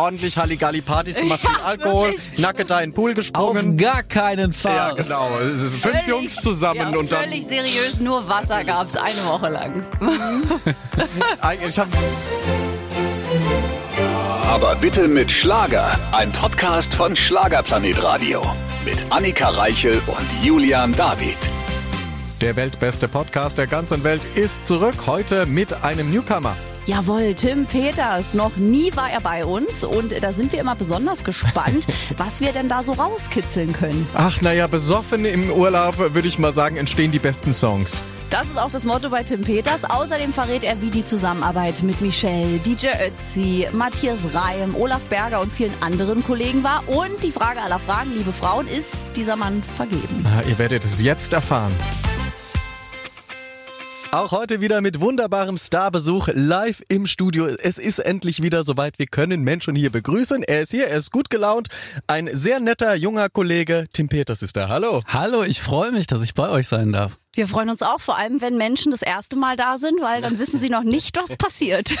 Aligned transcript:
ordentlich 0.00 0.36
Halligalli-Partys 0.36 1.16
gemacht 1.16 1.42
mit 1.42 1.64
Alkohol, 1.64 2.14
nacke 2.38 2.64
da 2.64 2.80
in 2.80 2.90
den 2.90 2.94
Pool 2.94 3.10
Auf 3.10 3.16
gesprungen. 3.16 3.76
gar 3.76 4.02
keinen 4.02 4.52
Fall. 4.52 4.74
Ja, 4.74 4.92
genau. 4.92 5.28
Es 5.40 5.60
ist 5.60 5.76
fünf 5.76 5.94
Völlig- 5.94 6.06
Jungs 6.08 6.36
zusammen 6.36 6.92
ja, 6.92 6.98
und 6.98 7.12
dann. 7.12 7.24
völlig 7.24 7.46
seriös, 7.46 8.00
nur 8.00 8.28
Wasser 8.28 8.64
gab's 8.64 8.96
eine 8.96 9.24
Woche 9.26 9.48
lang. 9.48 9.82
Ich 11.66 11.78
hab, 11.78 11.88
Aber 14.48 14.74
bitte 14.76 15.08
mit 15.08 15.30
Schlager. 15.30 15.88
Ein 16.12 16.30
Podcast 16.32 16.92
von 16.94 17.14
Schlagerplanet 17.16 18.02
Radio. 18.02 18.42
Mit 18.84 19.04
Annika 19.10 19.48
Reichel 19.50 20.00
und 20.06 20.44
Julian 20.44 20.94
David. 20.96 21.36
der 22.40 22.56
weltbeste 22.56 23.06
Podcast 23.08 23.58
der 23.58 23.66
ganzen 23.66 24.02
Welt 24.04 24.22
ist 24.34 24.66
zurück. 24.66 24.94
Heute 25.06 25.46
mit 25.46 25.72
einem 25.84 26.10
Newcomer. 26.10 26.56
Jawohl, 26.86 27.34
Tim 27.34 27.66
Peters. 27.66 28.34
Noch 28.34 28.56
nie 28.56 28.94
war 28.96 29.10
er 29.10 29.20
bei 29.20 29.44
uns 29.44 29.84
und 29.84 30.12
da 30.22 30.32
sind 30.32 30.52
wir 30.52 30.60
immer 30.60 30.74
besonders 30.74 31.24
gespannt, 31.24 31.84
was 32.16 32.40
wir 32.40 32.52
denn 32.52 32.68
da 32.68 32.82
so 32.82 32.92
rauskitzeln 32.92 33.72
können. 33.72 34.06
Ach, 34.14 34.40
naja, 34.40 34.66
besoffen 34.66 35.24
im 35.24 35.50
Urlaub, 35.50 35.98
würde 35.98 36.26
ich 36.28 36.38
mal 36.38 36.52
sagen, 36.52 36.76
entstehen 36.76 37.12
die 37.12 37.18
besten 37.18 37.52
Songs. 37.52 38.02
Das 38.30 38.44
ist 38.46 38.58
auch 38.58 38.70
das 38.70 38.84
Motto 38.84 39.10
bei 39.10 39.24
Tim 39.24 39.40
Peters. 39.42 39.82
Außerdem 39.84 40.32
verrät 40.32 40.62
er, 40.62 40.80
wie 40.80 40.90
die 40.90 41.04
Zusammenarbeit 41.04 41.82
mit 41.82 42.00
Michelle, 42.00 42.58
DJ 42.58 42.86
Ötzi, 43.04 43.66
Matthias 43.72 44.20
Reim, 44.32 44.76
Olaf 44.76 45.00
Berger 45.08 45.40
und 45.40 45.52
vielen 45.52 45.74
anderen 45.80 46.24
Kollegen 46.24 46.62
war. 46.62 46.84
Und 46.88 47.22
die 47.24 47.32
Frage 47.32 47.60
aller 47.60 47.80
Fragen, 47.80 48.12
liebe 48.16 48.32
Frauen, 48.32 48.68
ist 48.68 49.08
dieser 49.16 49.34
Mann 49.34 49.64
vergeben? 49.76 50.24
Ah, 50.24 50.42
Ihr 50.48 50.58
werdet 50.58 50.84
es 50.84 51.00
jetzt 51.02 51.32
erfahren. 51.32 51.72
Auch 54.12 54.32
heute 54.32 54.60
wieder 54.60 54.80
mit 54.80 54.98
wunderbarem 54.98 55.56
Starbesuch 55.56 56.30
live 56.32 56.82
im 56.88 57.06
Studio. 57.06 57.46
Es 57.46 57.78
ist 57.78 58.00
endlich 58.00 58.42
wieder 58.42 58.64
soweit. 58.64 58.98
Wir 58.98 59.06
können 59.06 59.42
Menschen 59.44 59.76
hier 59.76 59.90
begrüßen. 59.90 60.42
Er 60.42 60.62
ist 60.62 60.72
hier, 60.72 60.88
er 60.88 60.96
ist 60.96 61.12
gut 61.12 61.30
gelaunt. 61.30 61.68
Ein 62.08 62.28
sehr 62.32 62.58
netter 62.58 62.96
junger 62.96 63.28
Kollege. 63.28 63.86
Tim 63.92 64.08
Peters 64.08 64.42
ist 64.42 64.56
da. 64.56 64.68
Hallo. 64.68 65.02
Hallo, 65.06 65.44
ich 65.44 65.62
freue 65.62 65.92
mich, 65.92 66.08
dass 66.08 66.22
ich 66.22 66.34
bei 66.34 66.48
euch 66.48 66.66
sein 66.66 66.90
darf. 66.90 67.18
Wir 67.36 67.46
freuen 67.46 67.70
uns 67.70 67.80
auch, 67.82 68.00
vor 68.00 68.18
allem 68.18 68.40
wenn 68.40 68.56
Menschen 68.56 68.90
das 68.90 69.02
erste 69.02 69.36
Mal 69.36 69.56
da 69.56 69.78
sind, 69.78 70.02
weil 70.02 70.20
dann 70.20 70.40
wissen 70.40 70.58
sie 70.58 70.68
noch 70.68 70.82
nicht, 70.82 71.16
was 71.16 71.36
passiert. 71.36 71.94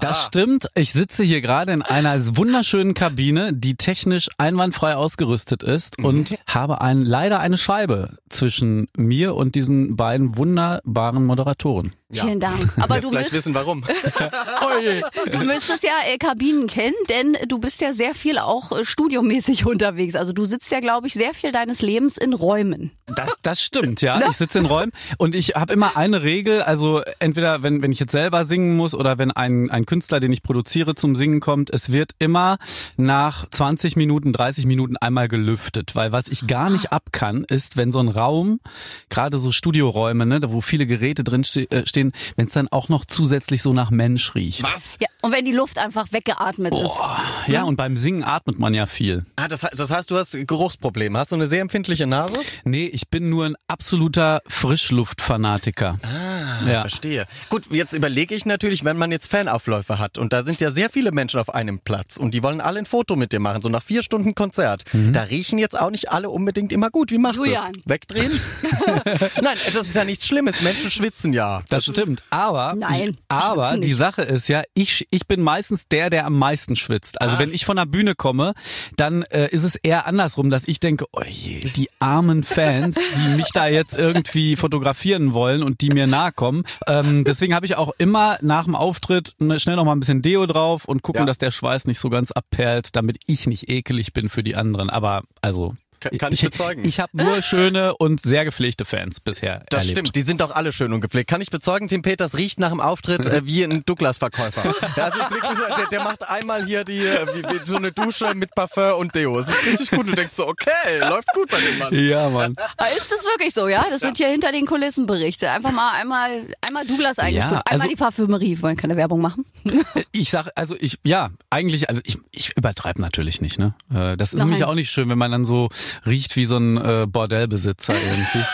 Das 0.00 0.26
stimmt. 0.26 0.68
Ich 0.74 0.92
sitze 0.92 1.22
hier 1.22 1.40
gerade 1.40 1.72
in 1.72 1.82
einer 1.82 2.36
wunderschönen 2.36 2.94
Kabine, 2.94 3.52
die 3.52 3.76
technisch 3.76 4.28
einwandfrei 4.38 4.96
ausgerüstet 4.96 5.62
ist 5.62 5.98
und 5.98 6.34
habe 6.46 6.80
ein, 6.80 7.02
leider 7.02 7.40
eine 7.40 7.58
Scheibe 7.58 8.18
zwischen 8.28 8.86
mir 8.96 9.34
und 9.34 9.54
diesen 9.54 9.96
beiden 9.96 10.36
wunderbaren 10.36 11.24
Moderatoren. 11.24 11.92
Vielen 12.12 12.38
Dank. 12.38 12.72
Aber 12.76 13.00
du, 13.00 13.10
gleich 13.10 13.24
müsst, 13.24 13.34
wissen, 13.34 13.54
warum. 13.54 13.82
du 15.32 15.38
müsstest 15.38 15.82
ja 15.82 15.90
äh, 16.06 16.18
Kabinen 16.18 16.68
kennen, 16.68 16.94
denn 17.08 17.36
du 17.48 17.58
bist 17.58 17.80
ja 17.80 17.92
sehr 17.92 18.14
viel 18.14 18.38
auch 18.38 18.70
äh, 18.70 18.84
studiomäßig 18.84 19.66
unterwegs. 19.66 20.14
Also 20.14 20.32
du 20.32 20.44
sitzt 20.44 20.70
ja, 20.70 20.78
glaube 20.78 21.08
ich, 21.08 21.14
sehr 21.14 21.34
viel 21.34 21.50
deines 21.50 21.82
Lebens 21.82 22.16
in 22.16 22.32
Räumen. 22.32 22.92
Das, 23.16 23.34
das 23.42 23.60
stimmt, 23.60 24.02
ja. 24.02 24.20
Ich 24.28 24.36
sitze 24.36 24.60
in 24.60 24.66
Räumen 24.66 24.92
und 25.18 25.34
ich 25.34 25.56
habe 25.56 25.72
immer 25.72 25.96
eine 25.96 26.22
Regel, 26.22 26.62
also 26.62 27.02
entweder 27.18 27.64
wenn, 27.64 27.82
wenn 27.82 27.90
ich 27.90 27.98
jetzt 27.98 28.12
selber 28.12 28.44
singen 28.44 28.76
muss 28.76 28.94
oder 28.94 29.18
wenn 29.18 29.32
ein, 29.32 29.68
ein 29.70 29.84
Künstler, 29.84 30.20
den 30.20 30.32
ich 30.32 30.44
produziere, 30.44 30.94
zum 30.94 31.16
Singen 31.16 31.40
kommt, 31.40 31.70
es 31.70 31.90
wird 31.90 32.12
immer 32.20 32.58
nach 32.96 33.48
20 33.50 33.96
Minuten, 33.96 34.32
30 34.32 34.66
Minuten 34.66 34.96
einmal 34.96 35.26
gelüftet, 35.26 35.96
weil 35.96 36.12
was 36.12 36.28
ich 36.28 36.46
gar 36.46 36.70
nicht 36.70 36.92
ab 36.92 37.06
kann, 37.10 37.44
ist, 37.48 37.76
wenn 37.76 37.90
so 37.90 37.98
ein 37.98 38.08
Raum, 38.08 38.60
gerade 39.08 39.38
so 39.38 39.50
Studioräume, 39.50 40.24
ne, 40.24 40.40
wo 40.46 40.60
viele 40.60 40.86
Geräte 40.86 41.24
drin 41.24 41.42
ste 41.42 41.68
äh, 41.70 41.84
stehen, 41.96 42.12
wenn 42.36 42.46
es 42.46 42.52
dann 42.52 42.68
auch 42.68 42.88
noch 42.90 43.04
zusätzlich 43.06 43.62
so 43.62 43.72
nach 43.72 43.90
Mensch 43.90 44.34
riecht. 44.34 44.62
Was? 44.62 44.98
Ja, 45.00 45.08
und 45.22 45.32
wenn 45.32 45.44
die 45.46 45.52
Luft 45.52 45.78
einfach 45.78 46.12
weggeatmet 46.12 46.74
ist. 46.74 47.00
Ja, 47.46 47.64
und 47.64 47.76
beim 47.76 47.96
Singen 47.96 48.22
atmet 48.22 48.58
man 48.58 48.74
ja 48.74 48.84
viel. 48.86 49.24
Ah, 49.36 49.48
das, 49.48 49.60
das 49.60 49.90
heißt, 49.90 50.10
du 50.10 50.16
hast 50.18 50.36
Geruchsprobleme. 50.46 51.18
Hast 51.18 51.32
du 51.32 51.36
eine 51.36 51.48
sehr 51.48 51.62
empfindliche 51.62 52.06
Nase? 52.06 52.38
Nee, 52.64 52.84
ich 52.86 53.08
bin 53.08 53.30
nur 53.30 53.46
ein 53.46 53.56
absoluter 53.66 54.42
Frischluftfanatiker. 54.46 55.98
Ah, 56.02 56.68
Ja. 56.70 56.80
verstehe. 56.82 57.26
Gut, 57.48 57.64
jetzt 57.70 57.92
überlege 57.94 58.34
ich 58.34 58.44
natürlich, 58.44 58.84
wenn 58.84 58.96
man 58.98 59.10
jetzt 59.10 59.30
Fanaufläufe 59.30 59.98
hat 59.98 60.18
und 60.18 60.32
da 60.32 60.42
sind 60.44 60.60
ja 60.60 60.70
sehr 60.70 60.90
viele 60.90 61.12
Menschen 61.12 61.40
auf 61.40 61.54
einem 61.54 61.78
Platz 61.80 62.16
und 62.18 62.34
die 62.34 62.42
wollen 62.42 62.60
alle 62.60 62.78
ein 62.78 62.86
Foto 62.86 63.16
mit 63.16 63.32
dir 63.32 63.40
machen, 63.40 63.62
so 63.62 63.68
nach 63.68 63.82
vier 63.82 64.02
Stunden 64.02 64.34
Konzert. 64.34 64.84
Da 64.92 65.22
riechen 65.22 65.58
jetzt 65.58 65.78
auch 65.78 65.90
nicht 65.90 66.10
alle 66.10 66.28
unbedingt 66.30 66.72
immer 66.72 66.90
gut. 66.90 67.10
Wie 67.10 67.18
machst 67.18 67.38
du 67.40 67.44
das? 67.46 67.70
Wegdrehen? 67.86 68.30
Nein, 69.42 69.56
das 69.72 69.86
ist 69.86 69.94
ja 69.94 70.04
nichts 70.04 70.26
Schlimmes. 70.26 70.60
Menschen 70.60 70.90
schwitzen 70.90 71.32
ja. 71.32 71.62
Das, 71.68 71.85
ist- 71.85 71.85
stimmt, 71.92 72.22
aber 72.30 72.74
Nein, 72.76 73.16
aber 73.28 73.76
die. 73.78 73.92
Sache 73.92 74.22
ist 74.22 74.48
ja, 74.48 74.62
ich 74.74 75.06
ich 75.10 75.26
bin 75.26 75.40
meistens 75.42 75.88
der, 75.88 76.10
der 76.10 76.26
am 76.26 76.38
meisten 76.38 76.76
schwitzt. 76.76 77.20
Also 77.20 77.38
wenn 77.38 77.52
ich 77.54 77.64
von 77.64 77.76
der 77.76 77.86
Bühne 77.86 78.14
komme, 78.14 78.52
dann 78.96 79.22
äh, 79.24 79.48
ist 79.50 79.64
es 79.64 79.76
eher 79.76 80.06
andersrum, 80.06 80.50
dass 80.50 80.68
ich 80.68 80.80
denke, 80.80 81.06
oh 81.12 81.22
je, 81.26 81.60
die 81.60 81.88
armen 81.98 82.42
Fans, 82.42 82.96
die 83.16 83.36
mich 83.36 83.48
da 83.52 83.68
jetzt 83.68 83.96
irgendwie 83.96 84.56
fotografieren 84.56 85.32
wollen 85.32 85.62
und 85.62 85.80
die 85.80 85.90
mir 85.90 86.06
nahe 86.06 86.32
kommen. 86.32 86.64
Ähm, 86.86 87.24
deswegen 87.24 87.54
habe 87.54 87.64
ich 87.66 87.76
auch 87.76 87.92
immer 87.98 88.38
nach 88.42 88.64
dem 88.64 88.74
Auftritt 88.74 89.32
ne, 89.38 89.58
schnell 89.60 89.76
noch 89.76 89.84
mal 89.84 89.92
ein 89.92 90.00
bisschen 90.00 90.22
Deo 90.22 90.46
drauf 90.46 90.84
und 90.84 91.02
gucken, 91.02 91.22
Ja. 91.22 91.26
dass 91.26 91.38
der 91.38 91.50
Schweiß 91.50 91.86
nicht 91.86 91.98
so 91.98 92.10
ganz 92.10 92.30
abperlt, 92.32 92.94
damit 92.96 93.16
ich 93.26 93.46
nicht 93.46 93.68
ekelig 93.70 94.12
bin 94.12 94.28
für 94.28 94.42
die 94.42 94.56
anderen. 94.56 94.90
Aber 94.90 95.22
also 95.40 95.74
Kann- 96.10 96.18
kann 96.18 96.32
ich 96.32 96.42
bezeugen. 96.42 96.84
Ich 96.86 97.00
habe 97.00 97.10
nur 97.16 97.42
schöne 97.42 97.96
und 97.96 98.20
sehr 98.22 98.44
gepflegte 98.44 98.84
Fans 98.84 99.20
bisher 99.20 99.62
Das 99.68 99.82
erlebt. 99.84 99.98
stimmt, 99.98 100.16
die 100.16 100.22
sind 100.22 100.40
doch 100.40 100.50
alle 100.54 100.72
schön 100.72 100.92
und 100.92 101.00
gepflegt. 101.00 101.28
Kann 101.30 101.40
ich 101.40 101.50
bezeugen, 101.50 101.88
Tim 101.88 102.02
Peters 102.02 102.36
riecht 102.36 102.58
nach 102.60 102.70
dem 102.70 102.80
Auftritt 102.80 103.24
äh, 103.26 103.46
wie 103.46 103.62
ein 103.64 103.82
Douglas-Verkäufer. 103.84 104.74
Ja, 104.96 105.10
das 105.10 105.28
so, 105.28 105.36
der, 105.76 105.86
der 105.90 106.02
macht 106.04 106.28
einmal 106.28 106.64
hier 106.64 106.84
die, 106.84 106.98
äh, 106.98 107.26
wie, 107.34 107.42
wie, 107.42 107.66
so 107.66 107.76
eine 107.76 107.92
Dusche 107.92 108.34
mit 108.34 108.54
Parfum 108.54 108.94
und 108.98 109.14
Deo. 109.14 109.38
Es 109.38 109.48
ist 109.48 109.66
richtig 109.66 109.90
gut. 109.90 110.08
Du 110.08 110.14
denkst 110.14 110.34
so, 110.34 110.46
okay, 110.46 110.98
läuft 111.00 111.28
gut 111.34 111.50
bei 111.50 111.58
dem 111.60 111.78
Mann. 111.78 111.94
Ja, 111.94 112.28
Mann. 112.28 112.54
Aber 112.76 112.90
Ist 112.90 113.10
das 113.10 113.24
wirklich 113.24 113.52
so, 113.54 113.68
ja? 113.68 113.84
Das 113.90 114.00
sind 114.00 114.16
hier 114.16 114.28
hinter 114.28 114.52
den 114.52 114.66
Kulissen 114.66 115.06
Berichte. 115.06 115.50
Einfach 115.50 115.72
mal 115.72 115.92
einmal, 115.92 116.46
einmal 116.60 116.86
Douglas 116.86 117.18
eingestimmt. 117.18 117.62
also- 117.64 117.74
einmal 117.74 117.88
die 117.88 117.96
Parfümerie. 117.96 118.60
Wollen 118.62 118.76
keine 118.76 118.96
Werbung 118.96 119.20
machen? 119.20 119.44
Ich 120.12 120.30
sag, 120.30 120.48
also 120.54 120.74
ich, 120.78 120.98
ja, 121.04 121.30
eigentlich, 121.50 121.88
also 121.90 122.00
ich, 122.04 122.18
ich 122.30 122.56
übertreibe 122.56 123.00
natürlich 123.02 123.40
nicht, 123.42 123.58
ne? 123.58 123.74
Äh, 123.92 124.16
Das 124.16 124.32
ist 124.32 124.38
Nein. 124.38 124.48
nämlich 124.48 124.64
auch 124.64 124.74
nicht 124.74 124.90
schön, 124.90 125.08
wenn 125.10 125.18
man 125.18 125.30
dann 125.30 125.44
so 125.44 125.68
riecht 126.06 126.36
wie 126.36 126.46
so 126.46 126.56
ein 126.56 126.76
äh, 126.78 127.06
Bordellbesitzer 127.08 127.94
irgendwie. 127.94 128.44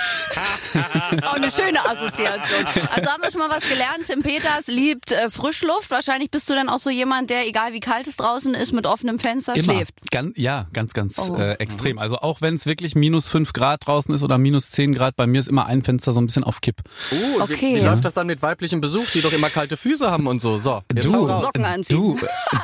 Auch 1.23 1.35
eine 1.35 1.51
schöne 1.51 1.85
Assoziation. 1.85 2.65
Also 2.95 3.11
haben 3.11 3.23
wir 3.23 3.31
schon 3.31 3.41
mal 3.41 3.51
was 3.51 3.69
gelernt. 3.69 4.05
Tim 4.07 4.21
Peters 4.21 4.67
liebt 4.69 5.13
äh, 5.13 5.29
Frischluft. 5.29 5.91
Wahrscheinlich 5.91 6.31
bist 6.31 6.49
du 6.49 6.55
dann 6.55 6.71
auch 6.71 6.79
so 6.79 6.89
jemand, 6.89 7.29
der, 7.29 7.47
egal 7.47 7.75
wie 7.75 7.81
kalt 7.81 8.07
es 8.07 8.17
draußen 8.17 8.55
ist, 8.55 8.73
mit 8.73 8.87
offenem 8.87 9.19
Fenster 9.19 9.55
Immer. 9.55 9.75
schläft. 9.75 9.95
Ganz, 10.11 10.33
ja, 10.39 10.69
ganz, 10.73 10.95
ganz 10.95 11.19
Oh. 11.19 11.37
äh, 11.37 11.53
extrem. 11.55 11.99
Also 11.99 12.17
auch 12.19 12.41
wenn 12.41 12.55
es 12.55 12.65
wirklich 12.67 12.95
minus 12.95 13.27
fünf 13.29 13.53
Grad 13.53 13.87
draußen 13.87 14.15
ist 14.15 14.23
oder 14.23 14.39
minus 14.39 14.71
zehn 14.71 14.95
Grad, 14.95 15.15
bei 15.17 15.27
mir 15.27 15.41
ist 15.41 15.49
immer 15.49 15.67
ein 15.67 15.83
Fenster 15.83 16.13
so 16.15 16.21
ein 16.23 16.27
bisschen 16.27 16.45
auf 16.45 16.61
Kipp. 16.63 16.77
Uh, 17.13 17.43
Okay. 17.43 17.75
wie, 17.75 17.81
wie 17.81 17.85
läuft 17.85 18.05
das 18.07 18.15
dann 18.15 18.27
mit 18.27 18.41
weiblichem 18.41 18.81
Besuch, 18.81 19.07
die 19.13 19.21
doch 19.21 19.33
immer 19.33 19.51
kalte 19.51 19.77
Füße 19.77 20.11
haben 20.11 20.27
und 20.27 20.41
so? 20.41 20.57
So, 20.57 20.81
jetzt 21.05 21.15
raus. 21.15 21.43
Socken 21.43 21.65
anziehen. 21.65 21.97
du, 21.97 22.19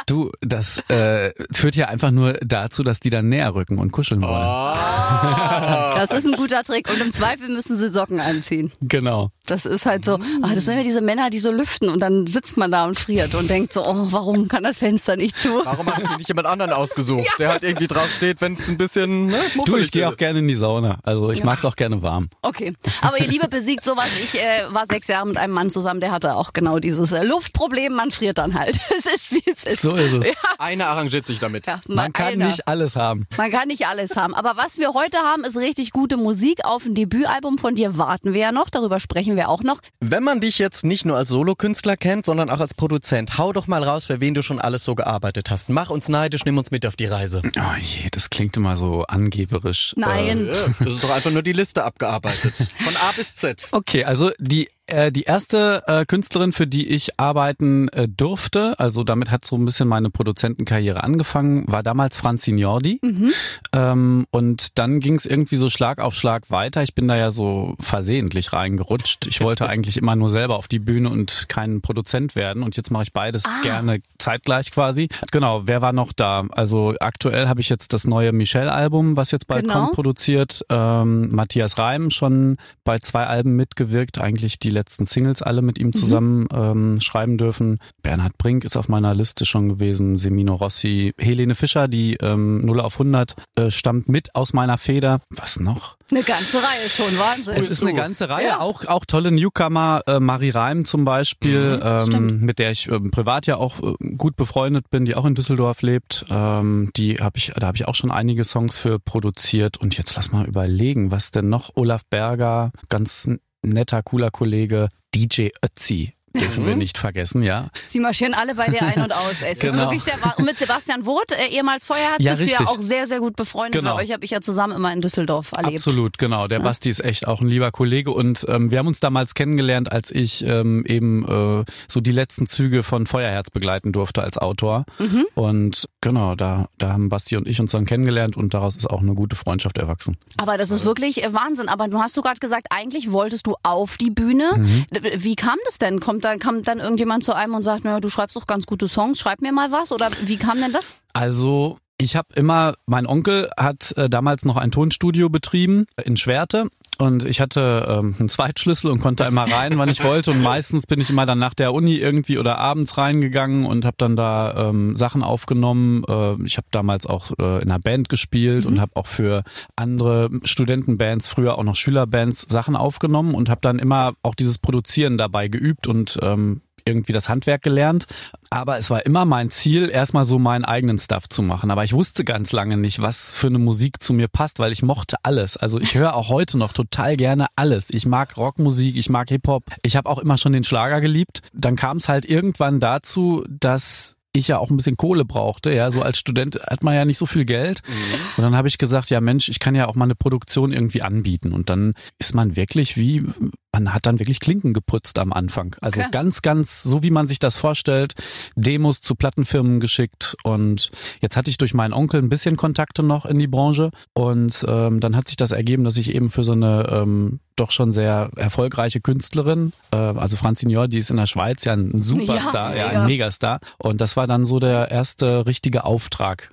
du, 0.06 0.32
das 0.41 0.78
äh, 0.88 1.32
führt 1.53 1.76
ja 1.76 1.87
einfach 1.87 2.10
nur 2.10 2.34
dazu, 2.34 2.82
dass 2.82 3.00
die 3.00 3.10
dann 3.10 3.28
näher 3.28 3.54
rücken 3.54 3.78
und 3.78 3.93
kuscheln 3.93 4.22
wollen. 4.22 4.32
Ah. 4.32 5.94
Das 5.99 6.10
ist 6.10 6.26
ein 6.26 6.37
guter 6.37 6.62
Trick. 6.62 6.88
Und 6.88 7.00
im 7.00 7.12
Zweifel 7.12 7.48
müssen 7.48 7.77
sie 7.77 7.88
Socken 7.88 8.21
anziehen. 8.21 8.72
Genau. 8.81 9.31
Das 9.47 9.65
ist 9.65 9.87
halt 9.87 10.04
so, 10.04 10.19
ah, 10.43 10.54
das 10.54 10.66
sind 10.66 10.77
ja 10.77 10.82
diese 10.82 11.00
Männer, 11.00 11.31
die 11.31 11.38
so 11.38 11.50
lüften 11.50 11.88
und 11.88 12.00
dann 12.00 12.27
sitzt 12.27 12.56
man 12.59 12.71
da 12.71 12.84
und 12.87 12.98
friert 12.98 13.34
und 13.34 13.48
denkt 13.48 13.72
so, 13.72 13.82
oh, 13.84 14.06
warum 14.10 14.47
kann 14.47 14.62
das 14.62 14.78
Fenster 14.78 15.16
nicht 15.16 15.37
zu? 15.37 15.48
Warum 15.65 15.87
haben 15.87 16.03
wir 16.03 16.19
nicht 16.19 16.28
jemand 16.28 16.47
anderen 16.47 16.72
ausgesucht, 16.72 17.27
der 17.38 17.48
halt 17.48 17.65
irgendwie 17.65 17.87
drauf 17.87 18.10
steht, 18.15 18.43
wenn 18.43 18.54
es 18.54 18.69
ein 18.69 18.77
bisschen 18.77 19.27
ne, 19.27 19.38
Du, 19.65 19.77
ich 19.77 19.91
gehe 19.91 20.06
auch 20.06 20.19
gerne 20.19 20.41
in 20.41 20.48
die 20.48 20.54
Sauna. 20.54 20.98
Also 21.03 21.31
ich 21.31 21.43
mag's 21.43 21.65
auch 21.65 21.77
gerne 21.77 22.03
warm. 22.03 22.28
Okay, 22.43 22.75
aber 23.00 23.19
ihr 23.19 23.27
Liebe 23.27 23.48
besiegt 23.48 23.84
sowas. 23.84 24.09
Ich 24.22 24.34
äh, 24.38 24.66
war 24.69 24.87
sechs 24.87 25.09
Jahre 25.09 25.27
mit 25.27 25.38
einem 25.38 25.54
Mann 25.54 25.71
zusammen, 25.71 26.00
der 26.00 26.10
hatte 26.10 26.34
auch 26.34 26.53
genau 26.53 26.78
dieses 26.78 27.12
äh, 27.12 27.25
Luftproblem. 27.25 27.94
Man 27.94 28.10
friert 28.10 28.28
dann 28.34 28.55
halt. 28.55 28.78
Es 28.99 29.06
ist 29.06 29.33
wie 29.33 29.43
es 29.47 29.65
ist. 29.65 29.83
So 29.83 29.94
ist 29.94 30.12
es. 30.12 30.27
Einer 30.59 30.89
arrangiert 30.89 31.27
sich 31.27 31.39
damit. 31.39 31.66
Ja, 31.66 31.80
mal 31.86 31.95
Man 32.04 32.13
kann 32.13 32.27
einer. 32.34 32.48
nicht 32.48 32.66
alles 32.66 32.97
haben. 32.97 33.27
Man 33.36 33.51
kann 33.53 33.69
nicht 33.69 33.86
alles 33.86 34.16
haben. 34.16 34.34
Aber 34.34 34.57
was 34.57 34.77
wir 34.78 34.92
heute 34.92 35.19
haben, 35.19 35.45
ist 35.45 35.57
richtig 35.57 35.92
gute 35.92 36.16
Musik. 36.16 36.65
Auf 36.65 36.84
ein 36.84 36.95
Debütalbum 36.95 37.59
von 37.59 37.75
dir 37.77 37.97
warten 37.97 38.33
wir 38.33 38.41
ja 38.41 38.53
noch. 38.53 38.71
Darüber 38.71 38.98
sprechen 38.98 39.36
wir 39.36 39.48
auch 39.48 39.63
noch. 39.63 39.80
Wenn 40.01 40.25
man 40.25 40.41
dich 40.41 40.59
jetzt 40.59 40.84
nicht 40.84 41.04
nur 41.04 41.16
als 41.16 41.28
Solokünstler 41.28 41.97
kennt, 41.97 42.25
sondern 42.27 42.51
auch 42.51 42.59
als 42.60 42.75
Produzent, 42.75 43.39
hau 43.39 43.53
doch 43.53 43.66
mal 43.69 43.83
raus, 43.84 44.07
für 44.07 44.21
wen 44.21 44.34
du 44.34 44.42
schon 44.42 44.59
alles 44.59 44.84
so 44.84 44.95
gearbeitet 44.97 45.51
hast. 45.51 45.69
Mach 45.71 45.91
uns 45.91 46.09
neidisch, 46.09 46.45
nimm 46.45 46.59
uns 46.59 46.71
mit 46.72 46.84
auf 46.84 46.97
die 46.97 47.07
Reise. 47.07 47.42
Oh 47.57 47.60
je, 47.80 48.09
das 48.10 48.30
klingt 48.30 48.57
immer 48.57 48.77
so 48.77 49.04
angeberisch. 49.04 49.95
Nein. 49.97 50.47
Ja, 50.48 50.53
das 50.80 50.95
ist 50.95 51.04
doch 51.04 51.10
einfach 51.10 51.30
nur 51.30 51.42
die 51.42 51.53
Liste 51.53 51.84
abgearbeitet. 51.84 52.54
Von 52.83 52.97
A 52.97 53.13
bis 53.15 53.34
Z. 53.36 53.69
Okay, 53.71 54.04
also 54.04 54.30
die 54.39 54.69
Äh, 54.89 55.13
die 55.13 55.25
erste 55.25 55.83
äh, 55.87 56.07
Künstlerin, 56.07 56.53
für 56.53 56.67
die 56.67 56.89
ich 56.89 57.21
arbeiten 57.21 57.89
äh, 57.89 58.09
durfte, 58.09 58.79
also 58.81 59.05
damit 59.05 59.31
hat 59.31 59.45
so 59.45 59.57
ein 59.57 59.65
bisschen 59.67 59.87
meine 59.87 60.09
Produzentenkarriere 60.09 61.05
angefangen, 61.05 61.71
war 61.71 61.83
damals 61.83 62.17
Franzi 62.17 62.53
Jordi. 62.53 62.99
Mhm. 63.03 63.31
Ähm, 63.75 64.27
und 64.31 64.79
dann 64.79 64.99
ging 65.01 65.15
es 65.17 65.27
irgendwie 65.27 65.57
so 65.57 65.69
Schlag 65.69 65.99
auf 66.01 66.15
Schlag 66.15 66.51
weiter. 66.51 66.83
Ich 66.83 66.95
bin 66.95 67.07
da 67.07 67.17
ja 67.17 67.31
so 67.31 67.75
versehentlich 67.79 68.55
reingerutscht. 68.55 69.27
Ich 69.27 69.43
wollte 69.43 69.69
eigentlich 69.69 69.99
immer 69.99 70.17
nur 70.17 70.31
selber 70.31 70.57
auf 70.57 70.69
die 70.69 70.79
Bühne 70.79 71.11
und 71.11 71.47
kein 71.49 71.83
Produzent 71.83 72.35
werden. 72.35 72.63
Und 72.63 72.77
jetzt 72.79 72.91
mache 72.91 73.03
ich 73.03 73.13
beides 73.13 73.45
ah. 73.45 73.61
gerne 73.63 74.01
zeitgleich 74.19 74.71
quasi. 74.71 75.09
Genau, 75.33 75.67
wer 75.67 75.83
war 75.83 75.93
noch 75.93 76.15
da? 76.15 76.47
Also 76.51 76.95
aktuell 76.99 77.47
habe 77.47 77.61
ich 77.61 77.69
jetzt 77.69 77.93
das 77.93 78.07
neue 78.07 78.33
Michelle-Album, 78.33 79.19
was 79.19 79.33
jetzt 79.33 79.49
bald 79.49 79.67
genau. 79.67 79.85
kommt, 79.85 79.93
produziert. 79.93 80.65
Ähm, 80.71 81.29
Matthias 81.29 81.77
Reim 81.77 82.11
schon 82.11 82.57
bei 82.85 82.99
zwei 83.01 83.27
Alben 83.27 83.55
mitgewirkt, 83.55 84.19
eigentlich 84.19 84.59
die 84.59 84.78
letzten 84.78 85.07
Singles 85.07 85.42
alle 85.42 85.63
mit 85.63 85.78
ihm 85.78 85.89
mhm. 85.89 85.92
zusammen 85.92 86.41
mhm. 86.42 86.48
ähm, 86.53 87.01
schreiben 87.01 87.36
dürfen. 87.36 87.78
Bernhard 88.03 88.39
Brink 88.39 88.65
ist 88.65 88.77
auf 88.77 88.89
meiner 88.89 89.15
Liste 89.15 89.45
schon 89.45 89.69
gewesen, 89.69 90.19
Semino 90.19 90.54
Rossi, 90.54 91.13
Helene 91.19 91.54
Fischer, 91.54 91.89
die 91.89 92.15
ähm, 92.15 92.65
0 92.65 92.80
auf 92.80 92.95
100 92.95 93.34
äh, 93.57 93.71
stammt 93.71 94.09
mit 94.09 94.34
aus 94.34 94.53
meiner 94.53 94.78
Feder. 94.78 95.21
Was 95.30 95.60
noch? 95.60 95.97
Eine 96.10 96.22
ganze 96.22 96.57
Reihe 96.57 96.89
schon, 96.89 97.19
Wahnsinn. 97.19 97.54
Es 97.54 97.71
ist 97.71 97.83
eine 97.83 97.92
ganze 97.92 98.30
Reihe, 98.30 98.47
ja. 98.47 98.60
auch, 98.60 98.86
auch 98.86 99.04
tolle 99.04 99.30
Newcomer, 99.30 100.03
äh, 100.07 100.21
Marie 100.21 100.51
Reim 100.51 100.86
zum 100.86 101.04
Beispiel, 101.04 101.77
mhm, 101.77 102.15
ähm, 102.15 102.41
mit 102.41 102.59
der 102.59 102.71
ich 102.71 102.89
äh, 102.89 102.98
privat 102.98 103.47
ja 103.47 103.57
auch 103.57 103.83
äh, 103.83 104.15
gut 104.16 104.36
befreundet 104.36 104.89
bin, 104.91 105.04
die 105.04 105.15
auch 105.15 105.27
in 105.27 105.34
Düsseldorf 105.34 105.83
lebt. 105.83 106.25
Ähm, 106.30 106.91
die 106.97 107.16
habe 107.16 107.36
ich, 107.36 107.53
da 107.54 107.66
habe 107.66 107.77
ich 107.77 107.86
auch 107.86 107.95
schon 107.95 108.10
einige 108.10 108.45
Songs 108.45 108.78
für 108.78 108.98
produziert. 108.98 109.77
Und 109.77 109.98
jetzt 109.98 110.16
lass 110.16 110.33
mal 110.33 110.47
überlegen, 110.47 111.10
was 111.10 111.30
denn 111.30 111.51
noch? 111.51 111.72
Olaf 111.75 112.03
Berger, 112.09 112.71
ganz 112.89 113.28
netter, 113.63 114.03
cooler 114.03 114.31
Kollege, 114.31 114.89
DJ 115.15 115.51
Ötzi 115.63 116.15
Dürfen 116.34 116.66
wir 116.66 116.72
mhm. 116.72 116.78
nicht 116.78 116.98
vergessen, 116.98 117.42
ja. 117.42 117.69
Sie 117.86 118.01
marschieren 118.01 118.34
alle 118.34 118.54
bei 118.54 118.69
dir 118.69 118.83
ein 118.83 119.03
und 119.03 119.13
aus. 119.13 119.42
Es 119.42 119.59
genau. 119.59 119.72
ist 119.72 119.78
wirklich 119.78 120.04
der 120.04 120.19
und 120.36 120.45
mit 120.45 120.59
Sebastian 120.59 121.07
Woth, 121.07 121.33
äh, 121.33 121.48
ehemals 121.48 121.84
Feuerherz, 121.84 122.22
ja, 122.22 122.33
bist 122.33 122.42
richtig. 122.42 122.59
du 122.59 122.65
ja 122.65 122.71
auch 122.71 122.80
sehr, 122.80 123.09
sehr 123.09 123.21
gut 123.21 123.36
befreundet. 123.36 123.80
Genau. 123.80 123.97
Bei 123.97 124.03
euch 124.03 124.13
habe 124.13 124.25
ich 124.25 124.30
ja 124.30 124.41
zusammen 124.41 124.77
immer 124.77 124.92
in 124.92 125.01
Düsseldorf 125.01 125.53
erlebt. 125.53 125.77
Absolut, 125.77 126.19
genau. 126.19 126.48
Der 126.48 126.59
ja. 126.59 126.65
Basti 126.65 126.89
ist 126.91 127.04
echt 127.04 127.27
auch 127.27 127.41
ein 127.41 127.48
lieber 127.48 127.71
Kollege 127.71 128.10
und 128.10 128.45
ähm, 128.48 128.71
wir 128.71 128.78
haben 128.78 128.86
uns 128.86 129.01
damals 129.01 129.34
kennengelernt, 129.34 129.91
als 129.92 130.10
ich 130.10 130.45
ähm, 130.45 130.84
eben 130.86 131.25
äh, 131.27 131.65
so 131.89 132.01
die 132.01 132.13
letzten 132.13 132.47
Züge 132.47 132.83
von 132.83 133.07
Feuerherz 133.07 133.51
begleiten 133.51 133.92
durfte 133.92 134.22
als 134.22 134.39
Autor. 134.39 134.84
Mhm. 134.98 135.27
Und 135.34 135.89
genau, 136.01 136.34
da, 136.34 136.69
da 136.78 136.92
haben 136.92 137.09
Basti 137.09 137.36
und 137.36 137.48
ich 137.48 137.60
uns 137.60 137.72
dann 137.72 137.86
kennengelernt 137.86 138.36
und 138.36 138.54
daraus 138.54 138.77
ist 138.77 138.89
auch 138.89 139.01
eine 139.01 139.15
gute 139.15 139.36
Freundschaft 139.36 139.78
erwachsen. 139.78 140.16
Aber 140.36 140.59
das 140.59 140.71
ist 140.71 140.84
wirklich 140.84 141.22
äh, 141.25 141.33
Wahnsinn. 141.33 141.69
Aber 141.69 141.89
du 141.89 141.98
hast 141.98 142.16
du 142.16 142.22
gerade 142.22 142.41
gesagt, 142.41 142.69
eigentlich 142.71 143.13
wolltest 143.13 143.47
du 143.47 143.57
auf 143.63 143.97
die 143.97 144.10
Bühne. 144.10 144.53
Mhm. 144.57 144.86
Wie 145.16 145.36
kam 145.36 145.57
das 145.66 145.78
denn? 145.78 146.01
Kommt 146.01 146.17
dann, 146.24 146.38
kam 146.38 146.62
dann 146.62 146.78
irgendjemand 146.78 147.09
jemand 147.09 147.24
zu 147.24 147.34
einem 147.34 147.54
und 147.54 147.62
sagt, 147.62 147.84
naja, 147.84 148.00
du 148.00 148.10
schreibst 148.10 148.36
doch 148.36 148.47
ganz 148.47 148.66
gute 148.66 148.86
Songs, 148.86 149.18
schreib 149.18 149.41
mir 149.41 149.53
mal 149.53 149.72
was? 149.72 149.92
Oder 149.92 150.10
wie 150.24 150.36
kam 150.36 150.60
denn 150.60 150.72
das? 150.72 150.98
Also 151.15 151.78
ich 152.00 152.16
habe 152.16 152.28
immer, 152.34 152.74
mein 152.86 153.06
Onkel 153.06 153.50
hat 153.56 153.92
äh, 153.97 154.09
damals 154.09 154.45
noch 154.45 154.56
ein 154.56 154.71
Tonstudio 154.71 155.28
betrieben 155.28 155.86
in 156.03 156.16
Schwerte 156.16 156.68
und 156.98 157.24
ich 157.24 157.41
hatte 157.41 157.86
ähm, 157.89 158.16
einen 158.18 158.28
Zweitschlüssel 158.28 158.91
und 158.91 159.00
konnte 159.00 159.24
immer 159.24 159.50
rein, 159.50 159.78
wann 159.78 159.89
ich 159.89 160.03
wollte. 160.03 160.30
Und 160.33 160.42
meistens 160.42 160.86
bin 160.86 161.00
ich 161.00 161.10
immer 161.10 161.27
dann 161.27 161.39
nach 161.39 161.54
der 161.54 161.72
Uni 161.72 161.97
irgendwie 161.97 162.39
oder 162.39 162.59
abends 162.59 162.98
reingegangen 162.98 163.66
und 163.66 163.84
habe 163.84 163.97
dann 163.98 164.16
da 164.16 164.68
ähm, 164.68 164.97
Sachen 164.97 165.22
aufgenommen. 165.22 166.04
Äh, 166.09 166.42
ich 166.45 166.56
habe 166.56 166.66
damals 166.71 167.06
auch 167.06 167.33
äh, 167.39 167.62
in 167.62 167.71
einer 167.71 167.78
Band 167.78 168.09
gespielt 168.09 168.65
mhm. 168.65 168.72
und 168.72 168.80
habe 168.80 168.97
auch 168.97 169.06
für 169.06 169.42
andere 169.77 170.30
Studentenbands, 170.44 171.27
früher 171.27 171.59
auch 171.59 171.65
noch 171.65 171.77
Schülerbands, 171.77 172.47
Sachen 172.48 172.74
aufgenommen 172.74 173.34
und 173.34 173.48
habe 173.48 173.60
dann 173.60 173.78
immer 173.78 174.15
auch 174.22 174.34
dieses 174.34 174.59
Produzieren 174.59 175.18
dabei 175.18 175.48
geübt 175.48 175.86
und 175.86 176.18
ähm, 176.22 176.62
irgendwie 176.89 177.13
das 177.13 177.29
Handwerk 177.29 177.63
gelernt. 177.63 178.07
Aber 178.51 178.79
es 178.79 178.91
war 178.91 179.05
immer 179.07 179.25
mein 179.25 179.51
Ziel, 179.51 179.91
erstmal 179.91 180.25
so 180.25 180.39
meinen 180.39 180.65
eigenen 180.65 180.99
Stuff 180.99 181.29
zu 181.29 181.43
machen. 181.43 181.71
Aber 181.71 181.85
ich 181.85 181.93
wusste 181.93 182.25
ganz 182.25 182.53
lange 182.53 182.77
nicht, 182.77 183.01
was 183.01 183.31
für 183.31 183.49
eine 183.49 183.59
Musik 183.59 184.03
zu 184.03 184.13
mir 184.13 184.29
passt, 184.29 184.59
weil 184.59 184.73
ich 184.73 184.83
mochte 184.83 185.17
alles. 185.23 185.57
Also 185.57 185.79
ich 185.79 185.95
höre 185.95 186.15
auch 186.15 186.29
heute 186.29 186.59
noch 186.59 186.73
total 186.73 187.17
gerne 187.17 187.47
alles. 187.57 187.91
Ich 187.91 188.07
mag 188.07 188.37
Rockmusik, 188.37 188.97
ich 188.97 189.09
mag 189.11 189.29
Hip-Hop. 189.29 189.65
Ich 189.83 189.97
habe 189.97 190.09
auch 190.09 190.19
immer 190.19 190.39
schon 190.39 190.53
den 190.53 190.65
Schlager 190.65 191.01
geliebt. 191.01 191.43
Dann 191.53 191.77
kam 191.77 191.99
es 191.99 192.09
halt 192.09 192.25
irgendwann 192.25 192.81
dazu, 192.81 193.45
dass 193.49 194.19
ich 194.33 194.49
ja 194.49 194.59
auch 194.59 194.71
ein 194.71 194.77
bisschen 194.77 194.97
Kohle 194.97 195.25
brauchte. 195.25 195.73
Ja, 195.73 195.91
so 195.91 196.03
als 196.03 196.19
Student 196.19 196.61
hat 196.63 196.85
man 196.85 196.95
ja 196.95 197.05
nicht 197.05 197.19
so 197.19 197.27
viel 197.27 197.45
Geld. 197.45 197.83
Mhm. 197.87 197.95
Und 198.37 198.45
dann 198.45 198.57
habe 198.57 198.69
ich 198.69 198.79
gesagt, 198.79 199.11
ja 199.11 199.21
Mensch, 199.21 199.49
ich 199.49 199.59
kann 199.59 199.75
ja 199.75 199.87
auch 199.87 199.95
mal 199.95 200.05
eine 200.05 200.15
Produktion 200.15 200.73
irgendwie 200.73 201.03
anbieten. 201.03 201.53
Und 201.53 201.71
dann 201.71 201.95
ist 202.19 202.35
man 202.35 202.57
wirklich 202.57 202.97
wie, 202.97 203.25
man 203.72 203.92
hat 203.92 204.06
dann 204.06 204.18
wirklich 204.18 204.41
Klinken 204.41 204.72
geputzt 204.72 205.18
am 205.18 205.32
Anfang. 205.32 205.76
Also 205.80 206.00
okay. 206.00 206.09
ganz, 206.10 206.42
ganz 206.42 206.82
so 206.82 207.03
wie 207.03 207.10
man 207.10 207.26
sich 207.26 207.38
das 207.38 207.56
vorstellt, 207.56 208.15
Demos 208.56 209.00
zu 209.00 209.15
Plattenfirmen 209.15 209.80
geschickt. 209.80 210.36
Und 210.42 210.91
jetzt 211.20 211.36
hatte 211.36 211.50
ich 211.50 211.59
durch 211.59 211.74
meinen 211.74 211.92
Onkel 211.92 212.20
ein 212.20 212.28
bisschen 212.28 212.56
Kontakte 212.56 213.03
noch 213.03 213.26
in 213.26 213.38
die 213.38 213.47
Branche. 213.47 213.91
Und 214.15 214.65
ähm, 214.66 215.00
dann 215.00 215.16
hat 215.16 215.28
sich 215.28 215.36
das 215.36 215.53
ergeben, 215.53 215.84
dass 215.84 215.97
ich 215.97 216.15
eben 216.15 216.30
für 216.30 216.44
so 216.44 216.53
eine 216.53 216.88
ähm, 216.91 217.41
doch 217.59 217.70
schon 217.70 217.92
sehr 217.92 218.30
erfolgreiche 218.36 219.00
Künstlerin, 219.00 219.72
äh, 219.91 219.97
also 219.97 220.36
Franzignor, 220.36 220.88
die 220.88 220.98
ist 220.98 221.10
in 221.10 221.16
der 221.16 221.26
Schweiz 221.26 221.65
ja 221.65 221.72
ein 221.72 222.00
Superstar, 222.00 222.76
ja, 222.76 222.92
ja, 222.92 223.00
ein 223.00 223.06
Megastar. 223.06 223.60
Und 223.78 224.00
das 224.00 224.16
war 224.16 224.26
dann 224.26 224.47
so 224.47 224.60
der 224.60 224.91
erste 224.91 225.47
richtige 225.47 225.84
Auftrag. 225.84 226.50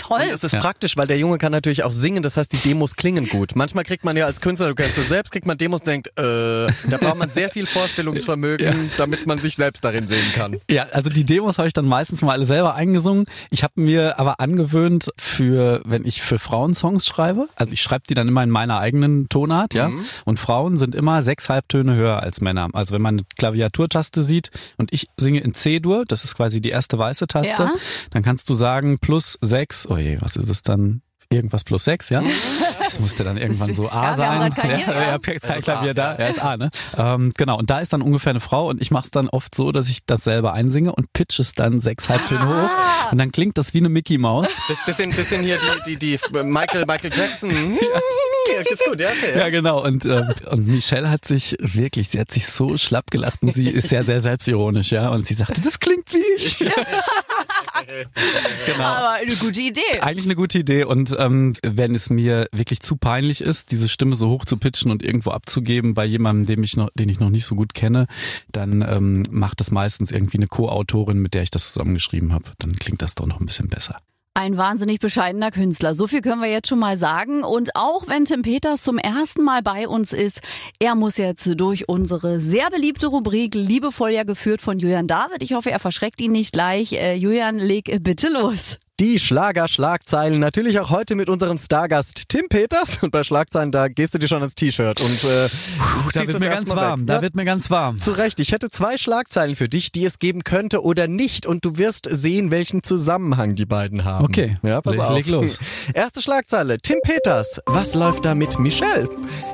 Toll. 0.00 0.20
Und 0.22 0.30
es 0.30 0.44
ist 0.44 0.52
ja. 0.52 0.60
praktisch, 0.60 0.96
weil 0.96 1.06
der 1.06 1.18
Junge 1.18 1.38
kann 1.38 1.52
natürlich 1.52 1.82
auch 1.82 1.92
singen, 1.92 2.22
das 2.22 2.36
heißt, 2.36 2.52
die 2.52 2.56
Demos 2.56 2.96
klingen 2.96 3.28
gut. 3.28 3.52
Manchmal 3.54 3.84
kriegt 3.84 4.04
man 4.04 4.16
ja 4.16 4.26
als 4.26 4.40
Künstler, 4.40 4.68
du 4.68 4.74
kennst 4.74 4.96
es 4.96 5.08
selbst, 5.08 5.30
kriegt 5.30 5.46
man 5.46 5.58
Demos 5.58 5.80
und 5.80 5.88
denkt, 5.88 6.08
äh, 6.18 6.53
da 6.88 6.96
braucht 6.98 7.18
man 7.18 7.30
sehr 7.30 7.50
viel 7.50 7.66
Vorstellungsvermögen, 7.66 8.66
ja. 8.66 8.74
damit 8.96 9.26
man 9.26 9.38
sich 9.38 9.56
selbst 9.56 9.84
darin 9.84 10.06
sehen 10.06 10.32
kann. 10.34 10.56
Ja, 10.70 10.86
also 10.92 11.10
die 11.10 11.24
Demos 11.24 11.58
habe 11.58 11.68
ich 11.68 11.74
dann 11.74 11.86
meistens 11.86 12.22
mal 12.22 12.32
alle 12.32 12.44
selber 12.44 12.74
eingesungen. 12.74 13.26
Ich 13.50 13.62
habe 13.62 13.74
mir 13.76 14.18
aber 14.18 14.40
angewöhnt, 14.40 15.10
für 15.16 15.82
wenn 15.84 16.04
ich 16.04 16.22
für 16.22 16.38
Frauen 16.38 16.74
Songs 16.74 17.06
schreibe, 17.06 17.48
also 17.56 17.72
ich 17.72 17.82
schreibe 17.82 18.04
die 18.08 18.14
dann 18.14 18.28
immer 18.28 18.42
in 18.42 18.50
meiner 18.50 18.78
eigenen 18.78 19.28
Tonart, 19.28 19.74
ja, 19.74 19.88
mhm. 19.88 20.04
und 20.24 20.38
Frauen 20.38 20.76
sind 20.78 20.94
immer 20.94 21.22
sechs 21.22 21.48
Halbtöne 21.48 21.94
höher 21.94 22.22
als 22.22 22.40
Männer. 22.40 22.68
Also 22.72 22.94
wenn 22.94 23.02
man 23.02 23.14
eine 23.14 23.26
Klaviaturtaste 23.36 24.22
sieht 24.22 24.50
und 24.76 24.92
ich 24.92 25.08
singe 25.16 25.40
in 25.40 25.54
C-Dur, 25.54 26.04
das 26.06 26.24
ist 26.24 26.36
quasi 26.36 26.60
die 26.60 26.70
erste 26.70 26.98
weiße 26.98 27.26
Taste, 27.26 27.62
ja. 27.62 27.72
dann 28.10 28.22
kannst 28.22 28.48
du 28.48 28.54
sagen 28.54 28.98
plus 29.00 29.38
sechs, 29.40 29.88
oh 29.88 29.96
je, 29.96 30.18
was 30.20 30.36
ist 30.36 30.48
es 30.48 30.62
dann? 30.62 31.02
Irgendwas 31.34 31.64
plus 31.64 31.84
sechs, 31.84 32.08
ja. 32.10 32.22
Das 32.78 33.00
musste 33.00 33.24
dann 33.24 33.38
irgendwann 33.38 33.72
so 33.72 33.88
A 33.88 34.10
ja, 34.10 34.14
sein. 34.14 34.54
Ja, 34.62 34.76
ja, 34.76 35.10
ja, 35.12 35.18
Klavier 35.18 35.94
da, 35.94 36.18
ja, 36.18 36.26
ist 36.26 36.38
A, 36.38 36.56
ne? 36.56 36.70
Ähm, 36.96 37.32
genau, 37.36 37.58
und 37.58 37.70
da 37.70 37.80
ist 37.80 37.92
dann 37.92 38.02
ungefähr 38.02 38.30
eine 38.30 38.40
Frau 38.40 38.68
und 38.68 38.80
ich 38.80 38.90
mache 38.90 39.04
es 39.06 39.10
dann 39.10 39.28
oft 39.30 39.54
so, 39.54 39.72
dass 39.72 39.88
ich 39.88 40.04
das 40.04 40.22
selber 40.22 40.52
einsinge 40.52 40.94
und 40.94 41.12
pitch 41.12 41.40
es 41.40 41.54
dann 41.54 41.80
sechs 41.80 42.08
Halbtöne 42.08 42.40
ah. 42.40 43.08
hoch 43.08 43.12
und 43.12 43.18
dann 43.18 43.32
klingt 43.32 43.56
das 43.58 43.72
wie 43.72 43.78
eine 43.78 43.88
Mickey 43.88 44.18
Maus. 44.18 44.60
Bisschen, 44.86 45.10
bisschen 45.10 45.42
hier 45.42 45.58
die, 45.86 45.96
die, 45.96 46.18
die 46.18 46.42
Michael, 46.42 46.84
Michael 46.86 47.12
Jackson. 47.12 47.50
Ja. 47.84 48.00
Ja, 48.46 48.60
ist 48.60 48.84
gut, 48.84 49.00
ja, 49.00 49.08
okay, 49.08 49.32
ja. 49.32 49.40
ja 49.40 49.48
genau. 49.50 49.82
Und, 49.82 50.04
ähm, 50.04 50.32
und 50.50 50.66
Michelle 50.66 51.10
hat 51.10 51.24
sich 51.24 51.56
wirklich, 51.60 52.08
sie 52.08 52.20
hat 52.20 52.30
sich 52.30 52.46
so 52.46 52.76
schlapp 52.76 53.10
gelacht 53.10 53.42
und 53.42 53.54
sie 53.54 53.70
ist 53.70 53.88
sehr, 53.88 54.04
sehr 54.04 54.20
selbstironisch, 54.20 54.92
ja. 54.92 55.10
Und 55.10 55.26
sie 55.26 55.34
sagte, 55.34 55.60
das 55.60 55.80
klingt 55.80 56.12
wie 56.12 56.22
ich. 56.36 56.58
genau. 58.66 58.84
Aber 58.84 59.10
eine 59.12 59.34
gute 59.34 59.60
Idee. 59.60 60.00
Eigentlich 60.00 60.26
eine 60.26 60.36
gute 60.36 60.58
Idee. 60.58 60.84
Und 60.84 61.14
ähm, 61.18 61.54
wenn 61.62 61.94
es 61.94 62.10
mir 62.10 62.48
wirklich 62.52 62.80
zu 62.80 62.96
peinlich 62.96 63.40
ist, 63.40 63.72
diese 63.72 63.88
Stimme 63.88 64.14
so 64.14 64.28
hoch 64.28 64.44
zu 64.44 64.56
pitchen 64.56 64.90
und 64.90 65.02
irgendwo 65.02 65.30
abzugeben 65.30 65.94
bei 65.94 66.04
jemandem, 66.04 66.46
den 66.46 66.64
ich 66.64 66.76
noch, 66.76 66.90
den 66.94 67.08
ich 67.08 67.20
noch 67.20 67.30
nicht 67.30 67.46
so 67.46 67.54
gut 67.54 67.74
kenne, 67.74 68.06
dann 68.52 68.82
ähm, 68.82 69.24
macht 69.30 69.60
das 69.60 69.70
meistens 69.70 70.10
irgendwie 70.10 70.38
eine 70.38 70.46
Co-Autorin, 70.46 71.18
mit 71.18 71.34
der 71.34 71.42
ich 71.42 71.50
das 71.50 71.72
zusammengeschrieben 71.72 72.32
habe. 72.32 72.44
Dann 72.58 72.76
klingt 72.76 73.02
das 73.02 73.14
doch 73.14 73.26
noch 73.26 73.40
ein 73.40 73.46
bisschen 73.46 73.68
besser. 73.68 74.00
Ein 74.36 74.56
wahnsinnig 74.56 74.98
bescheidener 74.98 75.52
Künstler. 75.52 75.94
So 75.94 76.08
viel 76.08 76.20
können 76.20 76.42
wir 76.42 76.50
jetzt 76.50 76.66
schon 76.66 76.80
mal 76.80 76.96
sagen. 76.96 77.44
Und 77.44 77.76
auch 77.76 78.08
wenn 78.08 78.24
Tim 78.24 78.42
Peters 78.42 78.82
zum 78.82 78.98
ersten 78.98 79.44
Mal 79.44 79.62
bei 79.62 79.86
uns 79.86 80.12
ist, 80.12 80.40
er 80.80 80.96
muss 80.96 81.18
jetzt 81.18 81.48
durch 81.54 81.88
unsere 81.88 82.40
sehr 82.40 82.68
beliebte 82.68 83.06
Rubrik 83.06 83.54
liebevoll 83.54 84.10
ja 84.10 84.24
geführt 84.24 84.60
von 84.60 84.80
Julian 84.80 85.06
David. 85.06 85.44
Ich 85.44 85.52
hoffe, 85.52 85.70
er 85.70 85.78
verschreckt 85.78 86.20
ihn 86.20 86.32
nicht 86.32 86.52
gleich. 86.52 86.94
Äh, 86.94 87.14
Julian, 87.14 87.58
leg 87.58 88.02
bitte 88.02 88.28
los. 88.28 88.80
Die 89.00 89.18
Schlager-Schlagzeilen. 89.18 90.38
Natürlich 90.38 90.78
auch 90.78 90.90
heute 90.90 91.16
mit 91.16 91.28
unserem 91.28 91.58
Stargast 91.58 92.28
Tim 92.28 92.46
Peters. 92.48 93.02
Und 93.02 93.10
bei 93.10 93.24
Schlagzeilen, 93.24 93.72
da 93.72 93.88
gehst 93.88 94.14
du 94.14 94.18
dir 94.18 94.28
schon 94.28 94.40
ins 94.40 94.54
T-Shirt 94.54 95.00
und 95.00 95.24
äh, 95.24 95.48
Puh, 95.48 96.10
da 96.12 96.24
wird 96.24 96.38
mir 96.38 96.48
ganz 96.48 96.70
warm. 96.70 97.00
Weg. 97.00 97.06
Da 97.08 97.20
wird 97.20 97.34
mir 97.34 97.44
ganz 97.44 97.72
warm. 97.72 98.00
Zu 98.00 98.12
Recht. 98.12 98.38
Ich 98.38 98.52
hätte 98.52 98.70
zwei 98.70 98.96
Schlagzeilen 98.96 99.56
für 99.56 99.68
dich, 99.68 99.90
die 99.90 100.04
es 100.04 100.20
geben 100.20 100.44
könnte 100.44 100.84
oder 100.84 101.08
nicht. 101.08 101.44
Und 101.44 101.64
du 101.64 101.76
wirst 101.76 102.06
sehen, 102.08 102.52
welchen 102.52 102.84
Zusammenhang 102.84 103.56
die 103.56 103.66
beiden 103.66 104.04
haben. 104.04 104.26
Okay. 104.26 104.54
Ja, 104.62 104.80
pass 104.80 104.92
leg, 104.92 105.02
auf. 105.02 105.14
Leg 105.16 105.26
los. 105.26 105.58
Erste 105.92 106.22
Schlagzeile. 106.22 106.78
Tim 106.78 106.98
Peters. 107.02 107.60
Was 107.66 107.96
läuft 107.96 108.24
da 108.24 108.36
mit 108.36 108.60
Michelle? 108.60 109.08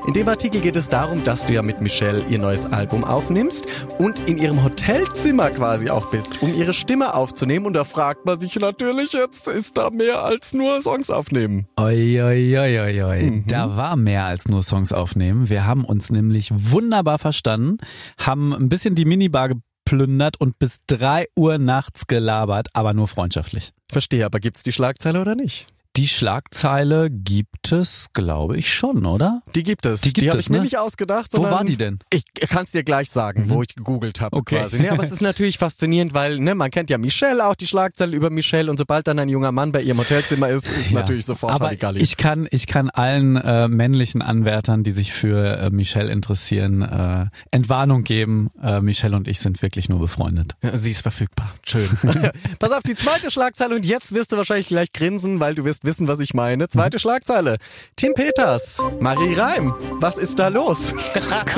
In 0.05 0.13
dem 0.13 0.27
Artikel 0.27 0.61
geht 0.61 0.75
es 0.75 0.87
darum, 0.87 1.23
dass 1.23 1.47
du 1.47 1.53
ja 1.53 1.63
mit 1.63 1.81
Michelle 1.81 2.23
ihr 2.29 2.37
neues 2.37 2.67
Album 2.67 3.03
aufnimmst 3.03 3.65
und 3.97 4.19
in 4.29 4.37
ihrem 4.37 4.63
Hotelzimmer 4.63 5.49
quasi 5.49 5.89
auch 5.89 6.11
bist, 6.11 6.43
um 6.43 6.53
ihre 6.53 6.73
Stimme 6.73 7.15
aufzunehmen. 7.15 7.65
Und 7.65 7.73
da 7.73 7.85
fragt 7.85 8.23
man 8.27 8.39
sich 8.39 8.55
natürlich 8.59 9.13
jetzt, 9.13 9.30
Schatz, 9.31 9.47
ist 9.47 9.77
da 9.77 9.89
mehr 9.89 10.23
als 10.23 10.53
nur 10.53 10.81
Songs 10.81 11.09
aufnehmen? 11.09 11.67
Oi, 11.79 12.21
oi, 12.21 12.57
oi, 12.57 12.79
oi, 12.79 13.03
oi. 13.03 13.23
Mhm. 13.23 13.47
Da 13.47 13.75
war 13.77 13.95
mehr 13.95 14.25
als 14.25 14.47
nur 14.47 14.63
Songs 14.63 14.91
aufnehmen. 14.91 15.49
Wir 15.49 15.65
haben 15.65 15.85
uns 15.85 16.09
nämlich 16.09 16.51
wunderbar 16.53 17.17
verstanden, 17.17 17.77
haben 18.17 18.53
ein 18.53 18.69
bisschen 18.69 18.95
die 18.95 19.05
Minibar 19.05 19.49
geplündert 19.49 20.39
und 20.39 20.59
bis 20.59 20.79
drei 20.87 21.27
Uhr 21.35 21.57
nachts 21.57 22.07
gelabert, 22.07 22.67
aber 22.73 22.93
nur 22.93 23.07
freundschaftlich. 23.07 23.71
Verstehe, 23.91 24.25
aber 24.25 24.39
gibt's 24.39 24.63
die 24.63 24.71
Schlagzeile 24.71 25.21
oder 25.21 25.35
nicht? 25.35 25.67
Die 25.97 26.07
Schlagzeile 26.07 27.09
gibt 27.09 27.73
es, 27.73 28.11
glaube 28.13 28.57
ich, 28.57 28.73
schon, 28.73 29.05
oder? 29.05 29.41
Die 29.55 29.63
gibt 29.63 29.85
es. 29.85 29.99
Die, 29.99 30.13
die 30.13 30.29
habe 30.29 30.39
ich 30.39 30.49
ne? 30.49 30.57
mir 30.57 30.63
nicht 30.63 30.77
ausgedacht. 30.77 31.31
Wo 31.33 31.43
war 31.43 31.65
die 31.65 31.75
denn? 31.75 31.99
Ich 32.13 32.23
kann 32.47 32.63
es 32.63 32.71
dir 32.71 32.83
gleich 32.83 33.09
sagen, 33.09 33.43
mhm. 33.43 33.49
wo 33.49 33.61
ich 33.61 33.75
gegoogelt 33.75 34.21
habe 34.21 34.37
okay. 34.37 34.59
quasi. 34.59 34.81
Ja, 34.81 34.93
aber 34.93 35.03
es 35.03 35.11
ist 35.11 35.21
natürlich 35.21 35.57
faszinierend, 35.57 36.13
weil 36.13 36.39
ne, 36.39 36.55
man 36.55 36.71
kennt 36.71 36.89
ja 36.89 36.97
Michelle, 36.97 37.45
auch 37.45 37.55
die 37.55 37.67
Schlagzeile 37.67 38.15
über 38.15 38.29
Michelle 38.29 38.71
und 38.71 38.77
sobald 38.77 39.05
dann 39.05 39.19
ein 39.19 39.27
junger 39.27 39.51
Mann 39.51 39.73
bei 39.73 39.81
ihrem 39.81 39.97
Hotelzimmer 39.97 40.47
ist, 40.47 40.67
ist 40.67 40.91
ja. 40.91 40.99
natürlich 40.99 41.25
sofort 41.25 41.51
aber 41.51 41.67
Halligalli. 41.67 42.01
Ich 42.01 42.15
kann, 42.15 42.47
ich 42.51 42.67
kann 42.67 42.89
allen 42.89 43.35
äh, 43.35 43.67
männlichen 43.67 44.21
Anwärtern, 44.21 44.83
die 44.83 44.91
sich 44.91 45.11
für 45.11 45.57
äh, 45.57 45.69
Michelle 45.71 46.09
interessieren, 46.09 46.83
äh, 46.83 47.25
Entwarnung 47.51 48.05
geben. 48.05 48.49
Äh, 48.63 48.79
Michelle 48.79 49.17
und 49.17 49.27
ich 49.27 49.41
sind 49.41 49.61
wirklich 49.61 49.89
nur 49.89 49.99
befreundet. 49.99 50.55
Ja, 50.61 50.77
sie 50.77 50.91
ist 50.91 51.01
verfügbar. 51.01 51.53
Schön. 51.65 51.89
Pass 52.59 52.71
auf, 52.71 52.83
die 52.83 52.95
zweite 52.95 53.29
Schlagzeile 53.29 53.75
und 53.75 53.85
jetzt 53.85 54.15
wirst 54.15 54.31
du 54.31 54.37
wahrscheinlich 54.37 54.69
gleich 54.69 54.93
grinsen, 54.93 55.41
weil 55.41 55.53
du 55.53 55.65
wirst 55.65 55.80
wissen, 55.83 56.07
was 56.07 56.19
ich 56.19 56.33
meine. 56.33 56.67
Zweite 56.69 56.99
Schlagzeile. 56.99 57.57
Tim 57.95 58.13
Peters, 58.13 58.81
Marie 58.99 59.33
Reim. 59.33 59.73
Was 59.99 60.17
ist 60.17 60.39
da 60.39 60.47
los? 60.47 60.93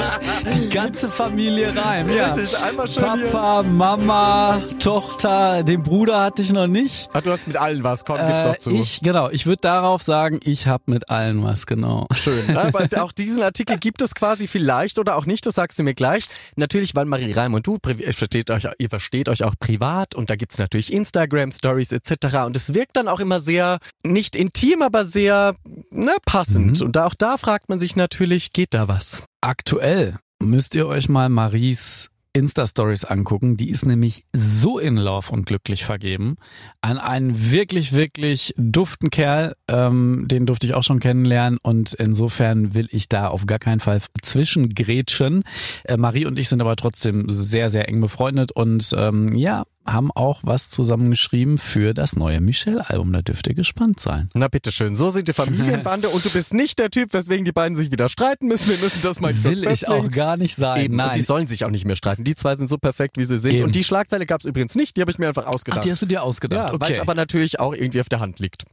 Die 0.53 0.70
ganze 0.70 1.10
Familie 1.10 1.75
Reim. 1.75 2.10
Ja. 2.10 2.27
Richtig, 2.27 2.58
einmal 2.62 2.88
schön 2.88 3.03
Papa, 3.03 3.62
hier. 3.62 3.72
Mama, 3.72 4.62
Tochter, 4.80 5.63
den 5.63 5.84
Bruder 5.84 6.22
hatte 6.22 6.42
ich 6.42 6.51
noch 6.51 6.68
nicht. 6.68 7.10
Ach, 7.13 7.22
du 7.22 7.32
hast 7.32 7.48
mit 7.48 7.58
allen 7.58 7.84
was, 7.84 8.06
komm, 8.06 8.18
gib's 8.18 8.42
äh, 8.42 8.44
doch 8.44 8.58
zu. 8.60 8.70
Ich, 8.72 9.01
genau, 9.01 9.30
ich 9.30 9.46
würde 9.46 9.62
darauf 9.62 10.01
sagen, 10.03 10.39
ich 10.44 10.68
habe 10.68 10.84
mit 10.88 11.10
allen 11.10 11.44
was, 11.44 11.65
genau. 11.65 12.08
Schön. 12.13 12.58
Aber 12.58 12.88
auch 13.01 13.12
diesen 13.12 13.44
Artikel 13.44 13.77
gibt 13.77 14.01
es 14.01 14.15
quasi 14.15 14.48
vielleicht 14.48 15.00
oder 15.00 15.18
auch 15.18 15.25
nicht, 15.25 15.46
das 15.46 15.56
sagst 15.56 15.80
du 15.80 15.84
mir 15.84 15.94
gleich. 15.94 16.27
Natürlich, 16.56 16.96
weil 16.96 17.06
Marie 17.06 17.32
Reim 17.32 17.53
und 17.53 17.68
du, 17.68 17.77
ihr 17.98 18.13
versteht 18.13 18.50
euch, 18.51 18.68
ihr 18.77 18.89
versteht 18.89 19.30
euch 19.30 19.44
auch 19.44 19.56
privat 19.60 20.15
und 20.15 20.30
da 20.30 20.36
gibt's 20.36 20.58
natürlich 20.58 20.92
Instagram-Stories 20.94 21.92
etc. 21.92 22.38
Und 22.46 22.56
es 22.56 22.74
wirkt 22.74 22.96
dann 22.96 23.08
auch 23.08 23.20
immer 23.20 23.39
sehr, 23.39 23.80
nicht 24.13 24.36
intim, 24.36 24.82
aber 24.82 25.05
sehr 25.05 25.55
ne, 25.91 26.15
passend. 26.25 26.79
Mhm. 26.79 26.88
Und 26.88 26.98
auch 26.98 27.15
da 27.15 27.38
fragt 27.38 27.70
man 27.70 27.79
sich 27.79 27.96
natürlich, 27.96 28.53
geht 28.53 28.74
da 28.74 28.88
was? 28.88 29.24
Aktuell 29.41 30.17
müsst 30.41 30.75
ihr 30.75 30.88
euch 30.88 31.10
mal 31.10 31.29
Maries 31.29 32.10
Insta-Stories 32.34 33.05
angucken. 33.05 33.58
Die 33.58 33.70
ist 33.70 33.86
nämlich 33.86 34.25
so 34.34 34.79
in 34.79 34.98
Love 34.98 35.32
und 35.32 35.46
glücklich 35.46 35.86
vergeben. 35.86 36.36
An 36.82 36.98
einen 36.98 37.51
wirklich, 37.51 37.93
wirklich 37.93 38.53
duften 38.58 39.12
Kerl. 39.12 39.55
Ähm, 39.67 40.25
den 40.27 40.48
durfte 40.48 40.65
ich 40.65 40.74
auch 40.74 40.84
schon 40.84 41.00
kennenlernen. 41.00 41.60
Und 41.62 41.93
insofern 41.93 42.74
will 42.74 42.88
ich 42.91 43.08
da 43.08 43.27
auf 43.27 43.46
gar 43.46 43.60
keinen 43.60 43.79
Fall 43.79 44.01
zwischengrätschen. 44.22 45.43
Äh, 45.84 45.98
Marie 45.98 46.25
und 46.25 46.39
ich 46.39 46.50
sind 46.50 46.60
aber 46.60 46.75
trotzdem 46.75 47.29
sehr, 47.29 47.70
sehr 47.70 47.88
eng 47.88 48.01
befreundet. 48.01 48.51
Und 48.51 48.93
ähm, 48.98 49.36
ja, 49.36 49.63
haben 49.86 50.12
auch 50.12 50.42
was 50.44 50.70
zusammengeschrieben 50.70 51.58
für 51.58 51.94
das 51.94 52.16
neue 52.16 52.42
Michelle-Album. 52.42 53.13
Da 53.13 53.22
dürft 53.22 53.48
ihr 53.48 53.54
gespannt 53.54 54.00
sein. 54.00 54.30
Na 54.34 54.48
bitteschön, 54.48 54.96
so 54.96 55.10
sind 55.10 55.28
die 55.28 55.34
Familienbande 55.34 56.10
und 56.10 56.24
du 56.24 56.30
bist 56.30 56.54
nicht 56.54 56.80
der 56.80 56.90
Typ, 56.90 57.13
weswegen 57.13 57.46
die 57.46 57.52
beiden 57.52 57.75
sich 57.75 57.92
wieder 57.92 58.10
streiten 58.10 58.48
müssen. 58.48 58.70
Wir 58.70 58.78
müssen 58.78 59.02
das 59.02 59.20
mal 59.20 59.34
Will 59.44 59.68
ich 59.68 59.88
auch 59.88 60.10
gar 60.10 60.38
nicht 60.38 60.56
sein. 60.56 60.86
Eben, 60.86 60.96
Nein. 60.96 61.08
Und 61.08 61.16
die 61.16 61.22
sollen 61.22 61.48
sich 61.48 61.66
auch 61.66 61.70
nicht 61.70 61.86
mehr 61.86 61.96
streiten. 61.96 62.24
Die 62.24 62.36
zwei 62.36 62.56
sind 62.56 62.70
so 62.70 62.78
perfekt, 62.78 63.18
wie 63.18 63.24
sie 63.24 63.40
sind. 63.40 63.54
Eben. 63.54 63.63
Und 63.66 63.75
die 63.75 63.84
Schlagzeile 63.84 64.25
gab 64.25 64.42
es 64.42 64.46
übrigens 64.46 64.75
nicht, 64.75 64.96
die 64.96 65.02
habe 65.02 65.12
ich 65.12 65.20
mir 65.20 65.28
einfach 65.28 65.48
ausgedacht. 65.48 65.80
Ach, 65.80 65.84
die 65.84 65.92
hast 65.92 66.02
du 66.02 66.06
dir 66.06 66.24
ausgedacht, 66.24 66.70
ja, 66.70 66.74
okay. 66.74 66.82
Weil 66.82 66.94
es 66.94 67.00
aber 67.00 67.16
natürlich 67.16 67.60
auch 67.60 67.74
irgendwie 67.74 68.02
auf 68.02 68.10
der 68.10 68.20
Hand 68.20 68.40
liegt. 68.40 68.63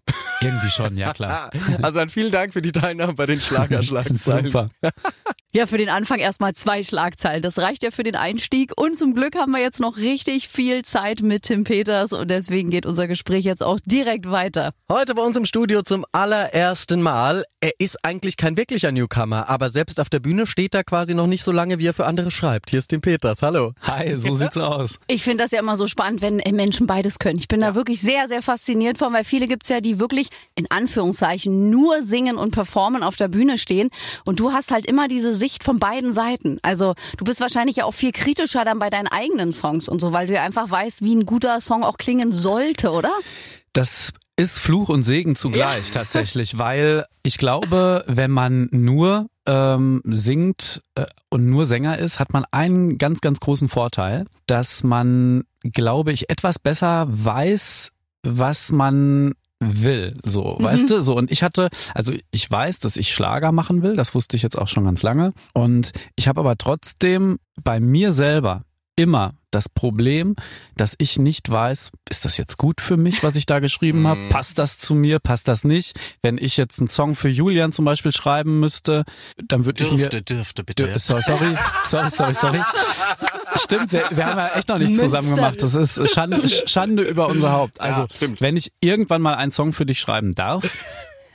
Irgendwie 0.40 0.68
schon, 0.68 0.96
ja 0.96 1.12
klar. 1.12 1.50
also 1.82 1.98
dann 1.98 2.08
vielen 2.08 2.30
Dank 2.30 2.52
für 2.52 2.62
die 2.62 2.72
Teilnahme 2.72 3.14
bei 3.14 3.26
den 3.26 3.40
Schlagerschlagzeilen. 3.40 4.46
Super. 4.46 4.66
Ja, 5.52 5.66
für 5.66 5.78
den 5.78 5.88
Anfang 5.88 6.20
erstmal 6.20 6.54
zwei 6.54 6.84
Schlagzeilen. 6.84 7.42
Das 7.42 7.58
reicht 7.58 7.82
ja 7.82 7.90
für 7.90 8.04
den 8.04 8.14
Einstieg. 8.14 8.70
Und 8.76 8.96
zum 8.96 9.14
Glück 9.14 9.34
haben 9.34 9.50
wir 9.50 9.60
jetzt 9.60 9.80
noch 9.80 9.96
richtig 9.96 10.46
viel 10.46 10.84
Zeit 10.84 11.22
mit 11.22 11.42
Tim 11.42 11.64
Peters 11.64 12.12
und 12.12 12.30
deswegen 12.30 12.70
geht 12.70 12.86
unser 12.86 13.08
Gespräch 13.08 13.46
jetzt 13.46 13.60
auch 13.60 13.80
direkt 13.84 14.30
weiter. 14.30 14.70
Heute 14.88 15.16
bei 15.16 15.22
uns 15.22 15.36
im 15.36 15.44
Studio 15.44 15.82
zum 15.82 16.04
allerersten 16.12 17.02
Mal. 17.02 17.42
Er 17.60 17.72
ist 17.80 18.04
eigentlich 18.04 18.36
kein 18.36 18.56
wirklicher 18.56 18.92
Newcomer, 18.92 19.50
aber 19.50 19.70
selbst 19.70 19.98
auf 19.98 20.08
der 20.08 20.20
Bühne 20.20 20.46
steht 20.46 20.72
er 20.72 20.84
quasi 20.84 21.14
noch 21.14 21.26
nicht 21.26 21.42
so 21.42 21.50
lange, 21.50 21.80
wie 21.80 21.88
er 21.88 21.94
für 21.94 22.06
andere 22.06 22.30
schreibt. 22.30 22.70
Hier 22.70 22.78
ist 22.78 22.86
Tim 22.86 23.00
Peters. 23.00 23.42
Hallo. 23.42 23.72
Hi, 23.82 24.16
so 24.16 24.32
sieht's 24.36 24.56
aus. 24.56 25.00
Ich 25.08 25.24
finde 25.24 25.42
das 25.42 25.50
ja 25.50 25.58
immer 25.58 25.76
so 25.76 25.88
spannend, 25.88 26.22
wenn 26.22 26.36
Menschen 26.54 26.86
beides 26.86 27.18
können. 27.18 27.40
Ich 27.40 27.48
bin 27.48 27.60
ja. 27.60 27.70
da 27.70 27.74
wirklich 27.74 28.00
sehr, 28.00 28.28
sehr 28.28 28.42
fasziniert 28.42 28.98
von, 28.98 29.12
weil 29.12 29.24
viele 29.24 29.48
gibt's 29.48 29.68
ja, 29.68 29.80
die 29.80 29.98
wirklich 29.98 30.28
in 30.54 30.70
Anführungszeichen 30.70 31.70
nur 31.70 32.04
singen 32.04 32.36
und 32.36 32.52
performen 32.52 33.02
auf 33.02 33.16
der 33.16 33.26
Bühne 33.26 33.58
stehen. 33.58 33.90
Und 34.24 34.38
du 34.38 34.52
hast 34.52 34.70
halt 34.70 34.86
immer 34.86 35.08
diese 35.08 35.39
Sicht 35.40 35.64
von 35.64 35.80
beiden 35.80 36.12
Seiten. 36.12 36.58
Also 36.62 36.94
du 37.16 37.24
bist 37.24 37.40
wahrscheinlich 37.40 37.76
ja 37.76 37.84
auch 37.86 37.94
viel 37.94 38.12
kritischer 38.12 38.64
dann 38.64 38.78
bei 38.78 38.90
deinen 38.90 39.08
eigenen 39.08 39.52
Songs 39.52 39.88
und 39.88 40.00
so, 40.00 40.12
weil 40.12 40.28
du 40.28 40.34
ja 40.34 40.42
einfach 40.42 40.70
weißt, 40.70 41.02
wie 41.02 41.16
ein 41.16 41.26
guter 41.26 41.60
Song 41.60 41.82
auch 41.82 41.98
klingen 41.98 42.32
sollte, 42.32 42.90
oder? 42.90 43.12
Das 43.72 44.12
ist 44.36 44.58
Fluch 44.58 44.88
und 44.88 45.02
Segen 45.02 45.36
zugleich 45.36 45.88
ja. 45.88 45.92
tatsächlich, 45.92 46.58
weil 46.58 47.04
ich 47.22 47.38
glaube, 47.38 48.04
wenn 48.06 48.30
man 48.30 48.68
nur 48.72 49.26
ähm, 49.46 50.02
singt 50.04 50.82
äh, 50.94 51.06
und 51.28 51.46
nur 51.48 51.66
Sänger 51.66 51.98
ist, 51.98 52.18
hat 52.18 52.32
man 52.32 52.44
einen 52.50 52.98
ganz, 52.98 53.20
ganz 53.20 53.40
großen 53.40 53.68
Vorteil, 53.68 54.24
dass 54.46 54.82
man, 54.82 55.44
glaube 55.62 56.12
ich, 56.12 56.30
etwas 56.30 56.58
besser 56.58 57.06
weiß, 57.08 57.92
was 58.22 58.72
man 58.72 59.34
will, 59.60 60.14
so, 60.24 60.56
mhm. 60.58 60.64
weißt 60.64 60.90
du, 60.90 61.02
so 61.02 61.16
und 61.16 61.30
ich 61.30 61.42
hatte, 61.42 61.68
also 61.94 62.12
ich 62.30 62.50
weiß, 62.50 62.78
dass 62.78 62.96
ich 62.96 63.14
Schlager 63.14 63.52
machen 63.52 63.82
will, 63.82 63.94
das 63.94 64.14
wusste 64.14 64.36
ich 64.36 64.42
jetzt 64.42 64.58
auch 64.58 64.68
schon 64.68 64.84
ganz 64.84 65.02
lange 65.02 65.32
und 65.54 65.92
ich 66.16 66.28
habe 66.28 66.40
aber 66.40 66.56
trotzdem 66.56 67.38
bei 67.62 67.78
mir 67.78 68.12
selber 68.12 68.64
immer 69.00 69.32
das 69.50 69.68
Problem, 69.68 70.36
dass 70.76 70.94
ich 70.98 71.18
nicht 71.18 71.50
weiß, 71.50 71.90
ist 72.08 72.24
das 72.24 72.36
jetzt 72.36 72.58
gut 72.58 72.80
für 72.80 72.96
mich, 72.96 73.24
was 73.24 73.34
ich 73.34 73.46
da 73.46 73.58
geschrieben 73.58 74.06
habe? 74.06 74.20
Mhm. 74.20 74.28
Passt 74.28 74.58
das 74.58 74.76
zu 74.76 74.94
mir? 74.94 75.18
Passt 75.18 75.48
das 75.48 75.64
nicht? 75.64 75.98
Wenn 76.22 76.36
ich 76.38 76.58
jetzt 76.58 76.78
einen 76.78 76.88
Song 76.88 77.16
für 77.16 77.30
Julian 77.30 77.72
zum 77.72 77.86
Beispiel 77.86 78.12
schreiben 78.12 78.60
müsste, 78.60 79.04
dann 79.48 79.64
würde 79.64 79.84
ich 79.84 79.90
mir... 79.90 80.08
Dürfte, 80.08 80.22
dürfte, 80.22 80.64
bitte. 80.64 80.98
Sorry, 80.98 81.22
sorry, 81.22 81.56
sorry, 81.84 82.10
sorry, 82.10 82.34
sorry. 82.34 82.60
Stimmt, 83.56 83.92
wir, 83.92 84.04
wir 84.10 84.26
haben 84.26 84.38
ja 84.38 84.48
echt 84.54 84.68
noch 84.68 84.78
nicht 84.78 84.96
zusammen 84.96 85.34
gemacht. 85.34 85.62
Das 85.62 85.74
ist 85.74 86.12
Schande, 86.12 86.48
Schande 86.48 87.02
über 87.02 87.28
unser 87.28 87.52
Haupt. 87.52 87.80
Also, 87.80 88.02
ja, 88.02 88.28
wenn 88.38 88.56
ich 88.56 88.70
irgendwann 88.80 89.22
mal 89.22 89.34
einen 89.34 89.50
Song 89.50 89.72
für 89.72 89.86
dich 89.86 89.98
schreiben 89.98 90.34
darf, 90.34 90.64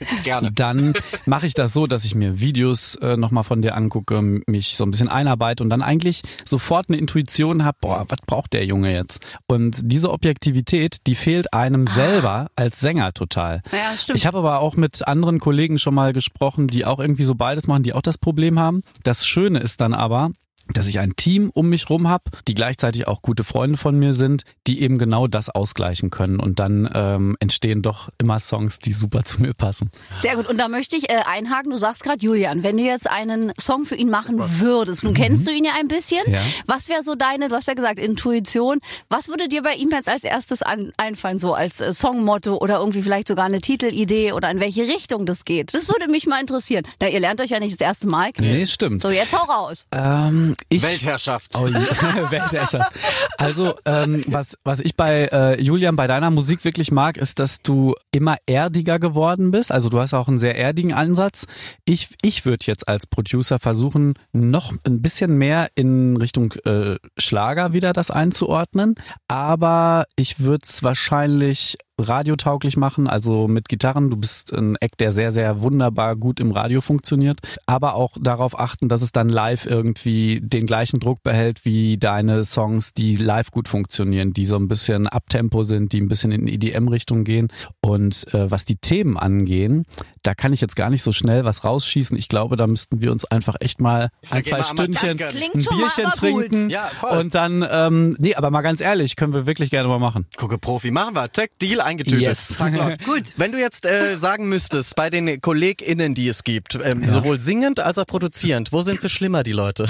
Gerne. 0.24 0.52
Dann 0.52 0.94
mache 1.24 1.46
ich 1.46 1.54
das 1.54 1.72
so, 1.72 1.86
dass 1.86 2.04
ich 2.04 2.14
mir 2.14 2.40
Videos 2.40 2.96
äh, 2.96 3.16
nochmal 3.16 3.44
von 3.44 3.62
dir 3.62 3.74
angucke, 3.74 4.20
mich 4.46 4.76
so 4.76 4.84
ein 4.84 4.90
bisschen 4.90 5.08
einarbeite 5.08 5.62
und 5.62 5.70
dann 5.70 5.82
eigentlich 5.82 6.22
sofort 6.44 6.88
eine 6.88 6.98
Intuition 6.98 7.64
habe, 7.64 7.78
boah, 7.80 8.04
was 8.08 8.18
braucht 8.26 8.52
der 8.52 8.64
Junge 8.64 8.92
jetzt? 8.92 9.26
Und 9.46 9.76
diese 9.82 10.10
Objektivität, 10.10 11.06
die 11.06 11.14
fehlt 11.14 11.52
einem 11.52 11.86
selber 11.86 12.48
als 12.56 12.80
Sänger 12.80 13.12
total. 13.12 13.62
Ja, 13.72 13.96
stimmt. 13.96 14.18
Ich 14.18 14.26
habe 14.26 14.38
aber 14.38 14.60
auch 14.60 14.76
mit 14.76 15.06
anderen 15.06 15.40
Kollegen 15.40 15.78
schon 15.78 15.94
mal 15.94 16.12
gesprochen, 16.12 16.68
die 16.68 16.84
auch 16.84 17.00
irgendwie 17.00 17.24
so 17.24 17.34
beides 17.34 17.66
machen, 17.66 17.82
die 17.82 17.92
auch 17.92 18.02
das 18.02 18.18
Problem 18.18 18.58
haben. 18.58 18.82
Das 19.02 19.26
Schöne 19.26 19.58
ist 19.60 19.80
dann 19.80 19.94
aber, 19.94 20.30
dass 20.72 20.86
ich 20.86 20.98
ein 20.98 21.14
Team 21.16 21.50
um 21.52 21.68
mich 21.68 21.88
rum 21.90 22.08
habe, 22.08 22.24
die 22.48 22.54
gleichzeitig 22.54 23.06
auch 23.08 23.22
gute 23.22 23.44
Freunde 23.44 23.76
von 23.76 23.98
mir 23.98 24.12
sind, 24.12 24.44
die 24.66 24.80
eben 24.82 24.98
genau 24.98 25.26
das 25.26 25.48
ausgleichen 25.48 26.10
können. 26.10 26.40
Und 26.40 26.58
dann 26.58 26.88
ähm, 26.92 27.36
entstehen 27.40 27.82
doch 27.82 28.08
immer 28.18 28.38
Songs, 28.38 28.78
die 28.78 28.92
super 28.92 29.24
zu 29.24 29.42
mir 29.42 29.54
passen. 29.54 29.90
Sehr 30.20 30.36
gut. 30.36 30.48
Und 30.48 30.58
da 30.58 30.68
möchte 30.68 30.96
ich 30.96 31.08
äh, 31.08 31.22
einhaken. 31.24 31.70
Du 31.70 31.78
sagst 31.78 32.02
gerade, 32.02 32.24
Julian, 32.24 32.62
wenn 32.62 32.76
du 32.76 32.82
jetzt 32.82 33.08
einen 33.08 33.52
Song 33.60 33.86
für 33.86 33.96
ihn 33.96 34.10
machen 34.10 34.38
würdest, 34.38 35.04
nun 35.04 35.12
mhm. 35.12 35.16
kennst 35.16 35.46
du 35.46 35.52
ihn 35.52 35.64
ja 35.64 35.72
ein 35.78 35.88
bisschen. 35.88 36.20
Ja. 36.26 36.40
Was 36.66 36.88
wäre 36.88 37.02
so 37.02 37.14
deine, 37.14 37.48
du 37.48 37.54
hast 37.54 37.68
ja 37.68 37.74
gesagt, 37.74 37.98
Intuition. 37.98 38.80
Was 39.08 39.28
würde 39.28 39.48
dir 39.48 39.62
bei 39.62 39.74
ihm 39.74 39.90
jetzt 39.90 40.08
als 40.08 40.24
erstes 40.24 40.62
an, 40.62 40.92
einfallen, 40.96 41.38
so 41.38 41.54
als 41.54 41.80
äh, 41.80 41.92
Songmotto 41.92 42.56
oder 42.56 42.78
irgendwie 42.78 43.02
vielleicht 43.02 43.28
sogar 43.28 43.44
eine 43.44 43.60
Titelidee 43.60 44.32
oder 44.32 44.50
in 44.50 44.60
welche 44.60 44.82
Richtung 44.82 45.26
das 45.26 45.44
geht? 45.44 45.74
Das 45.74 45.88
würde 45.88 46.08
mich 46.10 46.26
mal 46.26 46.40
interessieren. 46.40 46.84
Da 46.98 47.08
ihr 47.08 47.20
lernt 47.20 47.40
euch 47.40 47.50
ja 47.50 47.60
nicht 47.60 47.80
das 47.80 47.86
erste 47.86 48.06
Mal 48.06 48.32
kennen. 48.32 48.50
Nee, 48.50 48.66
stimmt. 48.66 49.00
So, 49.00 49.10
jetzt 49.10 49.32
hau 49.32 49.44
raus. 49.44 49.86
Ähm, 49.92 50.55
ich, 50.68 50.82
Weltherrschaft. 50.82 51.56
Oh, 51.56 51.64
Weltherrschaft. 52.30 52.92
Also, 53.38 53.74
ähm, 53.84 54.22
was, 54.26 54.56
was 54.64 54.80
ich 54.80 54.96
bei 54.96 55.28
äh, 55.32 55.60
Julian, 55.60 55.96
bei 55.96 56.06
deiner 56.06 56.30
Musik 56.30 56.64
wirklich 56.64 56.90
mag, 56.90 57.16
ist, 57.16 57.38
dass 57.38 57.62
du 57.62 57.94
immer 58.12 58.36
erdiger 58.46 58.98
geworden 58.98 59.50
bist. 59.50 59.72
Also 59.72 59.88
du 59.88 60.00
hast 60.00 60.14
auch 60.14 60.28
einen 60.28 60.38
sehr 60.38 60.56
erdigen 60.56 60.92
Ansatz. 60.92 61.46
Ich, 61.84 62.08
ich 62.22 62.44
würde 62.44 62.66
jetzt 62.66 62.88
als 62.88 63.06
Producer 63.06 63.58
versuchen, 63.58 64.14
noch 64.32 64.72
ein 64.86 65.02
bisschen 65.02 65.36
mehr 65.36 65.68
in 65.74 66.16
Richtung 66.16 66.52
äh, 66.64 66.96
Schlager 67.18 67.72
wieder 67.72 67.92
das 67.92 68.10
einzuordnen. 68.10 68.94
Aber 69.28 70.06
ich 70.16 70.40
würde 70.40 70.66
es 70.68 70.82
wahrscheinlich 70.82 71.78
radiotauglich 71.98 72.76
machen, 72.76 73.06
also 73.06 73.48
mit 73.48 73.68
Gitarren. 73.68 74.10
Du 74.10 74.16
bist 74.16 74.52
ein 74.52 74.76
Eck, 74.76 74.96
der 74.98 75.12
sehr, 75.12 75.32
sehr 75.32 75.62
wunderbar 75.62 76.16
gut 76.16 76.40
im 76.40 76.52
Radio 76.52 76.80
funktioniert, 76.80 77.40
aber 77.64 77.94
auch 77.94 78.16
darauf 78.20 78.58
achten, 78.58 78.88
dass 78.88 79.02
es 79.02 79.12
dann 79.12 79.28
live 79.28 79.66
irgendwie 79.66 80.40
den 80.42 80.66
gleichen 80.66 81.00
Druck 81.00 81.22
behält 81.22 81.64
wie 81.64 81.96
deine 81.96 82.44
Songs, 82.44 82.92
die 82.92 83.16
live 83.16 83.50
gut 83.50 83.68
funktionieren, 83.68 84.32
die 84.32 84.44
so 84.44 84.56
ein 84.56 84.68
bisschen 84.68 85.06
Abtempo 85.06 85.64
sind, 85.64 85.92
die 85.92 86.00
ein 86.00 86.08
bisschen 86.08 86.32
in 86.32 86.48
EDM-Richtung 86.48 87.24
gehen. 87.24 87.48
Und 87.80 88.32
äh, 88.34 88.50
was 88.50 88.64
die 88.64 88.76
Themen 88.76 89.16
angehen, 89.16 89.86
da 90.26 90.34
kann 90.34 90.52
ich 90.52 90.60
jetzt 90.60 90.74
gar 90.76 90.90
nicht 90.90 91.02
so 91.02 91.12
schnell 91.12 91.44
was 91.44 91.62
rausschießen. 91.64 92.16
Ich 92.18 92.28
glaube, 92.28 92.56
da 92.56 92.66
müssten 92.66 93.00
wir 93.00 93.12
uns 93.12 93.24
einfach 93.24 93.54
echt 93.60 93.80
mal 93.80 94.08
ein, 94.30 94.42
zwei 94.44 94.62
Stündchen 94.62 95.10
ein 95.10 95.52
Bierchen 95.52 96.10
trinken 96.16 96.70
Ja, 96.70 96.82
voll. 96.82 97.18
und 97.18 97.34
dann, 97.34 97.64
ähm, 97.68 98.16
nee, 98.18 98.34
aber 98.34 98.50
mal 98.50 98.62
ganz 98.62 98.80
ehrlich, 98.80 99.14
können 99.16 99.34
wir 99.34 99.46
wirklich 99.46 99.70
gerne 99.70 99.88
mal 99.88 99.98
machen. 100.00 100.26
Gucke 100.36 100.58
Profi, 100.58 100.90
machen 100.90 101.14
wir. 101.14 101.30
Check, 101.30 101.58
Deal, 101.60 101.80
eingetütet. 101.80 102.20
Yes. 102.22 102.48
Zack. 102.48 102.74
Gut. 103.04 103.24
Wenn 103.36 103.52
du 103.52 103.58
jetzt 103.60 103.86
äh, 103.86 104.16
sagen 104.16 104.48
müsstest, 104.48 104.96
bei 104.96 105.10
den 105.10 105.40
KollegInnen, 105.40 106.14
die 106.14 106.28
es 106.28 106.42
gibt, 106.44 106.74
ähm, 106.82 107.08
sowohl 107.08 107.38
singend 107.38 107.78
als 107.80 107.98
auch 107.98 108.06
produzierend, 108.06 108.72
wo 108.72 108.82
sind 108.82 109.00
sie 109.00 109.08
schlimmer, 109.08 109.42
die 109.44 109.52
Leute? 109.52 109.88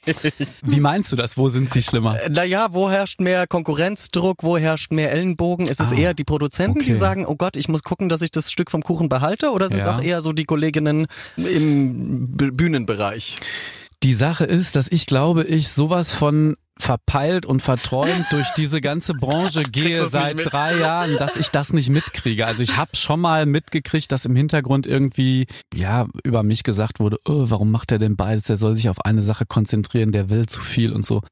Wie 0.62 0.80
meinst 0.80 1.12
du 1.12 1.16
das? 1.16 1.36
Wo 1.36 1.48
sind 1.48 1.72
sie 1.72 1.82
schlimmer? 1.82 2.20
Äh, 2.22 2.30
Naja, 2.30 2.68
wo 2.72 2.90
herrscht 2.90 3.20
mehr 3.20 3.46
Konkurrenzdruck, 3.46 4.42
wo 4.42 4.56
herrscht 4.58 4.92
mehr 4.92 5.12
Ellenbogen? 5.12 5.66
Ist 5.66 5.80
es 5.80 5.92
Ah, 5.92 5.96
eher 5.96 6.14
die 6.14 6.24
Produzenten, 6.24 6.80
die 6.80 6.86
okay. 6.92 6.94
sagen, 6.94 7.26
oh 7.26 7.36
Gott, 7.36 7.56
ich 7.56 7.68
muss 7.68 7.82
gucken, 7.82 8.08
dass 8.08 8.22
ich 8.22 8.30
das 8.30 8.50
Stück 8.50 8.70
vom 8.70 8.82
Kuchen 8.82 9.08
behalte? 9.08 9.50
Oder 9.50 9.65
sind 9.68 9.80
es 9.80 9.86
Ja. 9.86 9.96
auch 9.96 10.02
eher 10.02 10.20
so 10.20 10.32
die 10.32 10.44
Kolleginnen 10.44 11.06
im 11.36 12.28
Bühnenbereich? 12.36 13.36
Die 14.02 14.14
Sache 14.14 14.44
ist, 14.44 14.76
dass 14.76 14.88
ich 14.90 15.06
glaube, 15.06 15.44
ich 15.44 15.68
sowas 15.68 16.12
von 16.12 16.56
verpeilt 16.78 17.46
und 17.46 17.62
verträumt 17.62 18.26
durch 18.30 18.46
diese 18.56 18.80
ganze 18.80 19.14
Branche 19.14 19.62
gehe 19.62 20.08
seit 20.08 20.36
drei 20.52 20.76
Jahren, 20.76 21.16
dass 21.18 21.36
ich 21.36 21.48
das 21.50 21.72
nicht 21.72 21.88
mitkriege. 21.88 22.46
Also 22.46 22.62
ich 22.62 22.76
habe 22.76 22.94
schon 22.94 23.18
mal 23.20 23.46
mitgekriegt, 23.46 24.12
dass 24.12 24.24
im 24.26 24.36
Hintergrund 24.36 24.86
irgendwie 24.86 25.46
ja 25.74 26.06
über 26.22 26.42
mich 26.42 26.64
gesagt 26.64 27.00
wurde, 27.00 27.16
oh, 27.24 27.44
warum 27.48 27.70
macht 27.70 27.92
er 27.92 27.98
denn 27.98 28.16
beides? 28.16 28.44
Der 28.44 28.56
soll 28.58 28.76
sich 28.76 28.88
auf 28.90 29.04
eine 29.04 29.22
Sache 29.22 29.46
konzentrieren, 29.46 30.12
der 30.12 30.28
will 30.28 30.46
zu 30.46 30.60
viel 30.60 30.92
und 30.92 31.06
so. 31.06 31.22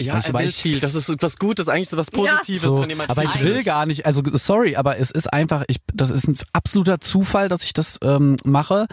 Ja, 0.00 0.18
Ich 0.20 0.26
er 0.26 0.32
weiß- 0.34 0.38
will 0.44 0.52
viel. 0.52 0.80
Das 0.80 0.94
ist 0.94 1.14
was 1.20 1.38
Gutes, 1.38 1.68
eigentlich 1.68 1.88
so 1.88 1.96
was 1.96 2.10
Positives, 2.10 2.62
So, 2.62 2.80
wenn 2.80 2.88
jemand 2.90 3.10
aber 3.10 3.24
ich 3.24 3.34
will. 3.40 3.56
will 3.56 3.64
gar 3.64 3.86
nicht, 3.86 4.06
also 4.06 4.22
sorry, 4.32 4.76
aber 4.76 4.98
es 4.98 5.10
ist 5.10 5.32
einfach, 5.32 5.64
ich, 5.68 5.78
das 5.92 6.10
ist 6.10 6.28
ein 6.28 6.36
absoluter 6.52 7.00
Zufall, 7.00 7.48
dass 7.48 7.64
ich 7.64 7.72
das 7.72 7.98
ähm, 8.02 8.36
mache. 8.44 8.86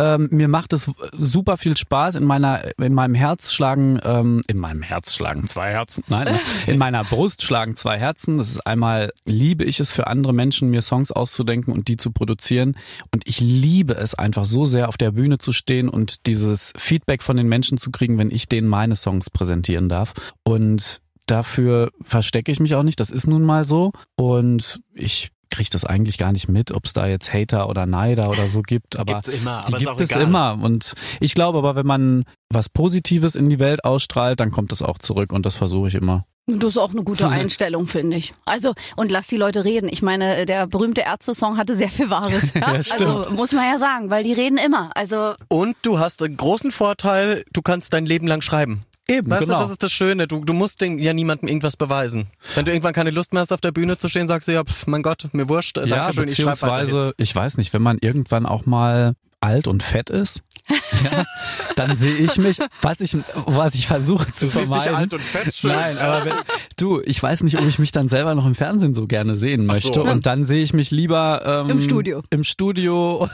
Ähm, 0.00 0.28
mir 0.32 0.48
macht 0.48 0.72
es 0.72 0.90
super 1.12 1.56
viel 1.56 1.76
Spaß. 1.76 2.16
In 2.16 2.24
meiner, 2.24 2.76
in 2.80 2.94
meinem 2.94 3.14
Herz 3.14 3.52
schlagen, 3.52 4.00
ähm, 4.02 4.42
in 4.48 4.58
meinem 4.58 4.82
Herz 4.82 5.14
schlagen 5.44 5.48
zwei 5.48 5.70
Herzen. 5.70 6.04
Nein, 6.08 6.38
in 6.66 6.78
meiner 6.78 7.04
Brust 7.04 7.42
schlagen 7.42 7.76
zwei 7.76 7.98
Herzen. 7.98 8.38
Das 8.38 8.50
ist 8.50 8.66
einmal 8.66 9.12
liebe 9.24 9.64
ich 9.64 9.80
es 9.80 9.92
für 9.92 10.06
andere 10.06 10.32
Menschen, 10.32 10.70
mir 10.70 10.82
Songs 10.82 11.10
auszudenken 11.10 11.72
und 11.72 11.88
die 11.88 11.96
zu 11.96 12.12
produzieren. 12.12 12.76
Und 13.12 13.26
ich 13.26 13.40
liebe 13.40 13.94
es 13.94 14.14
einfach 14.14 14.44
so 14.44 14.64
sehr, 14.64 14.88
auf 14.88 14.96
der 14.96 15.12
Bühne 15.12 15.38
zu 15.38 15.52
stehen 15.52 15.88
und 15.88 16.26
dieses 16.26 16.72
Feedback 16.76 17.22
von 17.22 17.36
den 17.36 17.48
Menschen 17.48 17.78
zu 17.78 17.90
kriegen, 17.90 18.18
wenn 18.18 18.30
ich 18.30 18.48
denen 18.48 18.68
meine 18.68 18.96
Songs 18.96 19.30
präsentieren 19.30 19.88
darf. 19.88 20.12
Und 20.42 21.00
dafür 21.26 21.90
verstecke 22.02 22.52
ich 22.52 22.60
mich 22.60 22.74
auch 22.74 22.82
nicht. 22.82 23.00
Das 23.00 23.10
ist 23.10 23.26
nun 23.26 23.42
mal 23.42 23.64
so. 23.64 23.92
Und 24.16 24.80
ich 24.94 25.30
kriege 25.50 25.70
das 25.70 25.84
eigentlich 25.84 26.18
gar 26.18 26.32
nicht 26.32 26.48
mit, 26.48 26.72
ob 26.72 26.84
es 26.84 26.92
da 26.92 27.06
jetzt 27.06 27.32
Hater 27.32 27.68
oder 27.68 27.86
Neider 27.86 28.28
oder 28.28 28.48
so 28.48 28.62
gibt. 28.62 28.96
Aber 28.96 29.14
Gibt's 29.14 29.28
immer, 29.28 29.60
die 29.68 29.74
aber 29.74 29.96
gibt 29.96 30.00
es 30.00 30.10
egal. 30.10 30.22
immer. 30.22 30.58
Und 30.62 30.94
ich 31.20 31.34
glaube 31.34 31.58
aber, 31.58 31.76
wenn 31.76 31.86
man 31.86 32.24
was 32.50 32.68
Positives 32.68 33.34
in 33.34 33.48
die 33.48 33.58
Welt 33.58 33.84
ausstrahlt, 33.84 34.40
dann 34.40 34.50
kommt 34.50 34.72
es 34.72 34.82
auch 34.82 34.98
zurück. 34.98 35.32
Und 35.32 35.46
das 35.46 35.54
versuche 35.54 35.88
ich 35.88 35.94
immer. 35.94 36.24
Das 36.46 36.72
ist 36.72 36.78
auch 36.78 36.90
eine 36.90 37.02
gute 37.04 37.26
Einstellung, 37.26 37.86
finde 37.86 38.18
ich. 38.18 38.34
Also, 38.44 38.74
und 38.96 39.10
lass 39.10 39.28
die 39.28 39.38
Leute 39.38 39.64
reden. 39.64 39.88
Ich 39.90 40.02
meine, 40.02 40.44
der 40.44 40.66
berühmte 40.66 41.00
Ärzte-Song 41.00 41.56
hatte 41.56 41.74
sehr 41.74 41.88
viel 41.88 42.10
Wahres. 42.10 42.52
Ja? 42.54 42.76
Ja, 42.76 42.94
also, 42.98 43.30
muss 43.30 43.52
man 43.52 43.64
ja 43.64 43.78
sagen, 43.78 44.10
weil 44.10 44.22
die 44.24 44.34
reden 44.34 44.58
immer. 44.58 44.90
Also, 44.94 45.34
Und 45.48 45.74
du 45.82 45.98
hast 45.98 46.22
einen 46.22 46.36
großen 46.36 46.70
Vorteil, 46.70 47.44
du 47.52 47.62
kannst 47.62 47.94
dein 47.94 48.04
Leben 48.04 48.26
lang 48.26 48.42
schreiben. 48.42 48.84
Eben, 49.06 49.30
Weißt 49.30 49.40
genau. 49.40 49.56
du, 49.56 49.62
das 49.62 49.70
ist 49.70 49.82
das 49.82 49.92
Schöne. 49.92 50.26
Du, 50.26 50.40
du 50.40 50.54
musst 50.54 50.80
den, 50.80 50.98
ja 50.98 51.12
niemandem 51.12 51.48
irgendwas 51.48 51.76
beweisen. 51.76 52.28
Wenn 52.54 52.64
du 52.64 52.72
irgendwann 52.72 52.94
keine 52.94 53.10
Lust 53.10 53.34
mehr 53.34 53.42
hast, 53.42 53.52
auf 53.52 53.60
der 53.60 53.72
Bühne 53.72 53.98
zu 53.98 54.08
stehen, 54.08 54.28
sagst 54.28 54.48
du, 54.48 54.52
ja, 54.52 54.64
pf, 54.64 54.86
mein 54.86 55.02
Gott, 55.02 55.28
mir 55.32 55.48
wurscht, 55.48 55.76
äh, 55.76 55.82
ja, 55.82 55.86
danke 55.96 56.14
schön, 56.14 56.28
ich 56.28 56.36
schreibe 56.36 56.50
beziehungsweise, 56.52 57.14
ich 57.18 57.34
weiß 57.34 57.58
nicht, 57.58 57.74
wenn 57.74 57.82
man 57.82 57.98
irgendwann 58.00 58.46
auch 58.46 58.64
mal 58.64 59.14
alt 59.40 59.66
und 59.66 59.82
fett 59.82 60.08
ist, 60.08 60.42
ja, 60.68 61.24
dann 61.76 61.96
sehe 61.96 62.16
ich 62.16 62.36
mich, 62.36 62.58
was 62.82 63.00
ich, 63.00 63.16
was 63.46 63.74
ich 63.74 63.86
versuche 63.86 64.32
zu 64.32 64.46
Du 64.46 64.50
siehst 64.52 64.56
dich 64.62 64.68
vermeiden. 64.68 64.94
alt 64.94 65.14
und 65.14 65.22
fett, 65.22 65.54
schön. 65.54 65.72
Nein, 65.72 65.98
aber 65.98 66.24
wenn, 66.24 66.34
du, 66.78 67.00
ich 67.04 67.22
weiß 67.22 67.42
nicht, 67.42 67.58
ob 67.58 67.66
ich 67.66 67.78
mich 67.78 67.92
dann 67.92 68.08
selber 68.08 68.34
noch 68.34 68.46
im 68.46 68.54
Fernsehen 68.54 68.94
so 68.94 69.04
gerne 69.06 69.36
sehen 69.36 69.68
Ach 69.70 69.76
so. 69.76 69.88
möchte. 69.88 70.02
Und 70.02 70.26
dann 70.26 70.44
sehe 70.44 70.62
ich 70.62 70.72
mich 70.72 70.90
lieber 70.90 71.64
ähm, 71.66 71.70
Im 71.70 71.80
Studio. 71.80 72.22
Im 72.30 72.44
Studio 72.44 73.28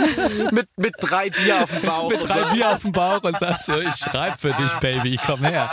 mit, 0.52 0.66
mit 0.76 0.94
drei 1.00 1.30
Bier 1.30 1.62
auf 1.62 1.70
dem 1.70 1.82
Bauch. 1.88 2.10
mit 2.10 2.24
drei 2.28 2.52
Bier 2.52 2.70
auf 2.72 2.82
dem 2.82 2.92
Bauch 2.92 3.22
und 3.22 3.38
sagst 3.38 3.66
so, 3.66 3.80
ich 3.80 3.94
schreibe 3.96 4.36
für 4.38 4.52
dich, 4.52 4.72
Baby, 4.80 5.18
komm 5.24 5.40
her. 5.44 5.70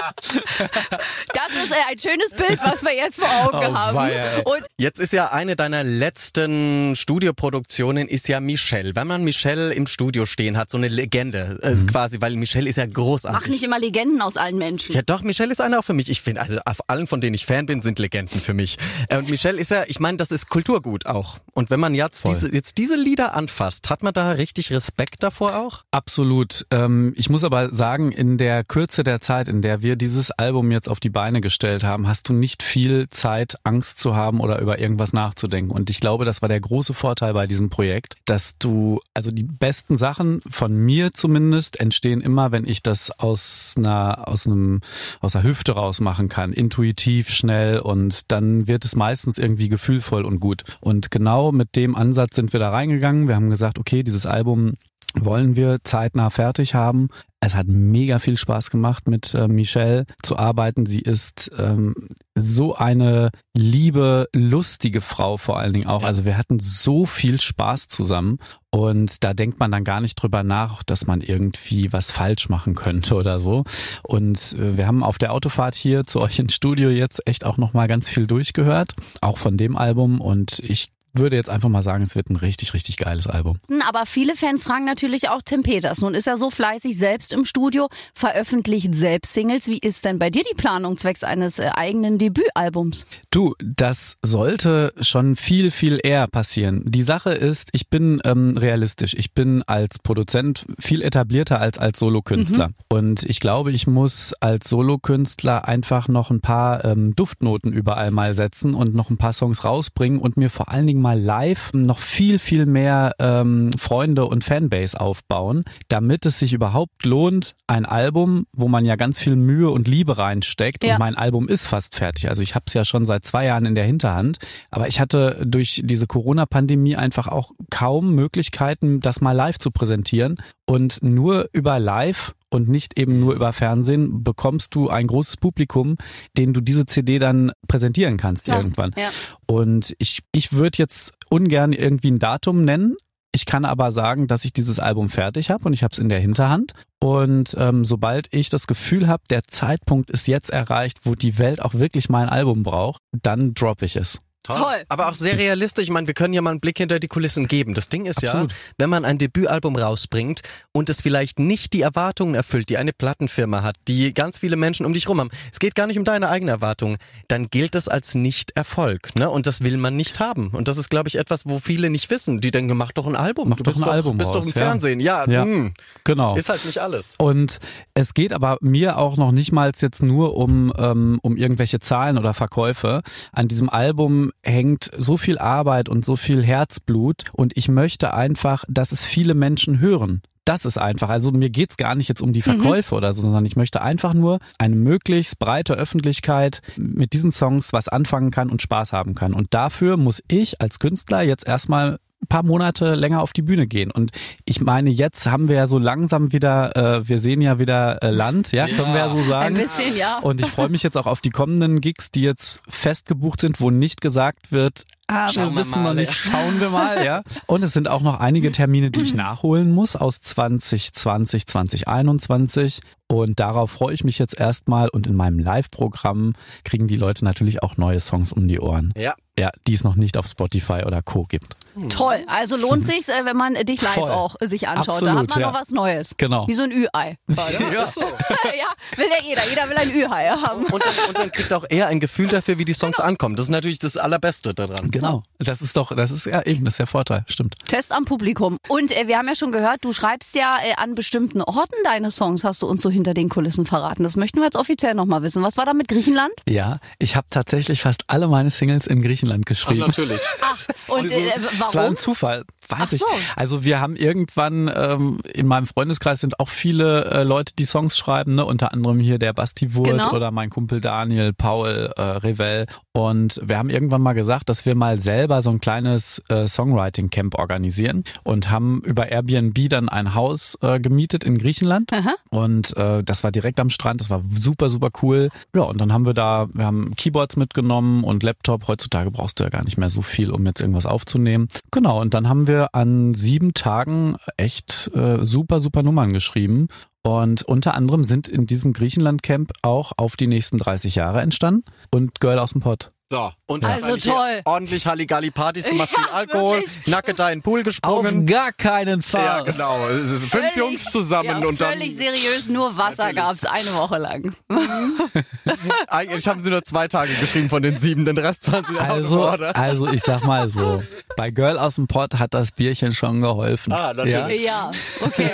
das 1.34 1.64
ist 1.64 1.72
äh, 1.72 1.76
ein 1.90 2.00
schönes 2.00 2.32
Bild, 2.34 2.60
was 2.64 2.82
wir 2.84 2.96
jetzt 2.96 3.20
vor 3.20 3.28
Augen 3.46 3.58
Oh, 3.72 3.78
haben. 3.78 3.96
weia. 3.96 4.40
Und 4.46 4.64
Jetzt 4.78 5.00
ist 5.00 5.14
ja 5.14 5.32
eine 5.32 5.56
deiner 5.56 5.84
letzten 5.84 6.96
Studioproduktionen 6.96 8.08
ist 8.08 8.28
ja 8.28 8.40
Michelle. 8.40 8.96
Wenn 8.96 9.08
man 9.08 9.24
Michelle 9.24 9.74
im 9.74 9.86
Studio 9.88 10.26
stehen 10.26 10.58
hat, 10.58 10.70
so 10.70 10.78
eine 10.78 10.88
Legende 11.02 11.60
äh, 11.62 11.72
Mhm. 11.76 11.88
quasi, 11.88 12.22
weil 12.22 12.36
Michelle 12.36 12.70
ist 12.70 12.76
ja 12.78 12.86
großartig. 12.86 13.40
mach 13.42 13.48
nicht 13.48 13.64
immer 13.64 13.80
Legenden 13.80 14.22
aus 14.22 14.38
allen 14.38 14.58
Menschen. 14.58 14.94
Ja 14.96 15.02
doch, 15.02 15.22
Michelle 15.24 15.52
ist 15.52 15.60
einer 15.62 15.80
auch 15.80 15.84
für 15.84 15.94
mich. 15.94 16.10
Ich 16.10 16.22
finde, 16.22 16.42
also 16.42 16.60
auf 16.66 16.90
allen, 16.90 17.08
von 17.08 17.22
denen 17.22 17.34
ich 17.34 17.46
Fan 17.46 17.66
bin, 17.66 17.82
sind 17.82 17.98
Legenden 18.00 18.40
für 18.40 18.54
mich. 18.54 18.78
Äh, 19.10 19.18
Und 19.18 19.30
Michelle 19.30 19.60
ist 19.60 19.72
ja, 19.72 19.84
ich 19.88 20.00
meine, 20.00 20.18
das 20.18 20.32
ist 20.32 20.50
Kulturgut 20.50 21.06
auch. 21.08 21.38
Und 21.54 21.70
wenn 21.70 21.80
man 21.80 21.96
jetzt 21.96 22.22
Voll. 22.22 22.34
diese, 22.34 22.54
jetzt 22.54 22.78
diese 22.78 22.96
Lieder 22.96 23.34
anfasst, 23.36 23.90
hat 23.90 24.04
man 24.04 24.14
da 24.14 24.32
richtig 24.32 24.72
Respekt 24.72 25.24
davor 25.24 25.56
auch? 25.58 25.84
Absolut. 25.92 26.66
Ähm, 26.72 27.14
ich 27.16 27.30
muss 27.30 27.44
aber 27.44 27.74
sagen, 27.74 28.12
in 28.12 28.38
der 28.38 28.64
Kürze 28.64 29.04
der 29.04 29.22
Zeit, 29.22 29.48
in 29.48 29.62
der 29.62 29.82
wir 29.82 29.96
dieses 29.96 30.30
Album 30.32 30.72
jetzt 30.72 30.88
auf 30.90 31.00
die 31.00 31.10
Beine 31.10 31.42
gestellt 31.42 31.84
haben, 31.84 32.08
hast 32.08 32.30
du 32.30 32.34
nicht 32.34 32.62
viel 32.64 33.08
Zeit, 33.10 33.58
Angst 33.64 33.98
zu 34.00 34.16
haben 34.16 34.40
oder 34.40 34.60
über 34.60 34.78
irgendwas 34.80 35.14
nachzudenken. 35.14 35.72
Und 35.72 35.90
ich 35.90 36.00
glaube, 36.00 36.26
das 36.26 36.42
war 36.42 36.50
der 36.50 36.60
große 36.60 36.94
Vorteil 36.94 37.34
bei 37.34 37.48
diesem 37.48 37.70
Projekt, 37.70 38.18
dass 38.26 38.58
du, 38.58 39.00
also 39.14 39.32
die 39.32 39.44
besten 39.44 39.98
Sachen 39.98 40.42
von 40.50 40.76
mir 40.76 40.91
zumindest 41.12 41.80
entstehen 41.80 42.22
immer, 42.22 42.52
wenn 42.52 42.68
ich 42.68 42.84
das 42.84 43.12
aus 43.20 43.76
einer, 43.78 44.28
aus 44.28 44.46
einem, 44.46 44.82
aus 45.20 45.32
der 45.34 45.44
Hüfte 45.44 45.74
raus 45.74 46.00
machen 46.02 46.28
kann. 46.28 46.54
Intuitiv, 46.54 47.30
schnell 47.30 47.80
und 47.80 48.32
dann 48.32 48.68
wird 48.68 48.86
es 48.86 48.96
meistens 48.96 49.38
irgendwie 49.38 49.70
gefühlvoll 49.70 50.26
und 50.26 50.40
gut. 50.40 50.64
Und 50.80 51.12
genau 51.12 51.52
mit 51.52 51.76
dem 51.76 51.96
Ansatz 51.96 52.36
sind 52.36 52.54
wir 52.54 52.60
da 52.60 52.70
reingegangen. 52.72 53.28
Wir 53.28 53.36
haben 53.36 53.50
gesagt, 53.50 53.80
okay, 53.80 54.04
dieses 54.04 54.26
Album 54.26 54.74
wollen 55.20 55.56
wir 55.56 55.80
zeitnah 55.84 56.30
fertig 56.30 56.76
haben. 56.76 57.10
Es 57.44 57.56
hat 57.56 57.68
mega 57.68 58.20
viel 58.20 58.38
Spaß 58.38 58.70
gemacht, 58.70 59.08
mit 59.08 59.34
äh, 59.34 59.48
Michelle 59.48 60.06
zu 60.22 60.38
arbeiten. 60.38 60.86
Sie 60.86 61.00
ist 61.00 61.52
ähm, 61.58 61.96
so 62.36 62.76
eine 62.76 63.32
liebe, 63.56 64.30
lustige 64.32 65.02
Frau 65.02 65.38
vor 65.38 65.58
allen 65.58 65.74
Dingen 65.74 65.88
auch. 65.88 66.04
Also 66.04 66.24
wir 66.24 66.38
hatten 66.38 66.60
so 66.60 67.06
viel 67.06 67.42
Spaß 67.42 67.88
zusammen 67.88 68.38
und 68.70 69.24
da 69.24 69.34
denkt 69.34 69.60
man 69.60 69.72
dann 69.72 69.84
gar 69.84 70.02
nicht 70.02 70.16
drüber 70.16 70.44
nach, 70.44 70.84
dass 70.84 71.08
man 71.08 71.22
irgendwie 71.22 71.92
was 71.92 72.12
falsch 72.12 72.48
machen 72.48 72.76
könnte 72.76 73.16
oder 73.16 73.40
so. 73.40 73.64
Und 74.04 74.54
äh, 74.54 74.78
wir 74.78 74.86
haben 74.86 75.04
auf 75.04 75.18
der 75.18 75.34
Autofahrt 75.34 75.74
hier 75.74 76.06
zu 76.06 76.22
euch 76.22 76.38
ins 76.38 76.54
Studio 76.54 76.90
jetzt 76.90 77.28
echt 77.28 77.46
auch 77.46 77.58
noch 77.58 77.74
mal 77.74 77.88
ganz 77.88 78.08
viel 78.08 78.28
durchgehört, 78.28 78.94
auch 79.22 79.40
von 79.40 79.58
dem 79.58 79.76
Album 79.78 80.22
und 80.22 80.60
ich 80.60 80.92
würde 81.14 81.36
jetzt 81.36 81.50
einfach 81.50 81.70
mal 81.70 81.84
sagen, 81.84 82.04
es 82.04 82.16
wird 82.16 82.30
ein 82.30 82.36
richtig, 82.36 82.74
richtig 82.74 82.98
geiles 82.98 83.28
Album. 83.28 83.58
Aber 83.88 84.06
viele 84.06 84.36
Fans 84.36 84.64
fragen 84.64 84.86
natürlich 84.86 85.30
auch 85.30 85.42
Tim 85.44 85.64
Peters. 85.64 86.02
Nun 86.02 86.14
ist 86.14 86.28
er 86.28 86.38
so 86.38 86.50
fleißig 86.50 86.98
selbst 86.98 87.34
im 87.34 87.46
Studio, 87.46 87.88
veröffentlicht 88.14 88.96
selbst 88.96 89.34
Singles. 89.34 89.68
Wie 89.68 89.80
ist 89.80 90.06
denn 90.06 90.20
bei 90.20 90.30
dir 90.30 90.44
die 90.50 90.56
Planung 90.56 90.98
zwecks 90.98 91.24
eines 91.24 91.60
äh, 91.60 91.70
eigenen 91.74 92.18
Debütalbums? 92.18 93.06
Du, 93.30 93.56
das 93.60 94.16
sollte 94.24 94.94
schon 95.02 95.36
viel, 95.36 95.72
viel 95.72 96.00
eher 96.02 96.28
passieren. 96.28 96.84
Die 96.86 97.04
Sache 97.04 97.32
ist, 97.32 97.70
ich 97.74 97.90
bin 97.90 98.22
ähm, 98.26 98.58
realistisch. 98.58 99.14
Ich 99.14 99.34
bin 99.34 99.64
als 99.64 100.00
Produzent 100.00 100.66
viel 100.80 101.02
etablierter 101.02 101.60
als 101.60 101.78
als 101.78 102.00
Solokünstler. 102.00 102.72
Und 102.90 103.24
ich 103.24 103.40
glaube, 103.40 103.72
ich 103.72 103.88
muss 103.88 104.34
als 104.40 104.70
Solokünstler 104.70 105.68
einfach 105.68 106.08
noch 106.08 106.30
ein 106.32 106.42
paar 106.42 106.86
ähm, 106.86 107.16
Duftnoten 107.16 107.74
überall 107.74 108.12
mal 108.12 108.34
setzen 108.36 108.74
und 108.74 108.96
noch 108.96 109.10
ein 109.10 109.18
paar 109.18 109.34
Songs 109.34 109.64
rausbringen 109.64 110.20
und 110.20 110.38
mir 110.38 110.50
vor 110.50 110.72
allen 110.72 110.88
Dingen 110.88 111.01
mal 111.02 111.20
live 111.20 111.72
noch 111.74 111.98
viel, 112.00 112.40
viel 112.40 112.66
mehr 112.66 113.14
ähm, 113.20 113.72
Freunde 113.78 114.26
und 114.26 114.44
Fanbase 114.44 115.00
aufbauen, 115.00 115.66
damit 115.90 116.26
es 116.26 116.40
sich 116.40 116.54
überhaupt 116.54 117.04
lohnt, 117.06 117.56
ein 117.68 117.86
Album, 117.86 118.46
wo 118.54 118.68
man 118.68 118.86
ja 118.86 118.96
ganz 118.96 119.20
viel 119.20 119.36
Mühe 119.36 119.70
und 119.70 119.88
Liebe 119.88 120.18
reinsteckt 120.18 120.84
Ja. 120.84 120.94
und 120.94 121.00
mein 121.00 121.16
Album 121.16 121.48
ist 121.48 121.68
fast 121.68 121.96
fertig. 121.96 122.30
Also 122.30 122.42
ich 122.44 122.56
habe 122.56 122.66
es 122.68 122.74
ja 122.74 122.86
schon 122.86 123.06
seit 123.06 123.26
zwei 123.26 123.46
Jahren 123.46 123.66
in 123.66 123.76
der 123.76 123.86
Hinterhand, 123.86 124.38
aber 124.70 124.88
ich 124.88 125.00
hatte 125.00 125.42
durch 125.46 125.82
diese 125.84 126.08
Corona-Pandemie 126.08 126.96
einfach 126.96 127.28
auch 127.28 127.52
kaum 127.70 128.14
Möglichkeiten, 128.16 129.00
das 129.00 129.22
mal 129.22 129.34
live 129.34 129.58
zu 129.60 129.72
präsentieren. 129.72 130.38
Und 130.72 131.04
nur 131.04 131.50
über 131.52 131.80
Live 131.80 132.34
und 132.50 132.70
nicht 132.70 132.98
eben 132.98 133.20
nur 133.20 133.34
über 133.34 133.52
Fernsehen 133.52 134.24
bekommst 134.24 134.74
du 134.74 134.88
ein 134.90 135.06
großes 135.06 135.36
Publikum, 135.36 135.98
den 136.38 136.54
du 136.54 136.62
diese 136.62 136.86
CD 136.86 137.20
dann 137.20 137.52
präsentieren 137.68 138.16
kannst 138.16 138.46
Klar, 138.46 138.60
irgendwann. 138.62 138.94
ja. 138.98 139.10
Und 139.48 139.94
ich, 139.98 140.22
ich 140.32 140.54
würde 140.54 140.78
jetzt 140.78 141.14
ungern 141.30 141.74
irgendwie 141.74 142.12
ein 142.12 142.20
Datum 142.20 142.64
nennen. 142.64 142.96
Ich 143.34 143.46
kann 143.46 143.66
aber 143.66 143.92
sagen, 143.92 144.28
dass 144.28 144.46
ich 144.46 144.54
dieses 144.54 144.80
Album 144.80 145.10
fertig 145.10 145.52
habe 145.52 145.66
und 145.66 145.74
ich 145.74 145.84
habe 145.84 145.92
es 145.92 146.00
in 146.00 146.08
der 146.08 146.22
Hinterhand. 146.22 146.72
Und 147.02 147.54
ähm, 147.58 147.84
sobald 147.84 148.34
ich 148.34 148.50
das 148.50 148.66
Gefühl 148.66 149.10
habe, 149.10 149.24
der 149.30 149.44
Zeitpunkt 149.44 150.10
ist 150.10 150.30
jetzt 150.30 150.52
erreicht, 150.52 151.00
wo 151.04 151.16
die 151.16 151.38
Welt 151.38 151.62
auch 151.62 151.74
wirklich 151.74 152.08
mein 152.08 152.30
Album 152.30 152.64
braucht, 152.64 153.02
dann 153.12 153.54
droppe 153.56 153.84
ich 153.84 153.98
es. 153.98 154.22
Toll. 154.44 154.84
Aber 154.90 155.08
auch 155.10 155.16
sehr 155.16 155.38
realistisch. 155.38 155.84
Ich 155.84 155.90
meine, 155.92 156.08
wir 156.08 156.14
können 156.14 156.34
ja 156.34 156.42
mal 156.42 156.50
einen 156.52 156.60
Blick 156.60 156.78
hinter 156.78 157.00
die 157.00 157.08
Kulissen 157.08 157.48
geben. 157.48 157.74
Das 157.74 157.90
Ding 157.90 158.06
ist 158.06 158.24
Absolut. 158.24 158.52
ja, 158.52 158.58
wenn 158.78 158.90
man 158.90 159.06
ein 159.06 159.18
Debütalbum 159.18 159.76
rausbringt 159.76 160.42
und 160.72 160.90
es 160.90 161.02
vielleicht 161.02 161.40
nicht 161.40 161.74
die 161.74 161.82
Erwartungen 161.82 162.34
erfüllt, 162.34 162.70
die 162.70 162.78
eine 162.78 162.92
Plattenfirma 162.94 163.62
hat, 163.62 163.76
die 163.88 164.14
ganz 164.14 164.40
viele 164.40 164.56
Menschen 164.56 164.86
um 164.86 164.94
dich 164.94 165.08
rum 165.08 165.20
haben. 165.20 165.30
Es 165.52 165.60
geht 165.60 165.76
gar 165.76 165.86
nicht 165.88 165.98
um 166.00 166.06
deine 166.06 166.30
eigene 166.30 166.52
Erwartung. 166.52 166.98
Dann 167.28 167.48
gilt 167.50 167.76
das 167.76 167.88
als 167.88 168.16
Nicht-Erfolg. 168.16 169.16
Ne? 169.16 169.30
Und 169.30 169.46
das 169.48 169.64
will 169.64 169.78
man 169.78 169.96
nicht 169.96 170.20
haben. 170.20 170.48
Und 170.50 170.68
das 170.68 170.78
ist, 170.78 170.90
glaube 170.90 171.08
ich, 171.08 171.18
etwas, 171.18 171.46
wo 171.46 171.60
viele 171.60 171.90
nicht 171.90 172.10
wissen. 172.10 172.42
Die 172.42 172.50
denken, 172.52 172.76
mach 172.76 172.92
doch 172.92 173.06
ein 173.06 173.16
Album. 173.16 173.50
Mach 173.50 173.58
du 173.58 173.64
doch 173.64 173.74
bist 173.74 173.84
ein 173.84 173.90
Album 173.90 174.18
bist 174.18 174.32
doch 174.32 174.38
raus, 174.38 174.46
im 174.46 174.52
ja. 174.54 174.66
Fernsehen. 174.66 175.00
Ja, 175.00 175.30
Ja. 175.30 175.46
Mh, 175.46 175.72
Genau. 176.04 176.36
ist 176.36 176.50
halt 176.50 176.66
nicht 176.66 176.80
alles. 176.80 177.14
Und 177.20 177.60
es 177.94 178.14
geht 178.16 178.34
aber 178.34 178.58
mir 178.62 178.98
auch 178.98 179.18
noch 179.18 179.32
nicht 179.32 179.52
mal 179.52 179.72
jetzt 179.80 180.02
nur 180.02 180.36
um, 180.36 180.74
ähm, 180.78 181.20
um 181.22 181.38
irgendwelche 181.38 181.80
Zahlen 181.80 182.18
oder 182.18 182.34
Verkäufe. 182.34 183.02
An 183.32 183.48
diesem 183.48 183.70
Album 183.70 184.31
hängt 184.44 184.90
so 184.98 185.18
viel 185.18 185.38
Arbeit 185.38 185.90
und 185.90 186.06
so 186.06 186.16
viel 186.16 186.44
Herzblut 186.44 187.26
und 187.34 187.56
ich 187.56 187.68
möchte 187.68 188.14
einfach, 188.14 188.64
dass 188.68 188.92
es 188.92 189.06
viele 189.06 189.34
Menschen 189.34 189.80
hören. 189.80 190.22
Das 190.46 190.66
ist 190.66 190.78
einfach. 190.78 191.10
Also 191.10 191.32
mir 191.32 191.52
geht's 191.52 191.78
gar 191.78 191.94
nicht 191.94 192.10
jetzt 192.10 192.22
um 192.22 192.34
die 192.34 192.42
Verkäufe 192.42 192.96
oder 192.96 193.14
so, 193.14 193.22
sondern 193.22 193.46
ich 193.46 193.56
möchte 193.56 193.82
einfach 193.82 194.14
nur 194.14 194.40
eine 194.58 194.76
möglichst 194.76 195.38
breite 195.38 195.76
Öffentlichkeit 195.76 196.62
mit 196.78 197.14
diesen 197.14 197.32
Songs 197.32 197.74
was 197.74 197.88
anfangen 197.88 198.32
kann 198.32 198.50
und 198.50 198.62
Spaß 198.62 198.92
haben 198.92 199.14
kann. 199.14 199.34
Und 199.34 199.54
dafür 199.54 199.98
muss 199.98 200.24
ich 200.28 200.60
als 200.60 200.80
Künstler 200.80 201.22
jetzt 201.22 201.48
erstmal 201.48 202.00
paar 202.30 202.44
Monate 202.44 202.96
länger 202.96 203.22
auf 203.22 203.34
die 203.34 203.42
Bühne 203.42 203.68
gehen. 203.68 203.92
Und 203.92 204.12
ich 204.46 204.62
meine, 204.62 204.90
jetzt 204.90 205.26
haben 205.26 205.48
wir 205.48 205.56
ja 205.56 205.68
so 205.68 205.78
langsam 205.78 206.32
wieder, 206.32 206.76
äh, 206.76 207.08
wir 207.08 207.20
sehen 207.20 207.42
ja 207.42 207.60
wieder 207.60 208.02
äh, 208.04 208.10
Land, 208.10 208.52
ja, 208.52 208.68
können 208.68 208.94
wir 208.94 209.00
ja 209.00 209.10
so 209.10 209.18
Ein 209.18 209.24
sagen. 209.24 209.56
bisschen, 209.56 209.98
ja. 209.98 210.20
Und 210.20 210.40
ich 210.40 210.48
freue 210.48 210.70
mich 210.70 210.84
jetzt 210.84 210.98
auch 210.98 211.08
auf 211.08 211.22
die 211.22 211.30
kommenden 211.30 211.82
Gigs, 211.82 212.12
die 212.12 212.22
jetzt 212.22 212.62
festgebucht 212.68 213.42
sind, 213.42 213.60
wo 213.60 213.70
nicht 213.70 214.02
gesagt 214.02 214.52
wird, 214.52 214.84
ah, 215.08 215.28
wir 215.28 215.34
Schauen 215.34 215.54
wir 215.56 215.60
wissen 215.62 215.82
mal, 215.84 215.90
noch 215.90 215.94
nicht, 215.94 216.10
ja. 216.10 216.32
schauen 216.32 216.60
wir 216.60 216.70
mal, 216.70 217.06
ja. 217.06 217.22
Und 217.48 217.64
es 217.64 217.74
sind 217.74 217.88
auch 217.88 218.02
noch 218.02 218.20
einige 218.20 218.52
Termine, 218.52 218.92
die 218.92 219.02
ich 219.02 219.14
nachholen 219.14 219.72
muss 219.72 219.96
aus 219.96 220.22
2020, 220.22 221.48
2021. 221.48 222.82
Und 223.12 223.42
darauf 223.42 223.72
freue 223.72 223.94
ich 223.94 224.06
mich 224.06 224.18
jetzt 224.20 224.40
erstmal. 224.40 224.88
Und 224.88 225.06
in 225.06 225.16
meinem 225.16 225.38
Live-Programm 225.38 226.34
kriegen 226.64 226.88
die 226.88 226.96
Leute 226.96 227.26
natürlich 227.26 227.62
auch 227.62 227.76
neue 227.76 228.00
Songs 228.00 228.32
um 228.32 228.48
die 228.48 228.60
Ohren. 228.60 228.94
Ja. 228.96 229.16
Ja, 229.40 229.50
die 229.66 229.74
es 229.74 229.84
noch 229.84 229.96
nicht 229.96 230.18
auf 230.18 230.28
Spotify 230.28 230.84
oder 230.86 231.02
Co. 231.02 231.24
gibt. 231.24 231.56
Toll. 231.90 232.20
Also 232.28 232.58
lohnt 232.58 232.86
sich, 232.86 233.08
wenn 233.08 233.38
man 233.38 233.54
dich 233.54 233.82
live 233.82 233.94
Voll. 233.94 234.12
auch 234.12 234.36
sich 234.42 234.68
anschaut. 234.68 234.88
da 234.88 234.92
Absolut, 234.92 235.18
hat 235.18 235.30
man 235.30 235.40
ja. 235.40 235.48
noch 235.48 235.54
was 235.60 235.72
Neues. 235.72 236.16
Genau. 236.18 236.48
Wie 236.48 236.54
so 236.54 236.64
ein 236.64 236.72
Ü-Ei. 236.72 237.18
Ja. 237.32 237.38
ja, 237.86 238.98
will 238.98 239.08
ja 239.10 239.24
jeder. 239.24 239.42
Jeder 239.48 239.70
will 239.70 239.78
ein 239.78 239.90
Ü-Ei 239.90 240.30
haben. 240.30 240.66
Und 240.66 240.84
dann, 240.84 241.08
und 241.08 241.18
dann 241.18 241.32
kriegt 241.32 241.54
auch 241.54 241.66
er 241.70 241.88
ein 241.88 242.00
Gefühl 242.00 242.28
dafür, 242.28 242.58
wie 242.58 242.66
die 242.66 242.74
Songs 242.74 243.00
ankommen. 243.00 243.36
Das 243.36 243.46
ist 243.46 243.52
natürlich 243.52 243.80
das 243.80 243.96
Allerbeste 243.96 244.54
daran. 244.54 244.92
Genau. 244.92 245.24
Das 245.40 245.62
ist 245.62 245.78
doch, 245.78 245.96
das 245.96 246.12
ist 246.12 246.26
ja 246.26 246.42
eben, 246.44 246.66
das 246.66 246.74
ist 246.74 246.80
der 246.80 246.88
Vorteil, 246.88 247.24
stimmt. 247.28 247.56
Test 247.68 247.94
am 247.94 248.06
Publikum. 248.06 248.58
Und 248.68 248.92
äh, 248.92 249.08
wir 249.08 249.18
haben 249.18 249.28
ja 249.28 249.36
schon 249.36 249.52
gehört, 249.52 249.86
du 249.86 249.94
schreibst 249.94 250.36
ja 250.36 250.56
äh, 250.64 250.74
an 250.76 250.94
bestimmten 250.94 251.42
Orten 251.42 251.76
deine 251.84 252.12
Songs, 252.12 252.44
hast 252.44 252.62
du 252.62 252.68
uns 252.68 252.82
so 252.82 252.90
hinter 253.02 253.14
den 253.16 253.30
Kulissen 253.30 253.66
verraten. 253.66 254.04
Das 254.04 254.16
möchten 254.16 254.40
wir 254.40 254.46
jetzt 254.46 254.56
offiziell 254.56 254.94
nochmal 254.94 255.24
wissen. 255.24 255.42
Was 255.42 255.58
war 255.58 255.66
da 255.66 255.74
mit 255.74 255.88
Griechenland? 255.88 256.32
Ja, 256.48 256.80
ich 257.00 257.16
habe 257.16 257.26
tatsächlich 257.30 257.82
fast 257.82 258.04
alle 258.08 258.28
meine 258.28 258.52
Singles 258.52 258.86
in 258.86 259.02
Griechenland 259.02 259.46
geschrieben. 259.48 259.80
natürlich. 259.80 260.22
Und 260.88 261.10
äh, 261.12 261.32
Es 261.36 261.60
war 261.60 261.74
warum? 261.74 261.92
ein 261.92 261.98
Zufall, 261.98 262.44
weiß 262.72 262.80
Ach 262.82 262.92
ich. 262.92 263.00
so. 263.00 263.06
Also 263.36 263.64
wir 263.64 263.80
haben 263.80 263.96
irgendwann, 263.96 264.72
ähm, 264.74 265.20
in 265.34 265.48
meinem 265.48 265.66
Freundeskreis 265.68 266.20
sind 266.22 266.40
auch 266.40 266.50
viele 266.50 267.06
äh, 267.06 267.24
Leute, 267.24 267.54
die 267.56 267.66
Songs 267.66 267.98
schreiben, 267.98 268.36
ne? 268.36 268.46
unter 268.46 268.74
anderem 268.74 269.00
hier 269.00 269.20
der 269.20 269.34
Basti 269.34 269.76
Wurt 269.76 269.88
Genau. 269.88 270.14
oder 270.14 270.32
mein 270.32 270.50
Kumpel 270.50 270.82
Daniel, 270.82 271.34
Paul, 271.34 271.92
äh, 271.98 272.02
Revell. 272.02 272.66
Und 272.94 273.40
wir 273.44 273.58
haben 273.58 273.70
irgendwann 273.70 274.02
mal 274.02 274.14
gesagt, 274.14 274.50
dass 274.50 274.66
wir 274.66 274.76
mal 274.76 275.00
selber 275.00 275.42
so 275.42 275.50
ein 275.50 275.62
kleines 275.62 276.22
äh, 276.30 276.48
Songwriting-Camp 276.48 277.36
organisieren 277.36 278.04
und 278.24 278.50
haben 278.50 278.82
über 278.84 279.10
Airbnb 279.10 279.70
dann 279.70 279.90
ein 279.90 280.14
Haus 280.16 280.58
äh, 280.62 280.80
gemietet 280.80 281.24
in 281.24 281.38
Griechenland. 281.38 281.92
Aha. 281.94 282.16
Und 282.30 282.76
äh, 282.78 283.04
das 283.04 283.24
war 283.24 283.32
direkt 283.32 283.60
am 283.60 283.70
Strand, 283.70 284.00
das 284.02 284.10
war 284.10 284.22
super, 284.34 284.70
super 284.70 284.90
cool. 285.02 285.30
Ja, 285.56 285.64
und 285.64 285.80
dann 285.82 285.94
haben 285.94 286.06
wir 286.06 286.14
da, 286.14 286.48
wir 286.54 286.66
haben 286.66 286.94
Keyboards 286.96 287.38
mitgenommen 287.38 288.04
und 288.04 288.24
Laptop. 288.24 288.68
Heutzutage 288.68 289.12
brauchst 289.12 289.40
du 289.40 289.44
ja 289.44 289.50
gar 289.50 289.64
nicht 289.64 289.78
mehr 289.78 289.90
so 289.90 290.02
viel, 290.02 290.32
um 290.32 290.46
jetzt 290.46 290.60
irgendwas 290.62 290.86
aufzunehmen. 290.86 291.48
Genau, 291.72 292.00
und 292.02 292.14
dann 292.14 292.28
haben 292.30 292.48
wir 292.48 292.61
an 292.74 293.14
sieben 293.14 293.54
Tagen 293.54 294.16
echt 294.38 294.92
äh, 294.96 295.26
super, 295.26 295.60
super 295.60 295.84
Nummern 295.84 296.14
geschrieben. 296.14 296.68
Und 297.04 297.44
unter 297.44 297.74
anderem 297.74 298.04
sind 298.04 298.28
in 298.28 298.46
diesem 298.46 298.74
Griechenland-Camp 298.74 299.54
auch 299.64 299.94
auf 299.98 300.16
die 300.16 300.28
nächsten 300.28 300.58
30 300.58 300.96
Jahre 300.96 301.22
entstanden 301.22 301.64
und 301.92 302.20
Girl 302.20 302.38
aus 302.40 302.52
dem 302.52 302.62
Pott. 302.62 302.92
So, 303.12 303.30
und 303.46 303.66
Also 303.66 303.82
wahrscheinlich 303.82 304.04
hier 304.06 304.14
toll. 304.14 304.42
ordentlich 304.46 304.88
Halligalli-Partys 304.88 305.66
gemacht, 305.66 305.90
viel 305.94 306.02
Ja, 306.02 306.14
Alkohol, 306.14 306.60
wirklich. 306.60 306.88
nacke 306.88 307.14
da 307.14 307.30
in 307.30 307.40
den 307.40 307.44
Pool 307.44 307.60
Auf 307.60 307.66
gesprungen. 307.66 308.26
gar 308.26 308.54
keinen 308.54 309.02
Fall. 309.02 309.26
Ja, 309.26 309.42
genau. 309.42 309.86
Es 309.90 310.10
ist 310.10 310.26
fünf 310.28 310.32
Völlig- 310.46 310.56
Jungs 310.56 310.84
zusammen 310.86 311.42
ja, 311.42 311.48
und 311.48 311.60
dann. 311.60 311.74
völlig 311.74 311.94
seriös, 311.96 312.48
nur 312.48 312.78
Wasser 312.78 313.12
Natürlich. 313.12 313.16
gab's 313.42 313.46
eine 313.46 313.74
Woche 313.74 313.98
lang. 313.98 314.34
Eigentlich 315.88 316.28
haben 316.28 316.40
sie 316.40 316.50
nur 316.50 316.64
zwei 316.64 316.88
Tage 316.88 317.14
geschrieben 317.14 317.50
von 317.50 317.62
den 317.62 317.78
sieben, 317.78 318.06
den 318.06 318.18
Rest 318.18 318.50
waren 318.52 318.66
sie 318.70 318.78
Also, 318.80 319.26
also 319.28 319.88
ich 319.92 320.02
sag 320.04 320.24
mal 320.24 320.48
so, 320.50 320.82
bei 321.18 321.32
Girl 321.32 321.58
aus 321.60 321.76
dem 321.76 321.88
Pott 321.88 322.16
hat 322.20 322.34
das 322.34 322.52
Bierchen 322.52 322.94
schon 322.94 323.22
geholfen. 323.22 323.74
Ah, 323.74 323.94
natürlich. 323.94 324.44
Ja, 324.44 324.72
okay. 325.02 325.32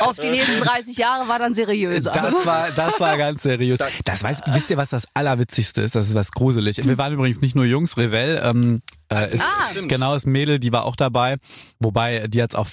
Auf 0.00 0.18
die 0.18 0.28
nächsten 0.28 0.60
30 0.60 0.96
Jahre 0.98 1.28
war 1.28 1.38
dann 1.38 1.54
seriöser. 1.54 2.10
Das 2.12 2.44
war, 2.44 2.70
das 2.72 3.00
war 3.00 3.16
ganz 3.16 3.42
seriös. 3.42 3.78
Das 4.04 4.22
weiß, 4.22 4.38
wisst 4.48 4.70
ihr, 4.70 4.76
was 4.76 4.90
das 4.90 5.04
Allerwitzigste 5.14 5.82
ist? 5.82 5.94
Das 5.94 6.06
ist 6.08 6.14
was 6.14 6.30
gruselig. 6.30 6.76
Wir 6.84 6.98
waren 6.98 7.05
übrigens 7.12 7.40
nicht 7.40 7.54
nur 7.54 7.64
Jungs, 7.64 7.96
Revell, 7.96 8.40
ähm, 8.42 8.80
äh, 9.08 9.32
ist, 9.34 9.40
Ah. 9.42 9.72
Genau, 9.86 10.14
ist 10.14 10.26
Mädel, 10.26 10.58
die 10.58 10.72
war 10.72 10.84
auch 10.84 10.96
dabei. 10.96 11.36
Wobei, 11.78 12.26
die 12.28 12.42
hat's 12.42 12.54
auch. 12.54 12.66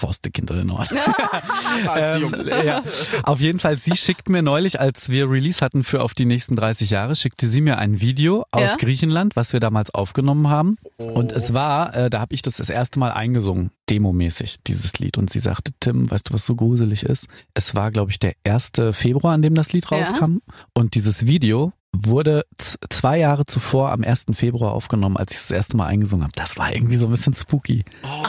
Als 1.88 2.16
die 2.18 2.22
Jungs. 2.22 2.38
Ähm, 2.40 2.66
ja. 2.66 2.84
Auf 3.24 3.40
jeden 3.40 3.60
Fall, 3.60 3.78
sie 3.78 3.96
schickt 3.96 4.30
mir 4.30 4.42
neulich, 4.42 4.80
als 4.80 5.10
wir 5.10 5.30
Release 5.30 5.64
hatten 5.64 5.84
für 5.84 6.02
auf 6.02 6.14
die 6.14 6.26
nächsten 6.26 6.56
30 6.56 6.90
Jahre, 6.90 7.16
schickte 7.16 7.48
sie 7.48 7.62
mir 7.62 7.78
ein 7.78 8.02
Video 8.02 8.46
aus 8.52 8.72
Ja. 8.72 8.76
Griechenland, 8.78 9.36
was 9.36 9.54
wir 9.54 9.60
damals 9.60 9.94
aufgenommen 9.94 10.50
haben. 10.50 10.78
Und 10.98 11.32
es 11.32 11.54
war, 11.54 11.96
äh, 11.96 12.10
da 12.10 12.20
habe 12.20 12.34
ich 12.34 12.42
das 12.42 12.56
das 12.56 12.70
erste 12.70 13.00
Mal 13.00 13.12
eingesungen, 13.12 13.72
demomäßig, 13.90 14.58
dieses 14.66 14.98
Lied. 15.00 15.18
Und 15.18 15.32
sie 15.32 15.40
sagte, 15.40 15.72
Tim, 15.80 16.10
weißt 16.10 16.30
du, 16.30 16.34
was 16.34 16.46
so 16.46 16.56
gruselig 16.56 17.04
ist? 17.04 17.28
Es 17.54 17.76
war, 17.76 17.92
glaube 17.92 18.12
ich, 18.12 18.20
der 18.20 18.34
1. 18.44 18.72
Februar, 18.92 19.34
an 19.34 19.42
dem 19.42 19.56
das 19.56 19.74
Lied 19.74 19.86
Ja. 19.90 19.98
rauskam. 19.98 20.38
Und 20.74 20.96
dieses 20.96 21.28
Video 21.28 21.74
wurde 21.96 22.46
zwei 22.90 23.20
Jahre 23.20 23.46
zuvor 23.46 23.92
am 23.92 24.04
1. 24.04 24.26
Februar 24.34 24.72
aufgenommen, 24.74 25.16
als 25.18 25.32
ich 25.32 25.38
das 25.38 25.52
erste 25.52 25.78
Mal 25.78 25.86
eingesungen 25.88 26.24
habe. 26.24 26.34
Das 26.36 26.58
war 26.58 26.74
irgendwie 26.74 26.96
so 26.96 27.06
ein 27.08 27.12
bisschen 27.12 27.34
spooky. 27.36 27.86
Oh, 28.04 28.26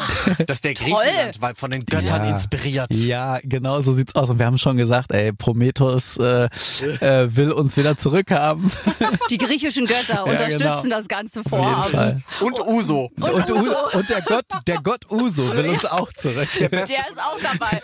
das 0.47 0.59
ist 0.59 0.65
der 0.65 0.75
Griechenland, 0.75 1.41
weil 1.41 1.55
von 1.55 1.71
den 1.71 1.85
Göttern 1.85 2.25
Ja. 2.25 2.31
inspiriert. 2.31 2.91
Ja, 2.93 3.39
genau 3.43 3.81
so 3.81 3.93
sieht's 3.93 4.15
aus. 4.15 4.29
Und 4.29 4.39
wir 4.39 4.47
haben 4.47 4.59
schon 4.59 4.77
gesagt, 4.77 5.13
ey, 5.13 5.33
Prometheus 5.33 6.17
äh, 6.19 6.45
äh, 7.01 7.35
will 7.35 7.53
uns 7.53 7.77
wieder 7.77 7.97
zurückhaben. 7.97 8.71
Die 9.31 9.39
griechischen 9.39 9.87
Götter 9.87 10.25
unterstützen 10.27 10.59
genau. 10.85 10.97
das 10.97 11.09
ganze 11.09 11.43
Vorhaben. 11.43 12.23
Und 12.41 12.61
Uso. 12.67 13.11
Und 13.17 13.31
Und, 13.33 13.51
Uso. 13.51 13.75
Und 13.93 14.11
der 14.11 14.21
Gott, 14.23 14.45
der 14.67 14.83
Gott 14.83 15.11
Uso 15.11 15.51
will 15.57 15.71
uns 15.71 15.85
auch 15.87 16.13
zurück. 16.13 16.49
Der 16.59 16.71
ist 16.87 17.19
auch 17.19 17.39
dabei. 17.43 17.81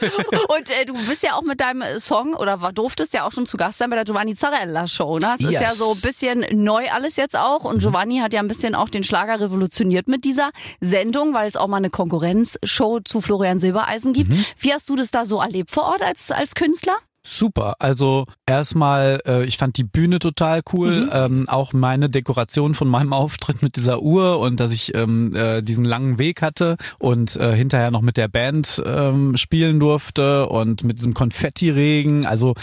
Und 0.55 0.71
äh, 0.71 0.85
du 0.85 0.95
bist 1.09 1.23
ja 1.23 1.35
auch 1.35 1.43
mit 1.43 1.61
deinem 1.61 1.83
Song 1.99 2.35
oder 2.35 2.61
war, 2.61 2.73
durftest 2.73 3.15
ja 3.15 3.25
auch 3.27 3.33
schon 3.33 3.47
zu 3.47 3.57
Gast 3.57 3.79
sein 3.79 3.89
bei 3.91 3.97
der 3.97 4.05
Giovanni 4.05 4.35
Zarella 4.35 4.87
Show. 4.87 5.15
Ne? 5.15 5.21
Das 5.21 5.41
ist 5.41 5.51
Yes. 5.53 5.61
Ja 5.71 5.77
so 5.77 5.93
ein 5.93 6.01
bisschen 6.01 6.45
neu 6.53 6.89
alles 6.91 7.17
jetzt 7.17 7.37
auch. 7.37 7.65
Und 7.65 7.81
Giovanni 7.81 8.19
hat 8.19 8.33
ja 8.33 8.41
ein 8.41 8.49
bisschen 8.49 8.75
auch 8.75 8.89
den 8.89 9.05
Schlager 9.05 9.41
revolutioniert 9.41 10.09
mit 10.09 10.25
dieser 10.25 10.51
Sendung, 10.81 11.35
weil 11.35 11.49
es 11.49 11.57
auch 11.57 11.69
mal 11.69 11.79
eine 11.79 11.91
Konkurrenzshow 11.91 13.01
zu 13.01 13.21
Florian 13.21 13.59
Silbereisen 13.59 14.13
gibt. 14.13 14.31
Wie 14.59 14.73
hast 14.73 14.89
du 14.89 14.97
das 14.97 15.11
da 15.11 15.25
so 15.25 15.41
erlebt 15.41 15.71
vor 15.71 15.85
Ort 15.85 16.03
als, 16.03 16.31
als 16.31 16.55
Künstler? 16.55 16.97
Super. 17.31 17.77
Also 17.79 18.27
erstmal, 18.45 19.21
äh, 19.25 19.45
ich 19.45 19.57
fand 19.57 19.77
die 19.77 19.85
Bühne 19.85 20.19
total 20.19 20.63
cool. 20.73 21.09
Ähm, 21.13 21.49
auch 21.49 21.73
meine 21.73 22.11
Dekoration 22.11 22.75
von 22.75 22.89
meinem 22.89 23.13
Auftritt 23.21 23.63
mit 23.63 23.77
dieser 23.77 24.03
Uhr 24.03 24.41
und 24.41 24.59
dass 24.59 24.73
ich 24.73 24.97
ähm, 24.97 25.31
äh, 25.35 25.63
diesen 25.63 25.85
langen 25.85 26.19
Weg 26.19 26.43
hatte 26.43 26.77
und 26.99 27.37
äh, 27.37 27.55
hinterher 27.55 27.93
noch 27.93 28.03
mit 28.03 28.17
der 28.17 28.27
Band 28.27 28.83
ähm, 28.85 29.37
spielen 29.37 29.79
durfte 29.79 30.49
und 30.49 30.83
mit 30.83 30.99
diesem 30.99 31.15
Konfettiregen. 31.15 32.27
Also 32.27 32.55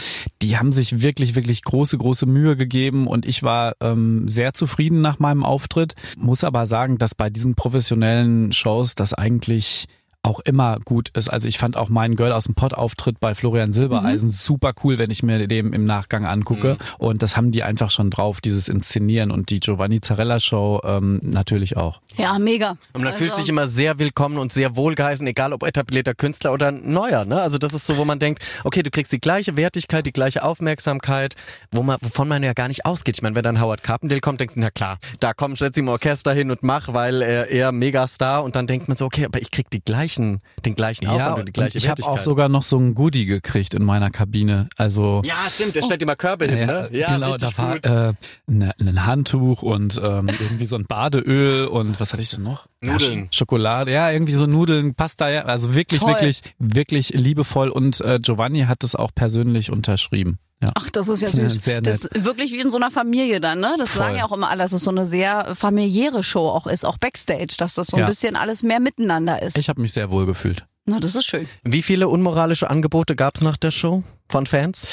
die 0.42 0.58
haben 0.58 0.74
sich 0.74 1.02
wirklich, 1.02 1.36
wirklich 1.36 1.64
große, 1.64 1.98
große 1.98 2.26
Mühe 2.26 2.58
gegeben 2.58 3.08
und 3.08 3.26
ich 3.26 3.44
war 3.44 3.74
ähm, 3.80 4.28
sehr 4.28 4.54
zufrieden 4.54 5.00
nach 5.00 5.18
meinem 5.18 5.46
Auftritt. 5.46 5.94
Muss 6.18 6.44
aber 6.44 6.66
sagen, 6.66 6.98
dass 6.98 7.16
bei 7.16 7.30
diesen 7.30 7.56
professionellen 7.56 8.52
Shows 8.52 8.96
das 8.96 9.14
eigentlich 9.14 9.88
auch 10.24 10.40
immer 10.42 10.80
gut 10.84 11.10
ist. 11.10 11.30
Also 11.30 11.48
ich 11.48 11.58
fand 11.58 11.78
auch 11.78 11.90
meinen 11.90 12.16
Girl 12.16 12.34
aus 12.34 12.46
dem 12.46 12.56
Pott-Auftritt 12.56 13.20
bei 13.20 13.34
Florian 13.34 13.72
Silbereisen 13.72 14.28
mhm. 14.28 14.34
super 14.34 14.74
cool, 14.84 14.98
wenn 14.98 15.10
ich 15.10 15.24
mir 15.24 15.48
dem 15.48 15.74
im 15.74 15.86
Nachgang 15.86 16.26
angucke. 16.26 16.74
Mhm. 16.74 16.96
Und 16.98 17.22
das 17.22 17.38
haben 17.38 17.52
die 17.52 17.64
einfach 17.64 17.92
schon 17.92 18.10
drauf, 18.10 18.42
dieses 18.42 18.68
Inszenieren 18.68 19.32
und 19.32 19.50
die 19.50 19.60
Giovanni 19.60 20.02
Zarella 20.02 20.40
Show 20.40 20.82
ähm, 20.84 21.22
natürlich 21.24 21.78
auch. 21.78 22.02
Ja, 22.18 22.38
mega. 22.40 22.72
Und 22.94 23.04
man 23.04 23.08
also. 23.08 23.20
fühlt 23.20 23.36
sich 23.36 23.48
immer 23.48 23.68
sehr 23.68 24.00
willkommen 24.00 24.38
und 24.38 24.52
sehr 24.52 24.76
wohlgeheißen, 24.76 25.26
egal 25.28 25.54
ob 25.54 25.64
etablierter 25.64 26.14
Künstler 26.14 26.52
oder 26.52 26.72
neuer. 26.72 27.26
Ne? 27.26 27.40
Also 27.40 27.58
das 27.58 27.74
ist 27.74 27.86
so, 27.86 27.98
wo 27.98 28.04
man 28.04 28.20
denkt, 28.20 28.44
okay, 28.64 28.84
du 28.84 28.90
kriegst 28.90 29.12
die 29.12 29.20
gleiche 29.20 29.56
Wertigkeit, 29.56 30.06
die 30.06 30.12
gleiche 30.12 30.44
Aufmerksamkeit, 30.44 31.36
wo 31.72 31.84
man, 31.84 31.98
wovon 32.02 32.28
man 32.28 32.44
ja 32.44 32.54
gar 32.54 32.68
nicht 32.68 32.86
ausgeht. 32.86 33.18
Ich 33.18 33.22
meine, 33.22 33.36
wenn 33.36 33.44
dann 33.44 33.62
Howard 33.62 33.84
Carpendale 33.84 34.22
kommt, 34.22 34.42
denkst 34.42 34.56
du, 34.56 34.60
na 34.60 34.72
klar, 34.72 34.98
da 35.20 35.34
komm, 35.34 35.56
setz 35.56 35.78
ihm 35.78 35.88
Orchester 35.88 36.34
hin 36.34 36.52
und 36.52 36.64
mach, 36.64 36.94
weil 36.94 37.22
er, 37.22 37.50
er 37.50 37.72
Megastar 37.72 38.44
und 38.44 38.56
dann 38.56 38.68
denkt 38.68 38.88
man 38.88 38.98
so, 38.98 39.06
okay, 39.06 39.26
aber 39.26 39.42
ich 39.42 39.52
krieg 39.52 39.70
die 39.70 39.82
gleichen, 40.08 40.40
den 40.66 40.76
gleichen 40.76 41.08
Aufwand 41.08 41.20
ja, 41.20 41.34
und 41.36 41.46
die 41.48 41.52
gleiche 41.52 41.78
ich 41.78 41.84
Wertigkeit. 41.84 42.00
Ich 42.00 42.06
habe 42.08 42.20
auch 42.20 42.24
sogar 42.24 42.50
noch 42.50 42.64
so 42.64 42.78
ein 42.78 42.96
Goodie 42.96 43.26
gekriegt 43.26 43.74
in 43.74 43.84
meiner 43.84 44.10
Kabine. 44.10 44.70
Also 44.78 45.22
Ja, 45.26 45.36
stimmt, 45.50 45.76
der 45.76 45.84
stellt 45.84 46.02
immer 46.02 46.16
Körbe 46.16 46.46
hin, 46.48 46.66
ne? 46.66 46.90
Ja, 46.92 47.14
genau, 47.14 47.36
da 47.36 47.50
war 47.58 48.10
äh, 48.10 48.14
ne, 48.48 48.74
ein 48.80 49.06
Handtuch 49.06 49.62
und 49.62 50.00
ähm, 50.04 50.30
irgendwie 50.40 50.66
so 50.66 50.78
ein 50.78 50.86
Badeöl 50.86 51.68
und 51.68 52.00
was 52.00 52.14
hatte 52.14 52.22
ich 52.22 52.30
denn 52.32 52.44
noch? 52.44 52.68
Nudeln. 52.82 53.24
Ja, 53.24 53.28
Schokolade, 53.32 53.92
ja, 53.92 54.12
irgendwie 54.12 54.34
so 54.34 54.46
Nudeln, 54.46 54.96
Pasta, 54.96 55.30
ja, 55.30 55.42
also 55.44 55.76
wirklich, 55.76 56.00
Toll. 56.00 56.10
wirklich, 56.10 56.42
wirklich 56.60 57.10
liebevoll 57.10 57.70
und 57.70 58.02
äh, 58.02 58.20
Giovanni 58.22 58.62
hat 58.62 58.84
es 58.84 58.96
auch 58.96 59.12
persönlich 59.14 59.72
unterschrieben. 59.72 60.40
Ja. 60.62 60.72
Ach, 60.76 60.90
das 60.90 61.08
ist 61.08 61.22
ja 61.22 61.30
süß. 61.30 61.56
Sehr 61.64 61.82
nett. 61.82 61.94
Das 61.94 62.06
ist 62.06 62.26
wirklich 62.26 62.52
wie 62.52 62.60
in 62.60 62.72
so 62.72 62.78
einer 62.78 62.92
Familie 62.92 63.40
dann, 63.40 63.60
ne? 63.60 63.76
Das 63.78 63.92
Voll. 63.92 64.04
sagen 64.04 64.16
ja 64.16 64.26
auch 64.26 64.32
immer 64.32 64.50
alle, 64.50 64.64
dass 64.64 64.72
es 64.72 64.84
so 64.84 64.92
eine 64.92 65.06
sehr 65.06 65.56
familiäre 65.56 66.24
Show 66.24 66.50
auch 66.50 66.68
ist, 66.68 66.86
auch 66.86 66.98
Backstage, 66.98 67.56
dass 67.58 67.76
das 67.76 67.88
so 67.88 67.98
ein 67.98 68.02
ja. 68.02 68.06
bisschen 68.06 68.36
alles 68.36 68.64
mehr 68.64 68.80
miteinander 68.80 69.42
ist. 69.42 69.58
Ich 69.58 69.70
habe 69.70 69.82
mich 69.82 69.94
sehr 69.94 70.10
wohl 70.10 70.26
gefühlt. 70.26 70.66
Na, 70.90 71.02
das 71.02 71.16
ist 71.16 71.26
schön. 71.26 71.50
Wie 71.64 71.82
viele 71.82 72.08
unmoralische 72.08 72.70
Angebote 72.70 73.18
gab's 73.18 73.42
nach 73.42 73.58
der 73.58 73.72
Show 73.72 74.04
von 74.30 74.48
Fans? 74.48 74.88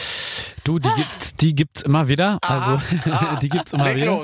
Du, 0.65 0.81
die 0.81 0.89
gibt's, 0.97 1.37
die 1.37 1.55
gibt's 1.55 1.83
immer 1.83 2.09
wieder. 2.09 2.39
Also 2.43 2.81
ah, 3.13 3.37
die 3.43 3.49
gibt's 3.49 3.73
immer 3.73 3.95
wieder. 3.95 4.21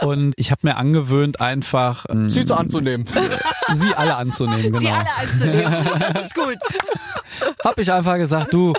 Und 0.00 0.34
ich 0.36 0.50
habe 0.50 0.62
mir 0.64 0.76
angewöhnt, 0.76 1.40
einfach 1.40 2.06
ähm, 2.08 2.28
sie 2.28 2.44
zu 2.44 2.56
anzunehmen. 2.56 3.06
sie 3.72 3.94
alle 3.94 4.16
anzunehmen, 4.16 4.72
genau. 4.72 4.80
Sie 4.80 4.88
alle 4.88 5.16
anzunehmen. 5.16 5.86
Das 6.00 6.26
ist 6.26 6.34
gut. 6.34 6.58
hab 7.62 7.78
ich 7.78 7.92
einfach 7.92 8.16
gesagt, 8.16 8.52
du, 8.52 8.72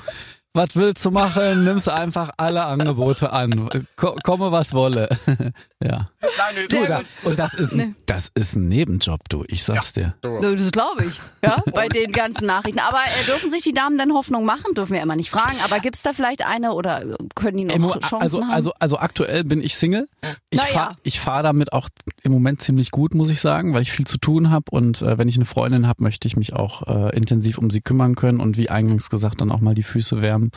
was 0.53 0.75
willst 0.75 1.03
du 1.03 1.09
machen? 1.11 1.63
Nimmst 1.63 1.89
einfach 1.89 2.29
alle 2.37 2.63
Angebote 2.65 3.31
an. 3.33 3.69
Ko 3.95 4.15
komme, 4.23 4.51
was 4.51 4.73
wolle. 4.73 5.09
ja. 5.83 6.09
Nein, 6.21 6.65
du, 6.69 6.87
da, 6.87 7.01
und 7.23 7.37
das 7.37 7.53
ist, 7.53 7.73
ein, 7.73 7.95
das 8.05 8.31
ist 8.33 8.55
ein 8.55 8.67
Nebenjob, 8.69 9.27
du. 9.29 9.43
Ich 9.47 9.63
sag's 9.63 9.93
ja. 9.95 10.13
dir. 10.21 10.39
Das 10.41 10.71
glaube 10.71 11.05
ich. 11.05 11.19
Ja, 11.43 11.61
bei 11.73 11.89
den 11.89 12.11
ganzen 12.11 12.45
Nachrichten. 12.45 12.79
Aber 12.79 12.99
äh, 12.99 13.25
dürfen 13.25 13.49
sich 13.49 13.63
die 13.63 13.73
Damen 13.73 13.97
denn 13.97 14.13
Hoffnung 14.13 14.45
machen? 14.45 14.73
Dürfen 14.75 14.93
wir 14.93 15.01
immer 15.01 15.15
nicht 15.15 15.29
fragen. 15.29 15.57
Aber 15.63 15.79
gibt's 15.79 16.01
da 16.01 16.13
vielleicht 16.13 16.45
eine 16.45 16.73
oder 16.73 17.17
können 17.35 17.57
die 17.57 17.65
noch 17.65 17.75
Im, 17.75 17.83
Chancen 18.01 18.21
also, 18.21 18.41
haben? 18.41 18.51
Also, 18.51 18.73
also 18.79 18.97
aktuell 18.97 19.43
bin 19.43 19.61
ich 19.61 19.75
Single. 19.75 20.07
Ich 20.49 20.59
naja. 20.59 20.71
fahre 20.71 20.97
ich 21.03 21.19
fahr 21.19 21.43
damit 21.43 21.73
auch 21.73 21.89
im 22.23 22.31
Moment 22.31 22.61
ziemlich 22.61 22.91
gut, 22.91 23.13
muss 23.13 23.29
ich 23.29 23.41
sagen, 23.41 23.73
weil 23.73 23.81
ich 23.81 23.91
viel 23.91 24.07
zu 24.07 24.17
tun 24.17 24.49
habe. 24.49 24.65
Und 24.71 25.01
äh, 25.01 25.17
wenn 25.17 25.27
ich 25.27 25.35
eine 25.35 25.45
Freundin 25.45 25.87
habe, 25.87 26.03
möchte 26.03 26.27
ich 26.27 26.37
mich 26.37 26.53
auch 26.53 26.87
äh, 26.87 27.15
intensiv 27.15 27.57
um 27.57 27.69
sie 27.69 27.81
kümmern 27.81 28.15
können 28.15 28.39
und 28.39 28.57
wie 28.57 28.69
eingangs 28.69 29.09
gesagt, 29.09 29.41
dann 29.41 29.51
auch 29.51 29.59
mal 29.59 29.75
die 29.75 29.83
Füße 29.83 30.21
wärmen. 30.21 30.51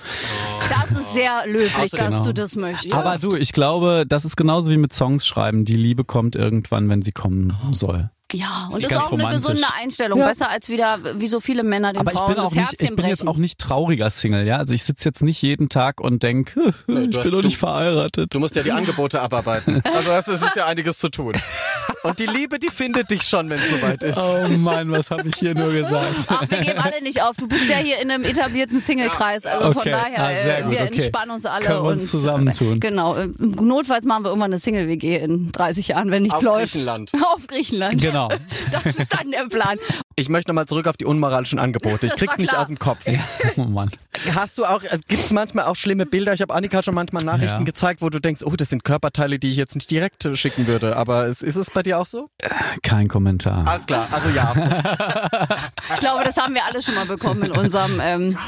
Das 0.69 0.99
ist 0.99 1.13
sehr 1.13 1.47
löblich, 1.47 1.91
dass 1.91 2.11
genau. 2.11 2.25
du 2.25 2.35
das 2.35 2.55
möchtest. 2.55 2.95
Aber 2.95 3.19
du, 3.19 3.37
ich 3.37 3.53
glaube, 3.53 4.05
das 4.07 4.25
ist 4.25 4.37
genauso 4.37 4.71
wie 4.71 4.77
mit 4.77 4.93
Songs 4.93 5.16
schreiben. 5.25 5.65
Die 5.65 5.77
Liebe 5.77 6.05
kommt 6.05 6.37
irgendwann, 6.37 6.89
wenn 6.89 7.03
sie 7.03 7.13
kommen 7.13 7.57
soll. 7.73 8.11
Ja, 8.33 8.69
und 8.73 8.85
das 8.85 8.91
ist 8.91 8.97
auch 8.97 9.13
romantisch. 9.13 9.47
eine 9.47 9.55
gesunde 9.55 9.75
Einstellung. 9.81 10.19
Ja. 10.19 10.27
Besser 10.27 10.51
als 10.51 10.69
wieder, 10.69 10.99
wie 11.21 11.29
so 11.29 11.41
viele 11.41 11.63
Männer 11.63 11.93
den 11.93 12.01
Aber 12.01 12.11
Frauen 12.11 12.31
ich 12.31 12.35
bin 12.35 12.45
auch 12.45 12.53
das 12.53 12.73
nicht, 12.73 12.83
Ich 12.83 12.97
bin 12.97 13.07
jetzt 13.07 13.27
auch 13.27 13.37
nicht 13.37 13.59
trauriger 13.59 14.11
Single, 14.11 14.45
ja. 14.45 14.57
Also 14.57 14.75
ich 14.75 14.83
sitze 14.83 15.09
jetzt 15.09 15.23
nicht 15.23 15.41
jeden 15.43 15.69
Tag 15.69 16.01
und 16.01 16.25
denke, 16.25 16.75
ich 16.87 16.87
bin 16.87 17.11
doch 17.11 17.43
nicht 17.43 17.59
verheiratet. 17.59 18.35
Du 18.35 18.41
musst 18.41 18.57
ja 18.57 18.65
die 18.65 18.73
Angebote 18.73 19.21
abarbeiten. 19.21 19.83
Also 19.97 20.11
das 20.11 20.29
ist 20.29 20.57
ja 20.57 20.67
einiges 20.67 20.99
zu 20.99 21.09
tun. 21.09 21.35
Und 22.09 22.19
die 22.19 22.27
Liebe, 22.27 22.59
die 22.59 22.69
findet 22.69 23.11
dich 23.11 23.23
schon, 23.23 23.51
wenn 23.51 23.59
es 23.59 23.71
soweit 23.71 24.03
ist. 24.03 24.19
Oh 24.19 24.49
Mann, 24.49 24.91
was 24.91 25.11
habe 25.11 25.29
ich 25.29 25.37
hier 25.37 25.55
nur 25.55 25.73
gesagt? 25.73 26.15
Ach, 26.29 26.49
wir 26.49 26.59
geben 26.59 26.79
alle 26.79 27.03
nicht 27.03 27.23
auf. 27.23 27.37
Du 27.37 27.49
bist 27.49 27.69
ja 27.69 27.77
hier 27.77 27.99
in 27.99 28.11
einem 28.11 28.25
etablierten 28.25 28.81
Single-Kreis. 28.81 29.47
Also 29.47 29.67
okay. 29.67 29.75
von 29.75 29.91
daher, 29.91 30.25
ah, 30.25 30.31
äh, 30.31 30.63
gut, 30.63 30.71
wir 30.73 30.81
okay. 30.81 30.95
entspannen 30.95 31.31
uns 31.35 31.45
alle. 31.45 31.65
Können 31.65 31.83
wir 31.83 31.91
uns 31.91 32.03
und, 32.03 32.09
zusammentun. 32.09 32.81
Genau. 32.81 33.17
Notfalls 33.39 34.05
machen 34.05 34.25
wir 34.25 34.29
irgendwann 34.31 34.53
eine 34.53 34.59
Single-WG 34.59 35.19
in 35.19 35.53
30 35.53 35.89
Jahren, 35.89 36.11
wenn 36.11 36.23
nichts 36.23 36.39
auf 36.39 36.43
läuft. 36.43 36.73
Griechenland. 36.73 37.13
Auf 37.35 37.47
Griechenland. 37.47 38.01
Genau. 38.01 38.29
Das 38.71 38.87
ist 38.87 39.13
dann 39.13 39.31
der 39.31 39.47
Plan. 39.49 39.79
Ich 40.19 40.31
möchte 40.31 40.51
nochmal 40.51 40.65
zurück 40.65 40.87
auf 40.87 40.97
die 40.97 41.05
unmoralischen 41.05 41.59
Angebote. 41.59 42.07
Ich 42.07 42.15
krieg's 42.15 42.39
nicht 42.39 42.55
aus 42.55 42.69
dem 42.69 42.79
Kopf. 42.79 43.07
Ja. 43.07 43.21
Oh 43.59 43.65
Mann. 43.65 43.91
Hast 44.35 44.59
du 44.59 44.65
auch, 44.65 44.83
also 44.83 45.03
gibt's 45.09 45.31
manchmal 45.31 45.65
auch 45.65 45.77
schlimme 45.77 46.05
Bilder? 46.05 46.35
Ich 46.35 46.43
habe 46.43 46.53
Annika 46.55 46.83
schon 46.83 46.95
manchmal 46.95 47.25
Nachrichten 47.25 47.61
ja. 47.61 47.65
gezeigt, 47.65 48.03
wo 48.03 48.11
du 48.11 48.21
denkst, 48.21 48.43
oh, 48.45 48.55
das 48.55 48.69
sind 48.69 48.85
Körperteile, 48.85 49.39
die 49.39 49.51
ich 49.51 49.57
jetzt 49.57 49.75
nicht 49.75 49.91
direkt 49.91 50.29
schicken 50.35 50.67
würde. 50.67 50.97
Aber 50.97 51.27
ist, 51.27 51.43
ist 51.43 51.57
es 51.57 51.71
bei 51.71 51.83
dir 51.83 51.99
auch 51.99 52.05
so? 52.05 52.29
Kein 52.83 53.09
Kommentar. 53.09 53.67
Alles 53.67 53.87
klar, 53.87 54.09
also 54.11 54.29
ja. 54.31 54.53
ich 55.95 56.01
glaube, 56.01 56.25
das 56.25 56.37
haben 56.37 56.55
wir 56.55 56.65
alle 56.67 56.83
schon 56.83 56.95
mal 56.95 57.07
bekommen 57.07 57.45
in 57.45 57.53
unserem 57.53 57.99
ähm, 58.01 58.39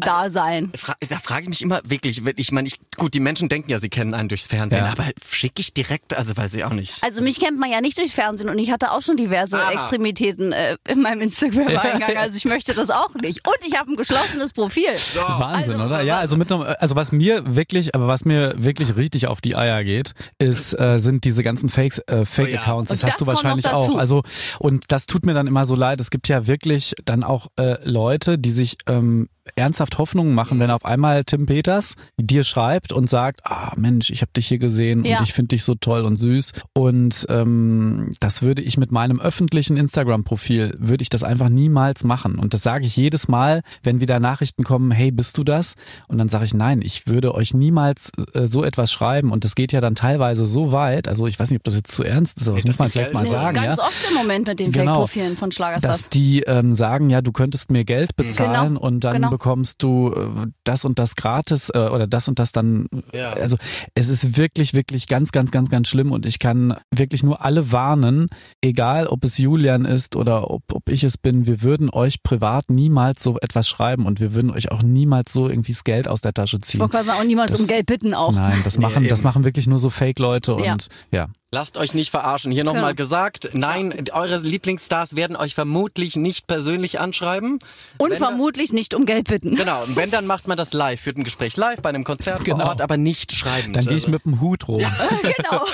Dasein. 0.00 0.70
Da 1.08 1.18
frage 1.18 1.42
ich 1.42 1.48
mich 1.48 1.62
immer 1.62 1.80
wirklich, 1.84 2.20
ich 2.36 2.52
meine, 2.52 2.68
ich, 2.68 2.78
gut, 2.96 3.14
die 3.14 3.20
Menschen 3.20 3.48
denken 3.48 3.70
ja, 3.70 3.80
sie 3.80 3.88
kennen 3.88 4.12
einen 4.12 4.28
durchs 4.28 4.46
Fernsehen, 4.46 4.84
ja. 4.84 4.92
aber 4.92 5.04
schicke 5.24 5.60
ich 5.60 5.72
direkt, 5.72 6.14
also 6.14 6.36
weiß 6.36 6.52
ich 6.54 6.64
auch 6.64 6.74
nicht. 6.74 7.02
Also 7.02 7.22
mich 7.22 7.40
kennt 7.40 7.58
man 7.58 7.70
ja 7.70 7.80
nicht 7.80 7.96
durchs 7.96 8.12
Fernsehen 8.12 8.50
und 8.50 8.58
ich 8.58 8.70
hatte 8.70 8.92
auch 8.92 9.02
schon 9.02 9.16
diverse 9.16 9.58
ah. 9.58 9.72
Extremitäten 9.72 10.52
äh, 10.52 10.76
in 10.86 11.00
meinem 11.00 11.17
Instagram-Eingang. 11.20 12.08
Also 12.18 12.36
ich 12.36 12.44
möchte 12.46 12.74
das 12.74 12.90
auch 12.90 13.14
nicht. 13.14 13.46
Und 13.46 13.56
ich 13.66 13.78
habe 13.78 13.92
ein 13.92 13.96
geschlossenes 13.96 14.52
Profil. 14.52 14.96
So. 14.96 15.20
Wahnsinn, 15.20 15.74
also, 15.74 15.84
oder? 15.84 16.02
Ja, 16.02 16.18
also 16.18 16.36
mit 16.36 16.50
also 16.50 16.96
was 16.96 17.12
mir 17.12 17.56
wirklich, 17.56 17.94
aber 17.94 18.08
was 18.08 18.24
mir 18.24 18.54
wirklich 18.56 18.96
richtig 18.96 19.26
auf 19.26 19.40
die 19.40 19.54
Eier 19.54 19.84
geht, 19.84 20.14
ist 20.38 20.78
äh, 20.78 20.98
sind 20.98 21.24
diese 21.24 21.42
ganzen 21.42 21.68
Fakes, 21.68 21.98
äh, 22.06 22.24
Fake-Accounts. 22.24 22.90
Oh 22.90 22.94
ja. 22.94 22.96
Das, 22.96 23.00
das 23.00 23.10
hast 23.10 23.20
du 23.20 23.26
wahrscheinlich 23.26 23.68
auch. 23.68 23.96
Also 23.96 24.22
und 24.58 24.86
das 24.88 25.06
tut 25.06 25.26
mir 25.26 25.34
dann 25.34 25.46
immer 25.46 25.64
so 25.64 25.74
leid. 25.74 26.00
Es 26.00 26.10
gibt 26.10 26.28
ja 26.28 26.46
wirklich 26.46 26.94
dann 27.04 27.22
auch 27.24 27.48
äh, 27.56 27.76
Leute, 27.88 28.38
die 28.38 28.50
sich 28.50 28.78
ähm, 28.86 29.28
ernsthaft 29.56 29.98
Hoffnungen 29.98 30.34
machen, 30.34 30.60
wenn 30.60 30.70
auf 30.70 30.84
einmal 30.84 31.24
Tim 31.24 31.46
Peters 31.46 31.94
dir 32.16 32.44
schreibt 32.44 32.92
und 32.92 33.08
sagt, 33.08 33.40
ah 33.44 33.72
Mensch, 33.76 34.10
ich 34.10 34.22
habe 34.22 34.32
dich 34.32 34.48
hier 34.48 34.58
gesehen 34.58 35.04
ja. 35.04 35.18
und 35.18 35.24
ich 35.24 35.32
finde 35.32 35.48
dich 35.48 35.64
so 35.64 35.74
toll 35.74 36.04
und 36.04 36.16
süß. 36.16 36.52
Und 36.74 37.26
ähm, 37.28 38.12
das 38.20 38.42
würde 38.42 38.62
ich 38.62 38.76
mit 38.76 38.92
meinem 38.92 39.20
öffentlichen 39.20 39.76
Instagram-Profil, 39.76 40.76
würde 40.78 41.02
ich 41.02 41.07
das 41.08 41.22
einfach 41.22 41.48
niemals 41.48 42.04
machen. 42.04 42.38
Und 42.38 42.54
das 42.54 42.62
sage 42.62 42.86
ich 42.86 42.96
jedes 42.96 43.28
Mal, 43.28 43.62
wenn 43.82 44.00
wieder 44.00 44.20
Nachrichten 44.20 44.64
kommen, 44.64 44.90
hey, 44.90 45.10
bist 45.10 45.36
du 45.38 45.44
das? 45.44 45.74
Und 46.08 46.18
dann 46.18 46.28
sage 46.28 46.44
ich, 46.44 46.54
nein, 46.54 46.80
ich 46.82 47.06
würde 47.06 47.34
euch 47.34 47.54
niemals 47.54 48.10
äh, 48.34 48.46
so 48.46 48.64
etwas 48.64 48.90
schreiben. 48.92 49.32
Und 49.32 49.44
das 49.44 49.54
geht 49.54 49.72
ja 49.72 49.80
dann 49.80 49.94
teilweise 49.94 50.46
so 50.46 50.72
weit, 50.72 51.08
also 51.08 51.26
ich 51.26 51.38
weiß 51.38 51.50
nicht, 51.50 51.60
ob 51.60 51.64
das 51.64 51.74
jetzt 51.74 51.92
zu 51.92 52.02
ernst 52.02 52.38
ist, 52.38 52.48
aber 52.48 52.56
das 52.56 52.66
muss 52.66 52.78
man 52.78 52.90
vielleicht 52.90 53.12
mal 53.12 53.22
nee, 53.22 53.30
sagen. 53.30 53.56
Das 53.56 53.64
ist 53.64 53.68
ganz 53.68 53.76
ja? 53.78 53.84
oft 53.84 54.10
im 54.10 54.16
Moment 54.16 54.46
mit 54.46 54.60
den 54.60 54.72
genau, 54.72 55.06
Fake-Profilen 55.06 55.36
von 55.36 55.52
Schlagerstuff. 55.52 55.90
Dass 55.90 56.08
die 56.08 56.40
ähm, 56.40 56.72
sagen, 56.72 57.10
ja, 57.10 57.22
du 57.22 57.32
könntest 57.32 57.70
mir 57.70 57.84
Geld 57.84 58.10
mhm. 58.16 58.24
bezahlen 58.24 58.74
genau, 58.74 58.80
und 58.80 59.04
dann 59.04 59.14
genau 59.14 59.30
bekommst 59.30 59.82
du 59.82 60.12
äh, 60.12 60.46
das 60.64 60.84
und 60.84 60.98
das 60.98 61.16
gratis 61.16 61.70
äh, 61.70 61.78
oder 61.78 62.06
das 62.06 62.28
und 62.28 62.38
das 62.38 62.52
dann. 62.52 62.86
Ja. 63.12 63.32
Also 63.32 63.56
es 63.94 64.08
ist 64.08 64.36
wirklich, 64.36 64.74
wirklich 64.74 65.06
ganz, 65.06 65.32
ganz, 65.32 65.50
ganz, 65.50 65.70
ganz 65.70 65.88
schlimm 65.88 66.12
und 66.12 66.26
ich 66.26 66.38
kann 66.38 66.76
wirklich 66.90 67.22
nur 67.22 67.44
alle 67.44 67.72
warnen, 67.72 68.28
egal 68.60 69.06
ob 69.06 69.24
es 69.24 69.38
Julian 69.38 69.84
ist 69.84 70.16
oder 70.16 70.50
ob, 70.50 70.62
ob 70.72 70.88
ich 70.90 70.97
es 71.04 71.18
bin, 71.18 71.46
wir 71.46 71.62
würden 71.62 71.90
euch 71.90 72.22
privat 72.22 72.70
niemals 72.70 73.22
so 73.22 73.38
etwas 73.40 73.68
schreiben 73.68 74.06
und 74.06 74.20
wir 74.20 74.34
würden 74.34 74.50
euch 74.50 74.70
auch 74.70 74.82
niemals 74.82 75.32
so 75.32 75.48
irgendwie 75.48 75.72
das 75.72 75.84
Geld 75.84 76.08
aus 76.08 76.20
der 76.20 76.32
Tasche 76.32 76.60
ziehen. 76.60 76.82
Ich 76.84 76.92
wollte 76.92 77.12
auch 77.12 77.24
niemals 77.24 77.52
das, 77.52 77.60
um 77.60 77.66
Geld 77.66 77.86
bitten 77.86 78.14
auch. 78.14 78.32
Nein, 78.32 78.60
das 78.64 78.78
machen, 78.78 79.02
nee, 79.02 79.08
das 79.08 79.22
machen 79.22 79.44
wirklich 79.44 79.66
nur 79.66 79.78
so 79.78 79.90
Fake-Leute 79.90 80.54
und 80.54 80.64
ja. 80.64 80.76
ja. 81.12 81.28
Lasst 81.50 81.78
euch 81.78 81.94
nicht 81.94 82.10
verarschen. 82.10 82.52
Hier 82.52 82.62
nochmal 82.62 82.94
genau. 82.94 83.04
gesagt, 83.04 83.48
nein, 83.54 84.04
eure 84.12 84.36
Lieblingsstars 84.36 85.16
werden 85.16 85.34
euch 85.34 85.54
vermutlich 85.54 86.14
nicht 86.14 86.46
persönlich 86.46 87.00
anschreiben. 87.00 87.58
Und 87.96 88.10
wenn 88.10 88.18
vermutlich 88.18 88.74
nicht 88.74 88.92
um 88.92 89.06
Geld 89.06 89.28
bitten. 89.28 89.54
Genau, 89.54 89.82
und 89.82 89.96
wenn, 89.96 90.10
dann 90.10 90.26
macht 90.26 90.46
man 90.46 90.58
das 90.58 90.74
live, 90.74 91.00
führt 91.00 91.16
ein 91.16 91.24
Gespräch 91.24 91.56
live 91.56 91.80
bei 91.80 91.88
einem 91.88 92.04
Konzert 92.04 92.44
genau. 92.44 92.58
vor 92.58 92.66
Ort, 92.66 92.80
aber 92.82 92.98
nicht 92.98 93.34
schreiben. 93.34 93.72
Dann 93.72 93.86
gehe 93.86 93.96
ich 93.96 94.08
mit 94.08 94.26
dem 94.26 94.42
Hut 94.42 94.68
rum. 94.68 94.80
Ja, 94.80 94.92
genau, 95.22 95.64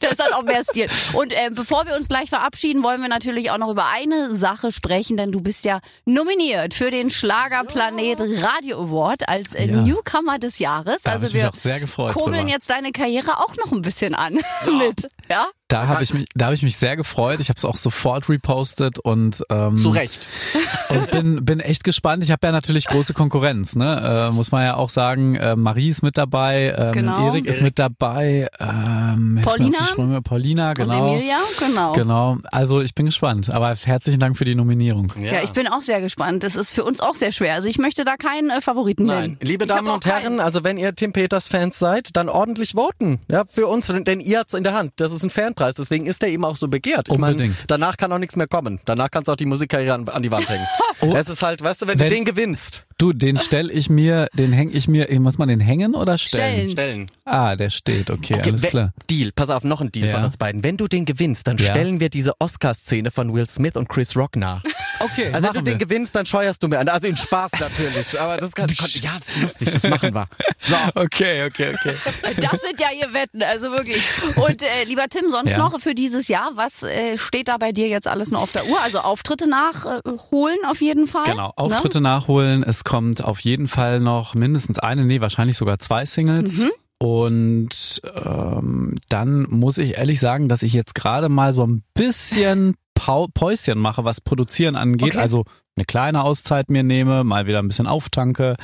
das 0.00 0.10
ist 0.10 0.20
dann 0.20 0.34
auch 0.34 0.42
mehr 0.42 0.62
Stil. 0.62 0.88
Und 1.14 1.32
äh, 1.32 1.48
bevor 1.50 1.86
wir 1.86 1.96
uns 1.96 2.08
gleich 2.08 2.28
verabschieden, 2.28 2.82
wollen 2.82 3.00
wir 3.00 3.08
natürlich 3.08 3.50
auch 3.50 3.56
noch 3.56 3.70
über 3.70 3.86
eine 3.86 4.34
Sache 4.34 4.72
sprechen, 4.72 5.16
denn 5.16 5.32
du 5.32 5.40
bist 5.40 5.64
ja 5.64 5.80
nominiert 6.04 6.74
für 6.74 6.90
den 6.90 7.08
Schlagerplanet 7.08 8.20
Radio 8.20 8.82
Award 8.82 9.26
als 9.26 9.54
äh, 9.54 9.68
ja. 9.68 9.80
Newcomer 9.80 10.38
des 10.38 10.58
Jahres. 10.58 11.00
Da 11.00 11.12
also 11.12 11.32
wir 11.32 11.50
sehr 11.54 11.80
gefreut 11.80 12.12
kurbeln 12.12 12.40
drüber. 12.40 12.50
jetzt 12.50 12.68
deine 12.68 12.92
Karriere 12.92 13.38
auch 13.38 13.56
noch 13.56 13.72
ein 13.72 13.80
bisschen 13.80 14.14
an 14.14 14.34
mit. 14.78 15.08
Ja? 15.28 15.50
Da 15.68 15.86
habe 15.86 16.02
ich 16.04 16.12
mich, 16.12 16.26
da 16.34 16.46
habe 16.46 16.54
ich 16.54 16.62
mich 16.62 16.76
sehr 16.76 16.94
gefreut. 16.94 17.40
Ich 17.40 17.48
habe 17.48 17.56
es 17.56 17.64
auch 17.64 17.76
sofort 17.76 18.28
repostet 18.28 18.98
und 18.98 19.42
ähm, 19.50 19.78
Zu 19.78 19.88
Recht. 19.88 20.28
und 20.90 21.10
bin 21.10 21.44
bin 21.44 21.58
echt 21.58 21.84
gespannt. 21.84 22.22
Ich 22.22 22.30
habe 22.30 22.46
ja 22.46 22.52
natürlich 22.52 22.84
große 22.86 23.14
Konkurrenz, 23.14 23.74
ne? 23.74 24.28
Äh, 24.30 24.34
muss 24.34 24.52
man 24.52 24.62
ja 24.64 24.76
auch 24.76 24.90
sagen. 24.90 25.36
Äh, 25.36 25.56
Marie 25.56 25.88
ist 25.88 26.02
mit 26.02 26.18
dabei, 26.18 26.74
ähm, 26.76 26.92
Genau. 26.92 27.28
Erik 27.28 27.46
ist 27.46 27.62
mit 27.62 27.78
dabei, 27.78 28.46
ähm, 28.60 29.40
Paulina? 29.42 29.78
Sprünge. 29.86 30.20
Paulina, 30.20 30.74
genau. 30.74 31.06
Und 31.08 31.14
Emilia, 31.16 31.38
genau. 31.58 31.92
Genau. 31.92 32.36
Also 32.52 32.82
ich 32.82 32.94
bin 32.94 33.06
gespannt. 33.06 33.48
Aber 33.50 33.74
herzlichen 33.74 34.20
Dank 34.20 34.36
für 34.36 34.44
die 34.44 34.54
Nominierung. 34.54 35.12
Ja. 35.18 35.42
ich 35.42 35.52
bin 35.52 35.66
auch 35.66 35.82
sehr 35.82 36.02
gespannt. 36.02 36.42
Das 36.42 36.56
ist 36.56 36.72
für 36.72 36.84
uns 36.84 37.00
auch 37.00 37.14
sehr 37.14 37.32
schwer. 37.32 37.54
Also 37.54 37.68
ich 37.68 37.78
möchte 37.78 38.04
da 38.04 38.16
keinen 38.16 38.50
äh, 38.50 38.60
Favoriten 38.60 39.04
Nein, 39.04 39.20
nennen. 39.22 39.38
liebe 39.40 39.64
Ich 39.64 39.70
Damen 39.70 39.88
und 39.88 40.04
Herren, 40.04 40.22
keinen. 40.24 40.40
also 40.40 40.62
wenn 40.62 40.76
ihr 40.76 40.94
Tim 40.94 41.12
Peters 41.14 41.48
Fans 41.48 41.78
seid, 41.78 42.10
dann 42.16 42.28
ordentlich 42.28 42.72
voten. 42.72 43.20
Ja, 43.28 43.44
für 43.50 43.66
uns, 43.66 43.86
denn- 43.86 44.04
denn 44.04 44.20
ihr 44.20 44.40
habt's 44.40 44.52
in 44.52 44.62
der 44.62 44.74
Hand. 44.74 44.92
Das 44.96 45.10
ist 45.10 45.22
ein 45.24 45.30
Fanpreis, 45.54 45.74
deswegen 45.76 46.06
ist 46.06 46.22
der 46.22 46.30
eben 46.30 46.44
auch 46.44 46.56
so 46.56 46.68
begehrt. 46.68 47.08
Ich 47.10 47.18
mein, 47.18 47.32
Unbedingt. 47.32 47.56
danach 47.68 47.96
kann 47.96 48.12
auch 48.12 48.18
nichts 48.18 48.36
mehr 48.36 48.46
kommen. 48.48 48.80
Danach 48.84 49.10
kannst 49.10 49.28
du 49.28 49.32
auch 49.32 49.36
die 49.36 49.46
Musikkarriere 49.46 49.94
an, 49.94 50.08
an 50.08 50.22
die 50.22 50.30
Wand 50.30 50.48
hängen. 50.48 50.64
Es 51.14 51.28
ist 51.28 51.42
halt, 51.42 51.62
weißt 51.62 51.82
du, 51.82 51.86
wenn, 51.86 51.98
du 51.98 52.04
Wenn- 52.04 52.10
den 52.10 52.24
gewinnst, 52.24 52.86
Du, 52.96 53.12
den 53.12 53.38
stell 53.40 53.70
ich 53.70 53.90
mir, 53.90 54.28
den 54.34 54.52
häng 54.52 54.70
ich 54.72 54.86
mir, 54.88 55.08
muss 55.20 55.36
man 55.36 55.48
den 55.48 55.58
hängen 55.60 55.94
oder 55.96 56.16
stellen? 56.16 56.70
Stellen. 56.70 57.06
Ah, 57.24 57.56
der 57.56 57.68
steht, 57.70 58.08
okay, 58.10 58.40
alles 58.40 58.62
we- 58.62 58.68
klar. 58.68 58.92
Deal, 59.10 59.30
pass 59.34 59.50
auf, 59.50 59.64
noch 59.64 59.80
ein 59.80 59.90
Deal 59.90 60.06
Ja. 60.06 60.14
von 60.14 60.24
uns 60.24 60.36
beiden. 60.36 60.62
Wenn 60.62 60.76
du 60.76 60.86
den 60.86 61.04
gewinnst, 61.04 61.46
dann 61.48 61.58
Ja. 61.58 61.66
stellen 61.70 61.98
wir 62.00 62.08
diese 62.08 62.40
Oscar-Szene 62.40 63.10
von 63.10 63.34
Will 63.34 63.46
Smith 63.48 63.74
und 63.74 63.88
Chris 63.88 64.16
Rock 64.16 64.36
nach. 64.36 64.62
Okay, 65.00 65.30
Also 65.32 65.48
wenn 65.48 65.52
du 65.54 65.62
den 65.62 65.78
gewinnst, 65.78 66.14
dann 66.14 66.24
scheuerst 66.26 66.62
du 66.62 66.68
mir 66.68 66.78
an. 66.78 66.88
Also 66.88 67.06
in 67.08 67.16
Spaß 67.16 67.50
natürlich, 67.58 68.20
aber 68.20 68.36
das 68.36 68.52
kann, 68.52 68.68
ja, 68.68 69.10
das 69.18 69.28
ist 69.28 69.42
lustig, 69.42 69.72
das 69.72 69.82
machen 69.88 70.14
wir. 70.14 70.26
So. 70.58 70.74
Okay, 70.94 71.44
okay, 71.46 71.74
okay. 71.74 71.94
Das 72.40 72.60
sind 72.60 72.78
ja 72.80 72.88
hier 72.88 73.12
Wetten, 73.12 73.42
also 73.42 73.70
wirklich. 73.72 74.02
Und 74.36 74.62
äh, 74.62 74.84
lieber 74.84 75.08
Tim, 75.08 75.28
sonst 75.30 75.50
Ja. 75.52 75.58
noch 75.58 75.78
für 75.80 75.94
dieses 75.94 76.28
Jahr, 76.28 76.52
was 76.54 76.82
äh, 76.82 77.18
steht 77.18 77.48
da 77.48 77.56
bei 77.58 77.72
dir 77.72 77.88
jetzt 77.88 78.06
alles 78.06 78.30
noch 78.30 78.42
auf 78.42 78.52
der 78.52 78.66
Uhr? 78.66 78.80
Also 78.82 79.00
Auftritte 79.00 79.48
nachholen 79.48 80.58
auf 80.68 80.80
jeden 80.80 81.06
Fall. 81.06 81.24
Genau, 81.24 81.48
Ne? 81.48 81.52
Auftritte 81.58 82.00
nachholen. 82.00 82.62
Es 82.62 82.84
kommt 82.84 83.22
auf 83.22 83.40
jeden 83.40 83.68
Fall 83.68 84.00
noch 84.00 84.34
mindestens 84.34 84.78
eine, 84.78 85.04
nee, 85.04 85.20
wahrscheinlich 85.20 85.56
sogar 85.56 85.78
zwei 85.78 86.04
Singles. 86.06 86.58
Mhm. 86.64 86.70
Und 87.04 88.00
ähm, 88.14 88.94
dann 89.10 89.42
muss 89.50 89.76
ich 89.76 89.98
ehrlich 89.98 90.20
sagen, 90.20 90.48
dass 90.48 90.62
ich 90.62 90.72
jetzt 90.72 90.94
gerade 90.94 91.28
mal 91.28 91.52
so 91.52 91.66
ein 91.66 91.82
bisschen 91.92 92.76
Pau 92.94 93.26
Päuschen 93.26 93.78
mache, 93.78 94.06
was 94.06 94.22
Produzieren 94.22 94.74
angeht. 94.74 95.12
Okay. 95.12 95.18
Also 95.18 95.44
eine 95.76 95.84
kleine 95.84 96.24
Auszeit 96.24 96.70
mir 96.70 96.82
nehme, 96.82 97.22
mal 97.22 97.46
wieder 97.46 97.58
ein 97.58 97.68
bisschen 97.68 97.86
auftanke. 97.86 98.56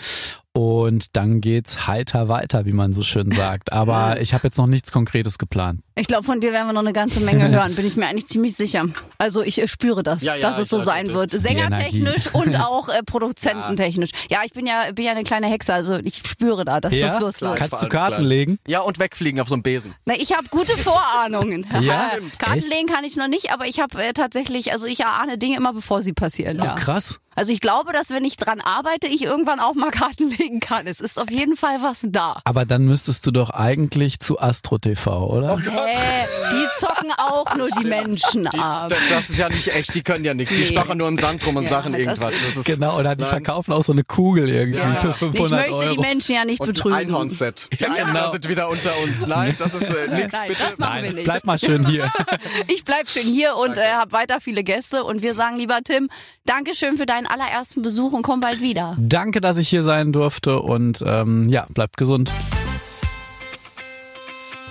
Und 0.53 1.18
dann 1.18 1.42
geht's 1.42 1.87
heiter 1.87 2.29
weiter, 2.29 2.64
wie 2.64 2.72
man 2.72 2.94
so 2.94 3.03
schön 3.03 3.31
sagt. 3.31 3.74
Aber 3.74 4.18
ich 4.22 4.33
habe 4.33 4.46
jetzt 4.46 4.57
noch 4.57 4.66
nichts 4.66 4.90
Konkretes 4.90 5.37
geplant. 5.37 5.83
Ich 6.01 6.07
glaube, 6.07 6.23
von 6.25 6.41
dir 6.41 6.51
werden 6.53 6.67
wir 6.67 6.73
noch 6.73 6.81
eine 6.81 6.95
ganze 6.95 7.21
Menge 7.21 7.49
hören, 7.55 7.75
bin 7.75 7.87
ich 7.87 7.95
mir 7.95 8.07
eigentlich 8.07 8.27
ziemlich 8.27 8.57
sicher. 8.57 8.87
Also 9.19 9.43
ich 9.43 9.71
spüre 9.71 10.03
das, 10.03 10.23
Ja, 10.23 10.35
ja, 10.35 10.49
dass 10.49 10.59
es 10.59 10.69
so 10.71 10.81
sein 10.81 11.09
wird. 11.09 11.33
Sängertechnisch 11.33 12.27
und 12.33 12.57
auch 12.57 12.89
äh, 12.89 13.03
produzententechnisch. 13.03 14.11
Ja, 14.31 14.41
ich 14.45 14.53
bin 14.53 14.67
ja, 14.67 14.93
bin 14.93 15.05
ja 15.05 15.13
eine 15.13 15.25
kleine 15.25 15.47
Hexe, 15.49 15.75
also 15.75 15.99
ich 15.99 16.23
spüre 16.27 16.65
da, 16.65 16.81
dass 16.81 16.99
das 16.99 17.21
was 17.21 17.43
wird. 17.43 17.57
Kannst 17.57 17.83
du 17.83 17.89
Karten 17.89 18.25
legen? 18.25 18.59
Ja, 18.67 18.81
und 18.81 18.99
wegfliegen 18.99 19.41
auf 19.41 19.49
so 19.49 19.55
einem 19.55 19.63
Besen. 19.63 19.95
Na, 20.07 20.15
ich 20.17 20.35
habe 20.35 20.49
gute 20.49 20.73
Vorahnungen. 20.73 21.67
Ja? 21.81 22.13
Karten 22.39 22.69
legen 22.69 22.89
kann 22.89 23.05
ich 23.05 23.17
noch 23.17 23.29
nicht, 23.29 23.53
aber 23.53 23.67
ich 23.67 23.81
habe 23.81 24.03
äh, 24.03 24.13
tatsächlich, 24.13 24.73
also 24.73 24.87
ich 24.87 25.01
erahne 25.01 25.39
Dinge 25.39 25.57
immer, 25.57 25.73
bevor 25.73 26.03
sie 26.03 26.13
passieren. 26.13 26.59
Ja. 26.59 26.75
Oh, 26.77 26.81
krass. 26.81 27.21
Also 27.35 27.53
ich 27.53 27.61
glaube, 27.61 27.93
dass 27.93 28.11
wenn 28.11 28.25
ich 28.25 28.37
dran 28.37 28.61
arbeite, 28.61 29.07
ich 29.07 29.23
irgendwann 29.23 29.61
auch 29.61 29.75
mal 29.75 29.91
Karten 29.91 30.29
legen 30.31 30.61
kann. 30.61 30.87
Es 30.87 31.01
ist 31.01 31.19
auf 31.19 31.31
jeden 31.31 31.57
Fall 31.57 31.81
was 31.81 32.01
da. 32.07 32.41
Aber 32.45 32.67
dann 32.67 32.85
müsstest 32.85 33.27
du 33.27 33.31
doch 33.31 33.51
eigentlich 33.51 34.21
zu 34.21 34.39
Astro 34.39 34.77
TV, 34.79 35.27
oder? 35.27 35.57
Hä? 35.94 36.26
Die 36.53 36.66
zocken 36.79 37.12
auch 37.16 37.55
nur 37.57 37.68
die 37.81 37.87
Menschen 37.87 38.46
ab. 38.48 38.88
Das, 38.88 38.98
das 39.09 39.31
ist 39.31 39.38
ja 39.38 39.48
nicht 39.48 39.68
echt, 39.74 39.94
die 39.94 40.03
können 40.03 40.24
ja 40.24 40.35
nichts. 40.35 40.55
Die 40.55 40.61
Nee. 40.62 40.66
stochern 40.66 40.98
nur 40.98 41.09
im 41.09 41.18
Sand 41.18 41.46
rum 41.46 41.57
und 41.57 41.64
Ja, 41.64 41.70
Sachen 41.70 41.92
das 41.92 42.00
irgendwas. 42.00 42.31
ist- 42.35 42.42
Das 42.50 42.57
ist 42.57 42.64
Genau, 42.64 42.98
oder 42.98 43.14
die 43.14 43.22
Nein. 43.22 43.31
verkaufen 43.31 43.72
auch 43.72 43.83
so 43.83 43.92
eine 43.92 44.05
Kugel 44.05 44.48
irgendwie 44.48 44.79
Ja. 44.79 44.94
für 44.96 45.11
Ich 45.11 45.16
500 45.16 45.50
möchte 45.68 45.74
Euro. 45.76 45.92
die 45.94 45.98
Menschen 46.00 46.35
ja 46.35 46.44
nicht 46.44 46.61
und 46.61 46.68
ein 46.68 46.74
betrügen. 46.74 46.96
Einhornset. 46.96 47.68
Die 47.72 47.83
Ja, 47.85 47.88
genau. 47.92 48.33
sind 48.33 48.48
wieder 48.48 48.68
unter 48.68 48.90
uns. 49.05 49.26
Nein, 49.26 49.55
das 49.59 49.74
ist 49.74 49.90
äh, 49.90 50.09
nichts. 50.14 50.33
Nein, 50.33 50.48
bitte. 50.48 50.62
das 50.68 50.79
machen 50.79 50.94
wir 50.96 51.03
Nein, 51.03 51.14
nicht. 51.14 51.24
bleib 51.24 51.44
mal 51.44 51.59
schön 51.59 51.87
hier. 51.87 52.11
Ich 52.68 52.85
bleib 52.85 53.09
schön 53.09 53.22
hier 53.26 53.57
und 53.57 53.76
äh, 53.76 53.92
habe 53.92 54.12
weiter 54.12 54.40
viele 54.40 54.62
Gäste. 54.64 55.05
Und 55.05 55.22
wir 55.22 55.35
sagen, 55.35 55.57
lieber 55.57 55.79
Tim, 55.85 56.09
Dankeschön 56.44 56.96
für 56.96 57.07
deinen 57.07 57.26
allerersten 57.26 57.83
Besuch 57.83 58.12
und 58.12 58.22
komm 58.22 58.40
bald 58.40 58.61
wieder. 58.61 58.96
Danke, 58.98 59.40
dass 59.40 59.57
ich 59.57 59.68
hier 59.68 59.83
sein 59.83 60.12
durfte 60.12 60.61
und 60.61 61.03
ähm, 61.07 61.48
ja, 61.48 61.66
bleibt 61.70 61.96
gesund. 61.96 62.31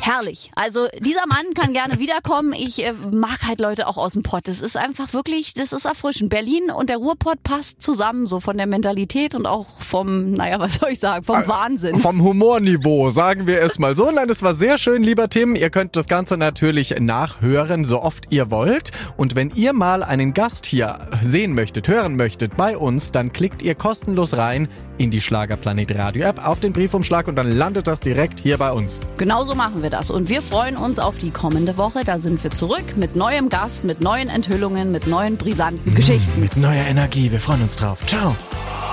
Herrlich. 0.02 0.52
Also 0.56 0.88
dieser 1.00 1.28
Mann 1.28 1.54
kann 1.54 1.74
gerne 1.74 2.00
wiederkommen. 2.00 2.54
Ich 2.54 2.84
äh, 2.86 2.94
mag 2.94 3.40
halt 3.46 3.60
Leute 3.60 3.88
auch 3.88 3.98
aus 3.98 4.14
dem 4.14 4.24
Pott. 4.24 4.48
Das 4.48 4.62
ist 4.62 4.78
einfach 4.78 5.14
wirklich, 5.14 5.54
das 5.54 5.74
ist 5.74 5.86
erfrischend. 5.86 6.30
Berlin 6.30 6.72
und 6.72 6.90
der 6.90 6.98
Ruhrpott 6.98 7.44
passt 7.44 7.82
zusammen, 7.82 8.26
so 8.26 8.40
von 8.40 8.58
der 8.58 8.66
Mentalität 8.66 9.36
und 9.36 9.46
auch 9.46 9.68
vom, 9.82 10.32
naja, 10.32 10.60
was 10.60 10.76
soll 10.76 10.92
ich 10.92 11.00
sagen, 11.00 11.24
vom 11.26 11.48
Wahnsinn. 11.48 11.96
Vom 11.96 12.24
Humorniveau, 12.24 13.10
sagen 13.10 13.46
wir 13.46 13.62
es 13.62 13.78
mal 13.78 13.96
so. 13.96 14.10
Nein, 14.10 14.30
es 14.30 14.42
war 14.42 14.56
sehr 14.56 14.78
schön, 14.78 15.04
lieber 15.04 15.30
Tim. 15.30 15.56
Ihr 15.56 15.70
könnt 15.70 15.96
das 15.96 16.08
Ganze 16.08 16.38
natürlich 16.38 17.00
nachhören, 17.00 17.84
so 17.84 18.02
oft 18.02 18.28
ihr 18.30 18.50
wollt. 18.52 18.92
Und 19.18 19.36
wenn 19.36 19.52
ihr 19.56 19.74
mal 19.74 20.02
einen 20.04 20.34
Gast 20.34 20.66
hier 20.66 21.10
sehen 21.22 21.54
möchtet, 21.54 21.88
hören 21.88 22.16
möchtet 22.16 22.56
bei 22.56 22.78
uns, 22.78 23.12
dann 23.12 23.34
klickt 23.34 23.62
ihr 23.62 23.76
kostenlos 23.76 24.38
rein 24.38 24.70
in 24.98 25.12
die 25.12 25.22
Schlagerplanet 25.22 25.96
Radio 25.98 26.24
App 26.24 26.46
auf 26.46 26.60
den 26.60 26.74
Briefumschlag 26.74 27.28
und 27.28 27.36
dann 27.36 27.52
landet 27.52 27.88
das 27.88 28.00
direkt 28.00 28.40
hier 28.40 28.58
bei 28.58 28.72
uns. 28.72 29.00
Genauso 29.18 29.56
machen 29.56 29.82
wir 29.90 29.98
das. 29.98 30.10
Und 30.10 30.30
wir 30.30 30.42
freuen 30.42 30.78
uns 30.78 31.00
auf 31.00 31.18
die 31.18 31.32
kommende 31.32 31.78
Woche. 31.78 32.04
Da 32.06 32.20
sind 32.20 32.44
wir 32.44 32.52
zurück 32.52 32.96
mit 32.96 33.16
neuem 33.16 33.50
Gast, 33.50 33.84
mit 33.84 34.02
neuen 34.02 34.30
Enthüllungen, 34.30 34.92
mit 34.92 35.08
neuen 35.08 35.38
brisanten 35.38 35.96
Geschichten. 35.96 36.40
Mit 36.40 36.58
neuer 36.58 36.86
Energie, 36.88 37.32
wir 37.32 37.40
freuen 37.40 37.64
uns 37.64 37.76
drauf. 37.76 38.00
Ciao. 38.06 38.36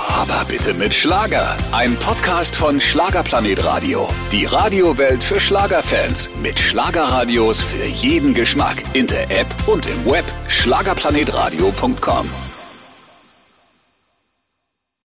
Aber 0.09 0.45
bitte 0.49 0.73
mit 0.75 0.95
Schlager. 0.95 1.57
Ein 1.73 1.97
Podcast 1.97 2.57
von 2.57 2.81
Schlagerplanet 2.81 3.65
Radio. 3.65 4.09
Die 4.33 4.47
Radiowelt 4.47 5.23
für 5.23 5.41
Schlagerfans. 5.41 6.31
Mit 6.41 6.59
Schlagerradios 6.59 7.61
für 7.61 7.85
jeden 7.85 8.33
Geschmack. 8.33 8.83
In 8.95 9.07
der 9.07 9.31
App 9.31 9.49
und 9.67 9.87
im 9.87 10.07
Web. 10.07 10.25
Schlagerplanetradio.com. 10.49 12.46